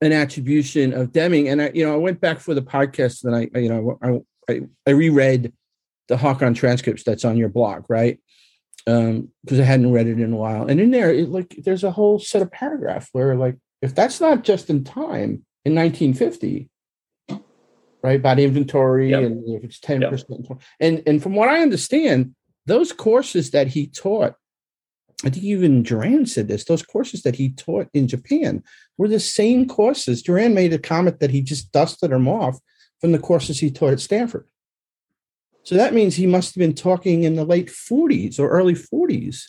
an 0.00 0.12
attribution 0.12 0.92
of 0.92 1.12
Deming. 1.12 1.48
And 1.48 1.62
I, 1.62 1.70
you 1.74 1.84
know, 1.84 1.94
I 1.94 1.98
went 1.98 2.20
back 2.20 2.38
for 2.38 2.54
the 2.54 2.62
podcast, 2.62 3.24
and 3.24 3.34
I, 3.34 3.58
you 3.58 3.68
know, 3.68 3.98
I 4.02 4.52
I, 4.52 4.60
I 4.86 4.90
reread 4.90 5.52
the 6.08 6.16
Hakone 6.16 6.54
transcripts 6.54 7.04
that's 7.04 7.24
on 7.24 7.36
your 7.36 7.48
blog, 7.48 7.84
right? 7.88 8.18
Um 8.86 9.28
because 9.44 9.60
I 9.60 9.64
hadn't 9.64 9.92
read 9.92 10.06
it 10.06 10.20
in 10.20 10.32
a 10.32 10.36
while. 10.36 10.66
And 10.66 10.80
in 10.80 10.90
there, 10.90 11.12
it, 11.12 11.28
like 11.28 11.56
there's 11.64 11.84
a 11.84 11.90
whole 11.90 12.18
set 12.18 12.42
of 12.42 12.50
paragraph 12.50 13.08
where 13.12 13.36
like 13.36 13.56
if 13.80 13.94
that's 13.94 14.20
not 14.20 14.44
just 14.44 14.70
in 14.70 14.84
time 14.84 15.44
in 15.64 15.74
1950, 15.74 16.68
right? 18.02 18.18
About 18.18 18.38
inventory 18.38 19.10
yep. 19.10 19.22
and 19.22 19.42
if 19.48 19.64
it's 19.64 19.80
10%. 19.80 20.48
Yep. 20.48 20.60
And 20.80 21.02
and 21.06 21.22
from 21.22 21.34
what 21.34 21.48
I 21.48 21.60
understand, 21.60 22.34
those 22.66 22.92
courses 22.92 23.50
that 23.50 23.68
he 23.68 23.86
taught, 23.86 24.34
I 25.24 25.30
think 25.30 25.44
even 25.44 25.84
Juran 25.84 26.28
said 26.28 26.48
this, 26.48 26.64
those 26.64 26.82
courses 26.82 27.22
that 27.22 27.36
he 27.36 27.50
taught 27.50 27.88
in 27.94 28.08
Japan 28.08 28.62
were 28.98 29.08
the 29.08 29.20
same 29.20 29.68
courses. 29.68 30.22
Juran 30.22 30.52
made 30.54 30.72
a 30.72 30.78
comment 30.78 31.20
that 31.20 31.30
he 31.30 31.42
just 31.42 31.72
dusted 31.72 32.10
them 32.10 32.28
off 32.28 32.58
from 33.00 33.12
the 33.12 33.18
courses 33.18 33.60
he 33.60 33.70
taught 33.70 33.92
at 33.92 34.00
Stanford. 34.00 34.46
So 35.64 35.76
that 35.76 35.94
means 35.94 36.16
he 36.16 36.26
must 36.26 36.54
have 36.54 36.60
been 36.60 36.74
talking 36.74 37.24
in 37.24 37.36
the 37.36 37.44
late 37.44 37.68
40s 37.68 38.38
or 38.38 38.48
early 38.48 38.74
40s 38.74 39.44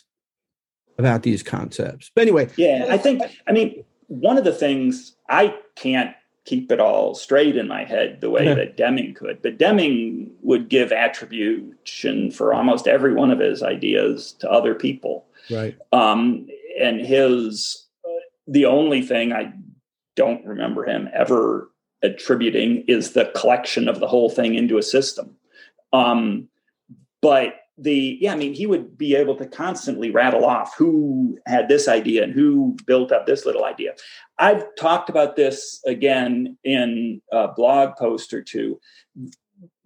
about 0.98 1.22
these 1.22 1.42
concepts. 1.42 2.10
But 2.14 2.22
anyway. 2.22 2.48
Yeah, 2.56 2.86
I 2.88 2.98
think, 2.98 3.22
I 3.48 3.52
mean, 3.52 3.84
one 4.06 4.38
of 4.38 4.44
the 4.44 4.52
things 4.52 5.16
I 5.28 5.56
can't 5.74 6.14
keep 6.44 6.70
it 6.70 6.78
all 6.78 7.14
straight 7.14 7.56
in 7.56 7.66
my 7.66 7.84
head 7.84 8.20
the 8.20 8.30
way 8.30 8.44
yeah. 8.44 8.54
that 8.54 8.76
Deming 8.76 9.14
could, 9.14 9.40
but 9.42 9.58
Deming 9.58 10.30
would 10.42 10.68
give 10.68 10.92
attribution 10.92 12.30
for 12.30 12.52
almost 12.52 12.86
every 12.86 13.14
one 13.14 13.30
of 13.30 13.38
his 13.38 13.62
ideas 13.62 14.32
to 14.40 14.50
other 14.50 14.74
people. 14.74 15.26
Right. 15.50 15.76
Um, 15.92 16.46
and 16.80 17.00
his, 17.00 17.86
the 18.46 18.66
only 18.66 19.02
thing 19.02 19.32
I 19.32 19.52
don't 20.16 20.44
remember 20.44 20.84
him 20.84 21.08
ever 21.14 21.70
attributing 22.02 22.84
is 22.86 23.12
the 23.12 23.32
collection 23.34 23.88
of 23.88 24.00
the 24.00 24.06
whole 24.06 24.28
thing 24.28 24.54
into 24.54 24.76
a 24.76 24.82
system. 24.82 25.36
Um, 25.94 26.48
but 27.22 27.54
the 27.78 28.18
yeah, 28.20 28.32
I 28.32 28.36
mean, 28.36 28.54
he 28.54 28.66
would 28.66 28.96
be 28.96 29.16
able 29.16 29.36
to 29.36 29.46
constantly 29.46 30.10
rattle 30.10 30.44
off 30.44 30.74
who 30.76 31.38
had 31.46 31.68
this 31.68 31.88
idea 31.88 32.22
and 32.22 32.32
who 32.32 32.76
built 32.86 33.10
up 33.10 33.26
this 33.26 33.46
little 33.46 33.64
idea. 33.64 33.94
I've 34.38 34.64
talked 34.76 35.08
about 35.08 35.36
this 35.36 35.80
again 35.86 36.56
in 36.64 37.20
a 37.32 37.48
blog 37.48 37.96
post 37.96 38.32
or 38.32 38.42
two. 38.42 38.80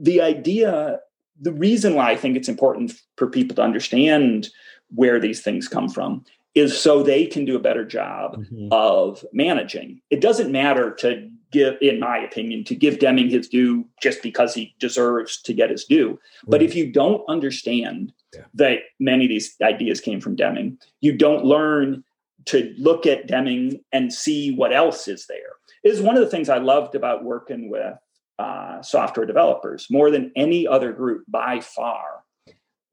The 0.00 0.20
idea, 0.20 0.98
the 1.40 1.52
reason 1.52 1.94
why 1.94 2.10
I 2.10 2.16
think 2.16 2.36
it's 2.36 2.48
important 2.48 2.92
for 3.16 3.26
people 3.26 3.56
to 3.56 3.62
understand 3.62 4.48
where 4.94 5.20
these 5.20 5.42
things 5.42 5.68
come 5.68 5.88
from 5.88 6.24
is 6.54 6.78
so 6.78 7.02
they 7.02 7.26
can 7.26 7.44
do 7.44 7.56
a 7.56 7.60
better 7.60 7.84
job 7.84 8.36
mm-hmm. 8.36 8.68
of 8.72 9.24
managing. 9.32 10.00
It 10.10 10.20
doesn't 10.20 10.50
matter 10.50 10.92
to 10.96 11.30
give, 11.50 11.76
in 11.80 12.00
my 12.00 12.18
opinion, 12.18 12.64
to 12.64 12.74
give 12.74 12.98
Deming 12.98 13.30
his 13.30 13.48
due 13.48 13.86
just 14.02 14.22
because 14.22 14.54
he 14.54 14.74
deserves 14.78 15.40
to 15.42 15.52
get 15.52 15.70
his 15.70 15.84
due. 15.84 16.18
But 16.46 16.62
if 16.62 16.74
you 16.74 16.90
don't 16.90 17.22
understand 17.28 18.12
yeah. 18.34 18.42
that 18.54 18.78
many 19.00 19.24
of 19.24 19.28
these 19.28 19.54
ideas 19.62 20.00
came 20.00 20.20
from 20.20 20.36
Deming, 20.36 20.78
you 21.00 21.16
don't 21.16 21.44
learn 21.44 22.04
to 22.46 22.74
look 22.78 23.06
at 23.06 23.26
Deming 23.26 23.80
and 23.92 24.12
see 24.12 24.54
what 24.54 24.72
else 24.72 25.08
is 25.08 25.26
there. 25.26 25.56
Is 25.84 26.00
one 26.00 26.16
of 26.16 26.22
the 26.22 26.30
things 26.30 26.48
I 26.48 26.58
loved 26.58 26.94
about 26.94 27.24
working 27.24 27.70
with 27.70 27.94
uh, 28.38 28.82
software 28.82 29.26
developers 29.26 29.88
more 29.90 30.10
than 30.10 30.32
any 30.36 30.66
other 30.66 30.92
group 30.92 31.24
by 31.28 31.60
far. 31.60 32.22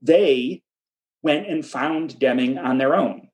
They 0.01 0.64
went 1.22 1.47
and 1.47 1.66
found 1.66 2.20
Deming 2.20 2.58
on 2.58 2.78
their 2.78 2.95
own 2.95 3.30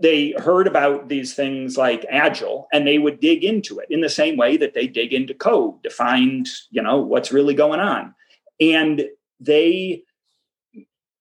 they 0.00 0.34
heard 0.38 0.66
about 0.66 1.08
these 1.08 1.34
things 1.34 1.76
like 1.76 2.06
agile 2.10 2.66
and 2.72 2.86
they 2.86 2.98
would 2.98 3.20
dig 3.20 3.44
into 3.44 3.78
it 3.78 3.86
in 3.90 4.00
the 4.00 4.08
same 4.08 4.36
way 4.36 4.56
that 4.56 4.74
they 4.74 4.86
dig 4.86 5.12
into 5.12 5.34
code 5.34 5.82
to 5.82 5.90
find 5.90 6.48
you 6.70 6.82
know 6.82 6.98
what's 6.98 7.32
really 7.32 7.54
going 7.54 7.80
on. 7.80 8.14
And 8.60 9.04
they 9.40 10.02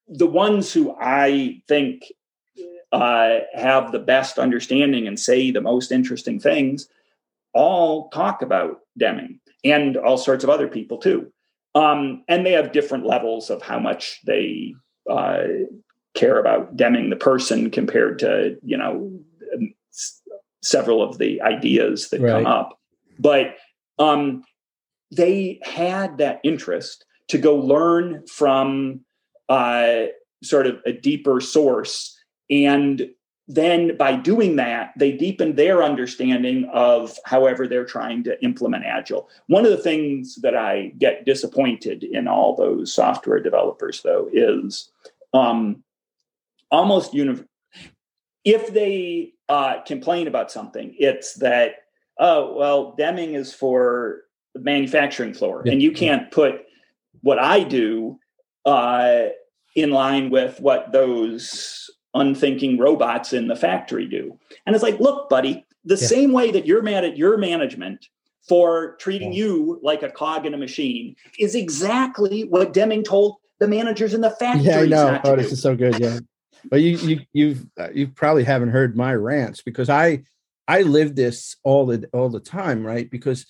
the 0.07 0.27
ones 0.27 0.73
who 0.73 0.93
i 0.99 1.61
think 1.69 2.03
uh, 2.91 3.39
have 3.53 3.91
the 3.91 3.99
best 3.99 4.37
understanding 4.37 5.07
and 5.07 5.19
say 5.19 5.49
the 5.49 5.61
most 5.61 5.91
interesting 5.91 6.39
things 6.39 6.89
all 7.53 8.09
talk 8.09 8.41
about 8.41 8.79
deming 8.97 9.39
and 9.63 9.97
all 9.97 10.17
sorts 10.17 10.43
of 10.43 10.49
other 10.49 10.67
people 10.67 10.97
too. 10.97 11.31
Um, 11.73 12.23
and 12.27 12.45
they 12.45 12.51
have 12.51 12.73
different 12.73 13.05
levels 13.05 13.49
of 13.49 13.61
how 13.61 13.79
much 13.79 14.19
they 14.25 14.75
uh, 15.09 15.43
care 16.13 16.39
about 16.39 16.75
Deming 16.75 17.09
the 17.09 17.15
person 17.15 17.69
compared 17.71 18.19
to 18.19 18.57
you 18.63 18.77
know 18.77 19.11
several 20.61 21.01
of 21.01 21.17
the 21.17 21.41
ideas 21.41 22.09
that 22.09 22.21
right. 22.21 22.31
come 22.31 22.45
up. 22.45 22.79
But 23.19 23.55
um, 23.99 24.43
they 25.11 25.59
had 25.63 26.17
that 26.19 26.39
interest 26.43 27.05
to 27.29 27.37
go 27.37 27.55
learn 27.55 28.25
from 28.27 29.01
uh, 29.49 30.05
sort 30.43 30.67
of 30.67 30.79
a 30.85 30.93
deeper 30.93 31.41
source. 31.41 32.17
And 32.49 33.09
then 33.47 33.97
by 33.97 34.15
doing 34.15 34.55
that, 34.55 34.93
they 34.97 35.11
deepen 35.11 35.55
their 35.55 35.83
understanding 35.83 36.69
of 36.73 37.17
however 37.25 37.67
they're 37.67 37.85
trying 37.85 38.23
to 38.23 38.41
implement 38.43 38.85
Agile. 38.85 39.29
One 39.47 39.65
of 39.65 39.71
the 39.71 39.77
things 39.77 40.35
that 40.41 40.55
I 40.55 40.93
get 40.97 41.25
disappointed 41.25 42.03
in 42.03 42.27
all 42.27 42.55
those 42.55 42.93
software 42.93 43.39
developers, 43.39 44.01
though, 44.03 44.29
is 44.31 44.89
um, 45.33 45.83
almost 46.71 47.13
universal. 47.13 47.47
If 48.43 48.73
they 48.73 49.33
uh, 49.49 49.81
complain 49.85 50.27
about 50.27 50.51
something, 50.51 50.95
it's 50.97 51.35
that 51.35 51.75
oh 52.17 52.55
well, 52.55 52.95
Deming 52.97 53.35
is 53.35 53.53
for 53.53 54.21
the 54.53 54.61
manufacturing 54.61 55.33
floor, 55.33 55.61
yeah. 55.65 55.73
and 55.73 55.81
you 55.81 55.91
can't 55.91 56.31
put 56.31 56.61
what 57.21 57.39
I 57.39 57.63
do 57.63 58.17
uh, 58.65 59.25
in 59.75 59.91
line 59.91 60.29
with 60.29 60.59
what 60.59 60.91
those 60.91 61.89
unthinking 62.13 62.77
robots 62.77 63.31
in 63.31 63.47
the 63.47 63.55
factory 63.55 64.05
do. 64.05 64.37
And 64.65 64.75
it's 64.75 64.83
like, 64.83 64.99
look, 64.99 65.29
buddy, 65.29 65.65
the 65.85 65.95
yeah. 65.95 66.07
same 66.07 66.31
way 66.33 66.51
that 66.51 66.65
you're 66.65 66.81
mad 66.81 67.05
at 67.05 67.17
your 67.17 67.37
management 67.37 68.05
for 68.47 68.95
treating 68.97 69.31
you 69.31 69.79
like 69.83 70.03
a 70.03 70.09
cog 70.09 70.45
in 70.45 70.53
a 70.53 70.57
machine 70.57 71.15
is 71.39 71.55
exactly 71.55 72.43
what 72.45 72.73
Deming 72.73 73.03
told 73.03 73.35
the 73.59 73.67
managers 73.67 74.13
in 74.13 74.21
the 74.21 74.31
factory. 74.31 74.65
Yeah, 74.65 74.79
I 74.79 74.85
know. 74.87 75.21
Oh, 75.23 75.35
this 75.35 75.51
is 75.51 75.61
so 75.61 75.75
good. 75.75 75.99
Yeah 75.99 76.19
but 76.69 76.81
you 76.81 76.97
you 76.97 77.19
you've 77.33 77.65
uh, 77.79 77.89
you 77.93 78.07
probably 78.07 78.43
haven't 78.43 78.69
heard 78.69 78.95
my 78.95 79.13
rants 79.13 79.61
because 79.61 79.89
I 79.89 80.23
I 80.67 80.81
live 80.83 81.15
this 81.15 81.55
all 81.63 81.85
the 81.85 82.07
all 82.13 82.29
the 82.29 82.39
time, 82.39 82.85
right? 82.85 83.09
Because 83.09 83.45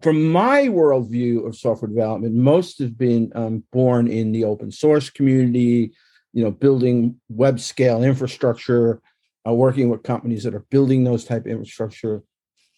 from 0.00 0.30
my 0.30 0.62
worldview 0.68 1.46
of 1.46 1.56
software 1.56 1.88
development, 1.88 2.34
most 2.34 2.78
have 2.78 2.98
been 2.98 3.32
um, 3.34 3.64
born 3.72 4.08
in 4.08 4.32
the 4.32 4.44
open 4.44 4.70
source 4.70 5.08
community, 5.08 5.92
you 6.32 6.44
know, 6.44 6.50
building 6.50 7.20
web 7.28 7.60
scale 7.60 8.02
infrastructure, 8.02 9.00
uh, 9.46 9.52
working 9.52 9.88
with 9.88 10.02
companies 10.02 10.44
that 10.44 10.54
are 10.54 10.66
building 10.70 11.04
those 11.04 11.24
type 11.24 11.46
of 11.46 11.52
infrastructure. 11.52 12.22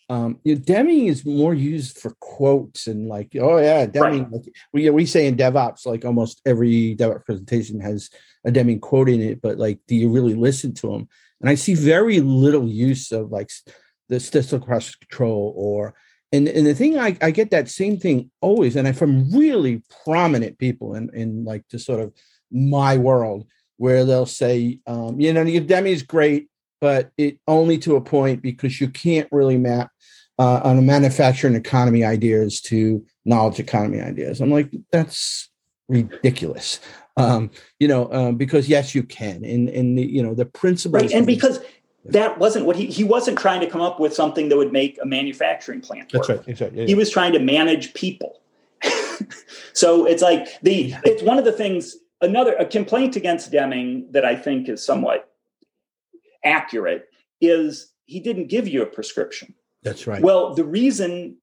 Um, 0.08 0.38
you 0.44 0.54
know, 0.54 0.60
Deming 0.60 1.06
is 1.06 1.24
more 1.26 1.54
used 1.54 1.98
for 1.98 2.14
quotes 2.20 2.86
and 2.86 3.08
like, 3.08 3.32
oh 3.40 3.58
yeah, 3.58 3.86
Deming. 3.86 4.24
Right. 4.24 4.32
Like, 4.32 4.52
we 4.72 4.90
we 4.90 5.06
say 5.06 5.26
in 5.26 5.36
DevOps, 5.36 5.84
like 5.86 6.04
almost 6.04 6.40
every 6.46 6.94
DevOps 6.96 7.24
presentation 7.24 7.80
has 7.80 8.10
a 8.44 8.52
Deming 8.52 8.80
quote 8.80 9.08
in 9.08 9.20
it, 9.20 9.42
but 9.42 9.58
like, 9.58 9.80
do 9.88 9.96
you 9.96 10.08
really 10.08 10.34
listen 10.34 10.74
to 10.74 10.92
them? 10.92 11.08
And 11.40 11.50
I 11.50 11.56
see 11.56 11.74
very 11.74 12.20
little 12.20 12.68
use 12.68 13.10
of 13.10 13.32
like 13.32 13.50
the 14.08 14.20
statistical 14.20 14.66
process 14.66 14.94
control 14.94 15.52
or 15.56 15.94
and 16.32 16.48
and 16.48 16.66
the 16.66 16.74
thing 16.74 16.98
I, 16.98 17.16
I 17.20 17.30
get 17.30 17.50
that 17.50 17.68
same 17.68 17.98
thing 17.98 18.30
always, 18.40 18.76
and 18.76 18.86
I 18.86 18.92
from 18.92 19.30
really 19.32 19.82
prominent 20.04 20.58
people 20.58 20.94
in 20.94 21.10
in 21.14 21.44
like 21.44 21.64
just 21.68 21.86
sort 21.86 22.00
of 22.00 22.12
my 22.50 22.96
world 22.96 23.46
where 23.78 24.04
they'll 24.04 24.26
say, 24.26 24.80
um, 24.86 25.20
you 25.20 25.32
know, 25.32 25.42
your 25.42 25.62
Deming 25.62 25.92
is 25.92 26.02
great, 26.02 26.48
but 26.86 27.10
it 27.18 27.40
only 27.48 27.78
to 27.78 27.96
a 27.96 28.00
point 28.00 28.40
because 28.42 28.80
you 28.80 28.88
can't 28.88 29.26
really 29.32 29.58
map 29.58 29.90
uh, 30.38 30.60
on 30.62 30.78
a 30.78 30.82
manufacturing 30.82 31.56
economy 31.56 32.04
ideas 32.04 32.60
to 32.60 33.04
knowledge 33.24 33.58
economy 33.58 34.00
ideas. 34.00 34.40
I'm 34.40 34.52
like, 34.52 34.70
that's 34.92 35.50
ridiculous. 35.88 36.78
Um, 37.16 37.50
you 37.80 37.88
know, 37.88 38.08
um, 38.12 38.36
because 38.36 38.68
yes, 38.68 38.94
you 38.94 39.02
can. 39.02 39.44
And 39.44 39.68
and 39.68 39.98
the, 39.98 40.02
you 40.06 40.22
know 40.22 40.32
the 40.32 40.46
principle, 40.46 41.00
right? 41.00 41.10
And 41.10 41.26
because 41.26 41.58
that 42.04 42.38
wasn't 42.38 42.66
what 42.66 42.76
he 42.76 42.86
he 42.86 43.02
wasn't 43.02 43.36
trying 43.36 43.62
to 43.62 43.66
come 43.66 43.80
up 43.80 43.98
with 43.98 44.14
something 44.14 44.48
that 44.50 44.56
would 44.56 44.72
make 44.72 44.96
a 45.02 45.06
manufacturing 45.06 45.80
plant. 45.80 46.14
Work. 46.14 46.28
That's 46.28 46.28
right. 46.28 46.48
Exactly. 46.48 46.82
Yeah, 46.82 46.86
he 46.86 46.94
was 46.94 47.10
trying 47.10 47.32
to 47.32 47.40
manage 47.40 47.94
people. 47.94 48.42
so 49.72 50.06
it's 50.06 50.22
like 50.22 50.46
the 50.62 50.94
it's 51.04 51.24
one 51.24 51.36
of 51.36 51.44
the 51.44 51.50
things. 51.52 51.96
Another 52.20 52.54
a 52.54 52.64
complaint 52.64 53.16
against 53.16 53.50
Deming 53.50 54.06
that 54.12 54.24
I 54.24 54.36
think 54.36 54.68
is 54.68 54.84
somewhat 54.84 55.35
accurate 56.46 57.08
is 57.40 57.92
he 58.06 58.20
didn't 58.20 58.46
give 58.46 58.66
you 58.68 58.82
a 58.82 58.86
prescription. 58.86 59.54
That's 59.82 60.06
right. 60.06 60.22
Well, 60.22 60.54
the 60.54 60.64
reason 60.64 61.36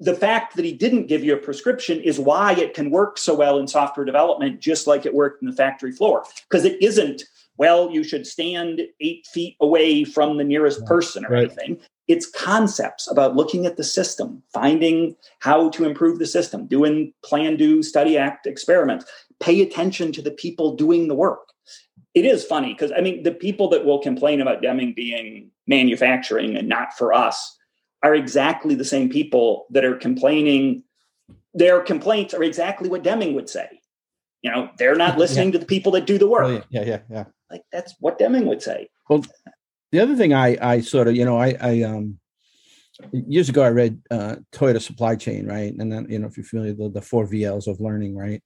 the 0.00 0.14
fact 0.14 0.56
that 0.56 0.64
he 0.64 0.72
didn't 0.72 1.06
give 1.06 1.24
you 1.24 1.34
a 1.34 1.38
prescription 1.38 2.00
is 2.00 2.20
why 2.20 2.52
it 2.52 2.74
can 2.74 2.90
work 2.90 3.18
so 3.18 3.34
well 3.34 3.58
in 3.58 3.66
software 3.66 4.06
development, 4.06 4.60
just 4.60 4.86
like 4.86 5.04
it 5.04 5.14
worked 5.14 5.42
in 5.42 5.48
the 5.48 5.56
factory 5.56 5.92
floor. 5.92 6.24
Because 6.48 6.64
it 6.64 6.80
isn't, 6.82 7.24
well, 7.56 7.90
you 7.90 8.04
should 8.04 8.26
stand 8.26 8.80
eight 9.00 9.26
feet 9.26 9.56
away 9.60 10.04
from 10.04 10.36
the 10.36 10.44
nearest 10.44 10.84
person 10.86 11.24
or 11.26 11.30
right. 11.30 11.44
anything. 11.46 11.80
It's 12.06 12.30
concepts 12.30 13.10
about 13.10 13.36
looking 13.36 13.66
at 13.66 13.76
the 13.76 13.84
system, 13.84 14.42
finding 14.52 15.16
how 15.40 15.68
to 15.70 15.84
improve 15.84 16.18
the 16.18 16.26
system, 16.26 16.66
doing 16.66 17.12
plan, 17.24 17.56
do, 17.56 17.82
study, 17.82 18.16
act 18.16 18.46
experiments. 18.46 19.04
Pay 19.40 19.60
attention 19.60 20.12
to 20.12 20.22
the 20.22 20.30
people 20.30 20.74
doing 20.76 21.08
the 21.08 21.14
work 21.14 21.52
it 22.18 22.24
is 22.24 22.44
funny 22.44 22.72
because 22.72 22.92
I 22.92 23.00
mean, 23.00 23.22
the 23.22 23.32
people 23.32 23.68
that 23.68 23.84
will 23.84 24.00
complain 24.00 24.40
about 24.40 24.60
Deming 24.60 24.92
being 24.94 25.50
manufacturing 25.66 26.56
and 26.56 26.68
not 26.68 26.96
for 26.96 27.12
us 27.12 27.56
are 28.02 28.14
exactly 28.14 28.74
the 28.74 28.84
same 28.84 29.08
people 29.08 29.66
that 29.70 29.84
are 29.84 29.96
complaining. 29.96 30.82
Their 31.54 31.80
complaints 31.80 32.34
are 32.34 32.42
exactly 32.42 32.88
what 32.88 33.04
Deming 33.04 33.34
would 33.34 33.48
say. 33.48 33.80
You 34.42 34.50
know, 34.50 34.70
they're 34.78 34.94
not 34.96 35.18
listening 35.18 35.48
yeah. 35.48 35.52
to 35.52 35.58
the 35.58 35.66
people 35.66 35.92
that 35.92 36.06
do 36.06 36.18
the 36.18 36.28
work. 36.28 36.44
Oh, 36.44 36.50
yeah. 36.50 36.62
yeah, 36.70 36.84
yeah, 36.84 37.00
yeah. 37.10 37.24
Like 37.50 37.62
that's 37.72 37.94
what 38.00 38.18
Deming 38.18 38.46
would 38.46 38.62
say. 38.62 38.88
Well, 39.08 39.24
the 39.92 40.00
other 40.00 40.16
thing 40.16 40.34
I 40.34 40.56
I 40.60 40.80
sort 40.80 41.08
of 41.08 41.16
you 41.16 41.24
know 41.24 41.38
I 41.38 41.56
I 41.60 41.82
um 41.82 42.18
years 43.12 43.48
ago 43.48 43.62
I 43.62 43.70
read 43.70 44.00
uh 44.10 44.36
Toyota 44.52 44.80
Supply 44.80 45.16
Chain 45.16 45.46
right, 45.46 45.72
and 45.72 45.92
then 45.92 46.06
you 46.10 46.18
know 46.18 46.26
if 46.26 46.36
you're 46.36 46.44
familiar 46.44 46.74
with 46.74 46.94
the, 46.94 47.00
the 47.00 47.06
four 47.06 47.26
VLs 47.26 47.66
of 47.66 47.80
learning 47.80 48.16
right, 48.16 48.42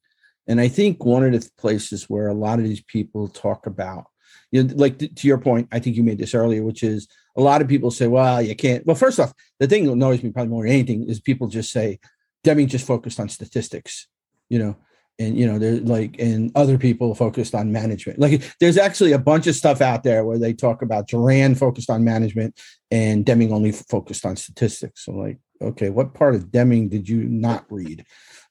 and 0.46 0.60
I 0.60 0.68
think 0.68 1.04
one 1.04 1.24
of 1.24 1.32
the 1.32 1.48
places 1.58 2.10
where 2.10 2.28
a 2.28 2.34
lot 2.34 2.58
of 2.58 2.64
these 2.64 2.82
people 2.82 3.28
talk 3.28 3.66
about 3.66 4.06
you 4.52 4.62
know, 4.62 4.74
like 4.76 4.98
to 4.98 5.26
your 5.26 5.38
point, 5.38 5.68
I 5.72 5.78
think 5.78 5.96
you 5.96 6.02
made 6.02 6.18
this 6.18 6.34
earlier, 6.34 6.62
which 6.62 6.82
is 6.82 7.08
a 7.36 7.40
lot 7.40 7.62
of 7.62 7.68
people 7.68 7.90
say, 7.90 8.06
well, 8.06 8.40
you 8.42 8.54
can't. 8.54 8.86
Well, 8.86 8.94
first 8.94 9.18
off, 9.18 9.32
the 9.58 9.66
thing 9.66 9.86
that 9.86 9.92
annoys 9.92 10.22
me 10.22 10.30
probably 10.30 10.50
more 10.50 10.64
than 10.64 10.72
anything 10.72 11.08
is 11.08 11.20
people 11.20 11.48
just 11.48 11.72
say, 11.72 11.98
Deming 12.44 12.66
just 12.66 12.86
focused 12.86 13.20
on 13.20 13.28
statistics, 13.28 14.08
you 14.48 14.58
know, 14.58 14.76
and 15.18 15.38
you 15.38 15.46
know, 15.46 15.58
there's 15.58 15.82
like, 15.82 16.16
and 16.18 16.50
other 16.56 16.76
people 16.76 17.14
focused 17.14 17.54
on 17.54 17.70
management. 17.70 18.18
Like, 18.18 18.42
there's 18.58 18.76
actually 18.76 19.12
a 19.12 19.18
bunch 19.18 19.46
of 19.46 19.54
stuff 19.54 19.80
out 19.80 20.02
there 20.02 20.24
where 20.24 20.38
they 20.38 20.52
talk 20.52 20.82
about 20.82 21.08
Juran 21.08 21.56
focused 21.56 21.88
on 21.88 22.04
management 22.04 22.60
and 22.90 23.24
Deming 23.24 23.52
only 23.52 23.70
focused 23.70 24.26
on 24.26 24.36
statistics. 24.36 25.04
So, 25.04 25.12
like, 25.12 25.38
okay, 25.62 25.88
what 25.88 26.14
part 26.14 26.34
of 26.34 26.50
Deming 26.50 26.88
did 26.88 27.08
you 27.08 27.24
not 27.24 27.64
read? 27.70 28.04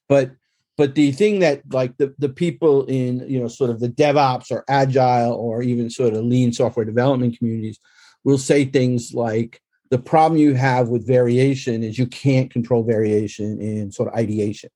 But 0.08 0.32
but 0.76 0.94
the 0.94 1.12
thing 1.12 1.40
that 1.40 1.62
like 1.70 1.96
the, 1.98 2.14
the 2.18 2.28
people 2.28 2.84
in 2.86 3.28
you 3.28 3.40
know 3.40 3.48
sort 3.48 3.70
of 3.70 3.80
the 3.80 3.88
devops 3.88 4.50
or 4.50 4.64
agile 4.68 5.34
or 5.34 5.62
even 5.62 5.90
sort 5.90 6.14
of 6.14 6.24
lean 6.24 6.52
software 6.52 6.84
development 6.84 7.38
communities 7.38 7.78
will 8.24 8.38
say 8.38 8.64
things 8.64 9.12
like 9.14 9.60
the 9.90 9.98
problem 9.98 10.40
you 10.40 10.54
have 10.54 10.88
with 10.88 11.06
variation 11.06 11.82
is 11.82 11.98
you 11.98 12.06
can't 12.06 12.50
control 12.50 12.82
variation 12.82 13.60
in 13.60 13.92
sort 13.92 14.08
of 14.08 14.14
ideation. 14.14 14.70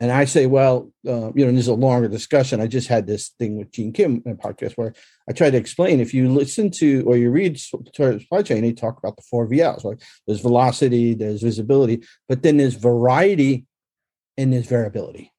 And 0.00 0.12
i 0.12 0.26
say 0.26 0.46
well 0.46 0.92
uh, 1.08 1.32
you 1.34 1.44
know 1.44 1.50
this 1.50 1.62
is 1.62 1.68
a 1.68 1.74
longer 1.74 2.06
discussion. 2.06 2.60
I 2.60 2.66
just 2.66 2.88
had 2.88 3.06
this 3.06 3.30
thing 3.38 3.56
with 3.56 3.72
gene 3.72 3.92
kim 3.92 4.22
in 4.26 4.32
a 4.32 4.36
podcast 4.36 4.74
where 4.74 4.92
i 5.28 5.32
try 5.32 5.50
to 5.50 5.56
explain 5.56 5.98
if 5.98 6.14
you 6.14 6.28
listen 6.28 6.70
to 6.82 7.02
or 7.06 7.16
you 7.16 7.30
read 7.30 7.58
supply 7.58 8.42
chain 8.42 8.62
they 8.62 8.72
talk 8.72 8.98
about 8.98 9.16
the 9.16 9.22
four 9.28 9.48
vls 9.48 9.84
right 9.84 10.00
there's 10.26 10.40
velocity 10.40 11.14
there's 11.14 11.42
visibility 11.42 12.00
but 12.28 12.42
then 12.42 12.58
there's 12.58 12.74
variety 12.74 13.66
and 14.38 14.52
there's 14.52 14.66
variability. 14.66 15.32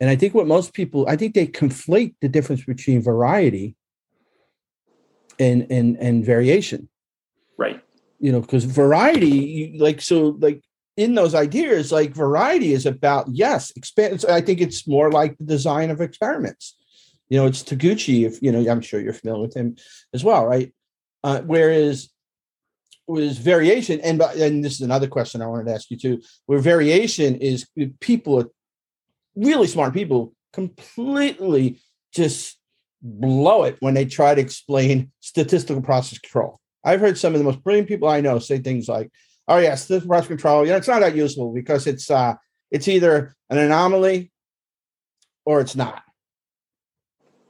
And 0.00 0.08
I 0.08 0.16
think 0.16 0.34
what 0.34 0.46
most 0.46 0.72
people, 0.72 1.06
I 1.08 1.16
think 1.16 1.34
they 1.34 1.46
conflate 1.46 2.14
the 2.22 2.28
difference 2.28 2.64
between 2.64 3.02
variety 3.02 3.76
and 5.38 5.66
and 5.70 5.96
and 5.98 6.24
variation. 6.24 6.88
Right. 7.58 7.82
You 8.18 8.32
know, 8.32 8.40
because 8.40 8.64
variety, 8.64 9.76
like 9.78 10.00
so, 10.00 10.36
like 10.40 10.62
in 10.96 11.14
those 11.14 11.34
ideas, 11.34 11.92
like 11.92 12.14
variety 12.14 12.72
is 12.72 12.86
about 12.86 13.26
yes, 13.30 13.72
expand. 13.76 14.24
I 14.28 14.40
think 14.40 14.60
it's 14.60 14.86
more 14.86 15.10
like 15.10 15.36
the 15.38 15.44
design 15.44 15.90
of 15.90 16.00
experiments. 16.00 16.76
You 17.28 17.38
know, 17.38 17.46
it's 17.46 17.62
Taguchi. 17.62 18.26
If 18.26 18.42
you 18.42 18.52
know, 18.52 18.70
I'm 18.70 18.80
sure 18.80 19.00
you're 19.00 19.12
familiar 19.12 19.42
with 19.42 19.54
him 19.54 19.76
as 20.12 20.22
well, 20.22 20.46
right? 20.46 20.72
Uh, 21.24 21.40
whereas 21.42 22.10
was 23.06 23.38
variation, 23.38 24.00
and 24.00 24.20
and 24.22 24.64
this 24.64 24.74
is 24.74 24.80
another 24.80 25.08
question 25.08 25.42
I 25.42 25.46
wanted 25.46 25.66
to 25.66 25.74
ask 25.74 25.90
you 25.90 25.96
too. 25.96 26.22
Where 26.46 26.58
variation 26.58 27.36
is 27.36 27.66
people, 28.00 28.52
really 29.34 29.66
smart 29.66 29.94
people, 29.94 30.34
completely 30.52 31.80
just 32.14 32.58
blow 33.02 33.64
it 33.64 33.76
when 33.80 33.94
they 33.94 34.04
try 34.04 34.34
to 34.34 34.40
explain 34.40 35.10
statistical 35.20 35.82
process 35.82 36.18
control. 36.18 36.60
I've 36.84 37.00
heard 37.00 37.18
some 37.18 37.34
of 37.34 37.38
the 37.38 37.44
most 37.44 37.62
brilliant 37.64 37.88
people 37.88 38.08
I 38.08 38.20
know 38.20 38.38
say 38.38 38.58
things 38.58 38.88
like, 38.88 39.10
"Oh 39.48 39.58
yeah, 39.58 39.74
statistical 39.74 40.10
process 40.10 40.28
control. 40.28 40.66
Yeah, 40.66 40.76
it's 40.76 40.88
not 40.88 41.00
that 41.00 41.16
useful 41.16 41.52
because 41.52 41.86
it's 41.86 42.10
uh, 42.10 42.34
it's 42.70 42.88
either 42.88 43.34
an 43.50 43.58
anomaly 43.58 44.30
or 45.44 45.60
it's 45.60 45.76
not." 45.76 46.02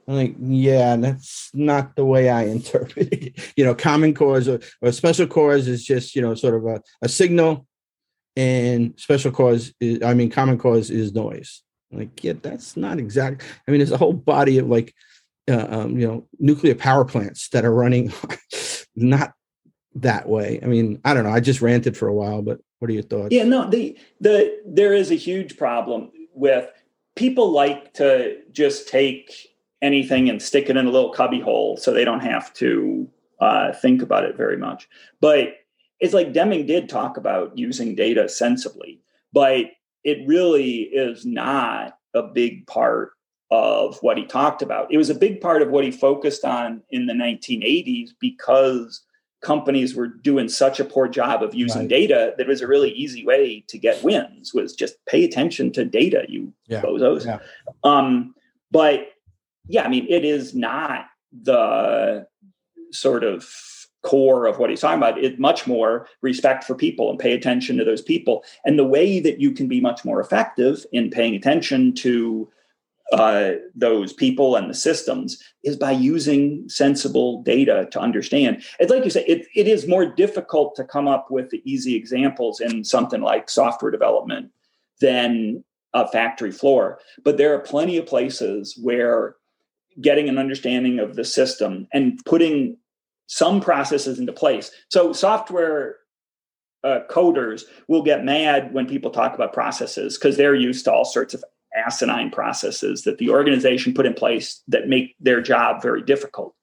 I'm 0.07 0.15
like, 0.15 0.35
yeah, 0.39 0.95
that's 0.95 1.49
not 1.53 1.95
the 1.95 2.05
way 2.05 2.29
I 2.29 2.43
interpret 2.47 3.09
it. 3.11 3.53
you 3.55 3.63
know, 3.63 3.75
common 3.75 4.13
cause 4.13 4.47
or, 4.47 4.59
or, 4.81 4.91
special 4.91 5.27
cause 5.27 5.67
is 5.67 5.83
just, 5.83 6.15
you 6.15 6.21
know, 6.21 6.35
sort 6.35 6.55
of 6.55 6.65
a, 6.65 6.81
a 7.01 7.09
signal, 7.09 7.65
and 8.35 8.93
special 8.97 9.31
cause 9.31 9.73
is, 9.79 10.01
I 10.01 10.13
mean, 10.13 10.29
common 10.29 10.57
cause 10.57 10.89
is 10.89 11.13
noise. 11.13 11.61
I'm 11.91 11.99
like, 11.99 12.23
yeah, 12.23 12.33
that's 12.41 12.75
not 12.75 12.97
exact. 12.97 13.43
I 13.67 13.71
mean, 13.71 13.79
there's 13.79 13.91
a 13.91 13.97
whole 13.97 14.13
body 14.13 14.57
of 14.57 14.67
like, 14.67 14.93
uh, 15.49 15.67
um, 15.69 15.97
you 15.97 16.07
know, 16.07 16.27
nuclear 16.39 16.75
power 16.75 17.05
plants 17.05 17.49
that 17.49 17.65
are 17.65 17.73
running 17.73 18.11
not 18.95 19.33
that 19.95 20.27
way. 20.27 20.59
I 20.63 20.65
mean, 20.65 20.99
I 21.05 21.13
don't 21.13 21.23
know. 21.23 21.31
I 21.31 21.39
just 21.39 21.61
ranted 21.61 21.95
for 21.95 22.07
a 22.07 22.13
while, 22.13 22.41
but 22.41 22.59
what 22.79 22.89
are 22.89 22.93
your 22.93 23.03
thoughts? 23.03 23.29
Yeah, 23.31 23.43
no, 23.43 23.69
the 23.69 23.97
the 24.19 24.59
there 24.65 24.93
is 24.93 25.11
a 25.11 25.15
huge 25.15 25.57
problem 25.57 26.11
with 26.33 26.67
people 27.15 27.51
like 27.51 27.93
to 27.93 28.37
just 28.51 28.87
take 28.87 29.52
anything 29.83 30.29
and 30.29 30.41
stick 30.41 30.69
it 30.69 30.77
in 30.77 30.87
a 30.87 30.91
little 30.91 31.11
cubby 31.11 31.39
hole 31.39 31.77
so 31.77 31.91
they 31.91 32.05
don't 32.05 32.21
have 32.21 32.51
to 32.53 33.07
uh, 33.39 33.73
think 33.73 34.01
about 34.01 34.23
it 34.23 34.35
very 34.35 34.57
much. 34.57 34.87
But 35.19 35.55
it's 35.99 36.13
like 36.13 36.33
Deming 36.33 36.65
did 36.65 36.89
talk 36.89 37.17
about 37.17 37.57
using 37.57 37.93
data 37.93 38.27
sensibly, 38.27 39.01
but 39.31 39.65
it 40.03 40.25
really 40.27 40.81
is 40.81 41.25
not 41.25 41.97
a 42.13 42.23
big 42.23 42.65
part 42.65 43.11
of 43.51 43.97
what 44.01 44.17
he 44.17 44.25
talked 44.25 44.61
about. 44.61 44.91
It 44.91 44.97
was 44.97 45.09
a 45.09 45.15
big 45.15 45.41
part 45.41 45.61
of 45.61 45.69
what 45.69 45.83
he 45.83 45.91
focused 45.91 46.43
on 46.43 46.81
in 46.89 47.05
the 47.05 47.13
1980s 47.13 48.11
because 48.19 49.01
companies 49.41 49.93
were 49.93 50.07
doing 50.07 50.47
such 50.49 50.79
a 50.79 50.85
poor 50.85 51.07
job 51.07 51.43
of 51.43 51.53
using 51.53 51.81
right. 51.81 51.89
data 51.89 52.33
that 52.37 52.43
it 52.43 52.49
was 52.49 52.61
a 52.61 52.67
really 52.67 52.91
easy 52.91 53.25
way 53.25 53.63
to 53.67 53.77
get 53.77 54.01
wins 54.01 54.53
was 54.53 54.73
just 54.73 54.95
pay 55.05 55.25
attention 55.25 55.69
to 55.69 55.83
data 55.83 56.25
you 56.29 56.51
yeah. 56.67 56.81
bozos 56.81 57.25
yeah. 57.25 57.39
um, 57.83 58.33
but 58.71 59.12
yeah, 59.67 59.83
I 59.83 59.89
mean, 59.89 60.05
it 60.09 60.25
is 60.25 60.53
not 60.53 61.05
the 61.31 62.27
sort 62.91 63.23
of 63.23 63.49
core 64.03 64.45
of 64.45 64.59
what 64.59 64.69
he's 64.69 64.81
talking 64.81 64.97
about. 64.97 65.17
It's 65.17 65.39
much 65.39 65.65
more 65.65 66.07
respect 66.21 66.63
for 66.65 66.75
people 66.75 67.09
and 67.09 67.17
pay 67.17 67.33
attention 67.33 67.77
to 67.77 67.85
those 67.85 68.01
people. 68.01 68.43
And 68.65 68.77
the 68.77 68.83
way 68.83 69.19
that 69.21 69.39
you 69.39 69.51
can 69.51 69.67
be 69.67 69.79
much 69.79 70.05
more 70.05 70.19
effective 70.19 70.85
in 70.91 71.09
paying 71.09 71.35
attention 71.35 71.93
to 71.95 72.49
uh, 73.13 73.53
those 73.75 74.11
people 74.11 74.55
and 74.55 74.69
the 74.69 74.73
systems 74.73 75.41
is 75.63 75.77
by 75.77 75.91
using 75.91 76.67
sensible 76.67 77.41
data 77.43 77.87
to 77.91 77.99
understand. 77.99 78.63
It's 78.79 78.91
like 78.91 79.03
you 79.03 79.09
say, 79.09 79.25
it, 79.25 79.47
it 79.55 79.67
is 79.67 79.87
more 79.87 80.05
difficult 80.05 80.75
to 80.75 80.83
come 80.83 81.07
up 81.07 81.29
with 81.29 81.49
the 81.49 81.61
easy 81.63 81.95
examples 81.95 82.59
in 82.59 82.83
something 82.83 83.21
like 83.21 83.49
software 83.49 83.91
development 83.91 84.51
than 84.99 85.63
a 85.93 86.07
factory 86.07 86.51
floor. 86.51 86.99
But 87.23 87.37
there 87.37 87.53
are 87.53 87.59
plenty 87.59 87.97
of 87.97 88.05
places 88.05 88.77
where 88.81 89.35
getting 90.01 90.29
an 90.29 90.37
understanding 90.37 90.99
of 90.99 91.15
the 91.15 91.23
system 91.23 91.87
and 91.93 92.19
putting 92.25 92.77
some 93.27 93.61
processes 93.61 94.19
into 94.19 94.33
place. 94.33 94.71
So 94.89 95.13
software 95.13 95.97
uh, 96.83 96.99
coders 97.09 97.63
will 97.87 98.03
get 98.03 98.25
mad 98.25 98.73
when 98.73 98.87
people 98.87 99.11
talk 99.11 99.33
about 99.33 99.53
processes 99.53 100.17
because 100.17 100.37
they're 100.37 100.55
used 100.55 100.85
to 100.85 100.91
all 100.91 101.05
sorts 101.05 101.33
of 101.33 101.43
asinine 101.75 102.29
processes 102.29 103.03
that 103.03 103.17
the 103.17 103.29
organization 103.29 103.93
put 103.93 104.05
in 104.05 104.13
place 104.13 104.61
that 104.67 104.87
make 104.87 105.15
their 105.19 105.41
job 105.41 105.81
very 105.81 106.03
difficult. 106.03 106.53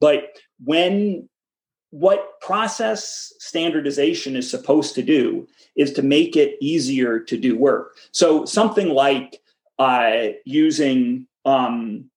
But 0.00 0.38
when 0.62 1.28
what 1.90 2.40
process 2.40 3.32
standardization 3.38 4.36
is 4.36 4.48
supposed 4.48 4.94
to 4.94 5.02
do 5.02 5.46
is 5.76 5.92
to 5.92 6.02
make 6.02 6.36
it 6.36 6.56
easier 6.60 7.18
to 7.18 7.36
do 7.36 7.56
work. 7.56 7.96
So 8.12 8.44
something 8.44 8.90
like 8.90 9.40
uh, 9.78 10.28
using 10.44 11.26
um, 11.44 12.09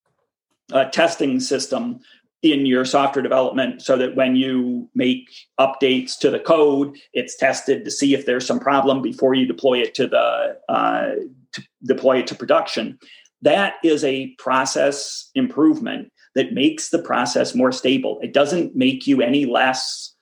uh, 0.74 0.86
testing 0.86 1.39
system 1.39 1.99
in 2.43 2.65
your 2.65 2.84
software 2.84 3.24
development 3.24 3.82
so 3.82 3.97
that 3.97 4.15
when 4.15 4.36
you 4.36 4.89
make 4.93 5.30
updates 5.59 6.17
to 6.19 6.30
the 6.30 6.39
code 6.39 6.97
it's 7.13 7.38
tested 7.38 7.86
to 7.86 7.91
see 7.91 8.13
if 8.13 8.26
there's 8.26 8.45
some 8.45 8.59
problem 8.59 9.01
before 9.01 9.34
you 9.34 9.45
deploy 9.45 9.80
it 9.80 9.95
to 9.95 10.07
the 10.07 10.57
uh, 10.67 11.11
to 11.53 11.63
deploy 11.86 12.19
it 12.19 12.28
to 12.28 12.36
production. 12.36 12.99
That 13.41 13.76
is 13.84 14.03
a 14.03 14.28
process 14.39 15.30
improvement 15.36 16.11
that 16.36 16.53
makes 16.53 16.89
the 16.89 17.01
process 17.01 17.53
more 17.53 17.71
stable. 17.71 18.19
It 18.21 18.34
doesn't 18.34 18.76
make 18.76 19.05
you 19.05 19.21
any 19.21 19.45
less 19.45 20.13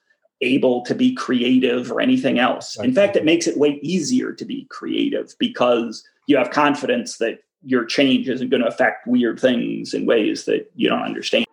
able 0.42 0.82
to 0.82 0.94
be 0.94 1.14
creative 1.14 1.90
or 1.90 2.00
anything 2.00 2.38
else. 2.38 2.78
In 2.78 2.94
fact 2.94 3.16
it 3.16 3.24
makes 3.24 3.46
it 3.46 3.58
way 3.58 3.80
easier 3.82 4.32
to 4.32 4.44
be 4.44 4.66
creative 4.70 5.34
because 5.38 6.04
you 6.28 6.36
have 6.36 6.50
confidence 6.50 7.18
that 7.18 7.40
your 7.64 7.84
change 7.84 8.28
isn't 8.28 8.50
going 8.50 8.62
to 8.62 8.68
affect 8.68 9.06
weird 9.06 9.38
things 9.38 9.94
in 9.94 10.06
ways 10.06 10.44
that 10.46 10.70
you 10.74 10.88
don't 10.88 11.02
understand. 11.02 11.46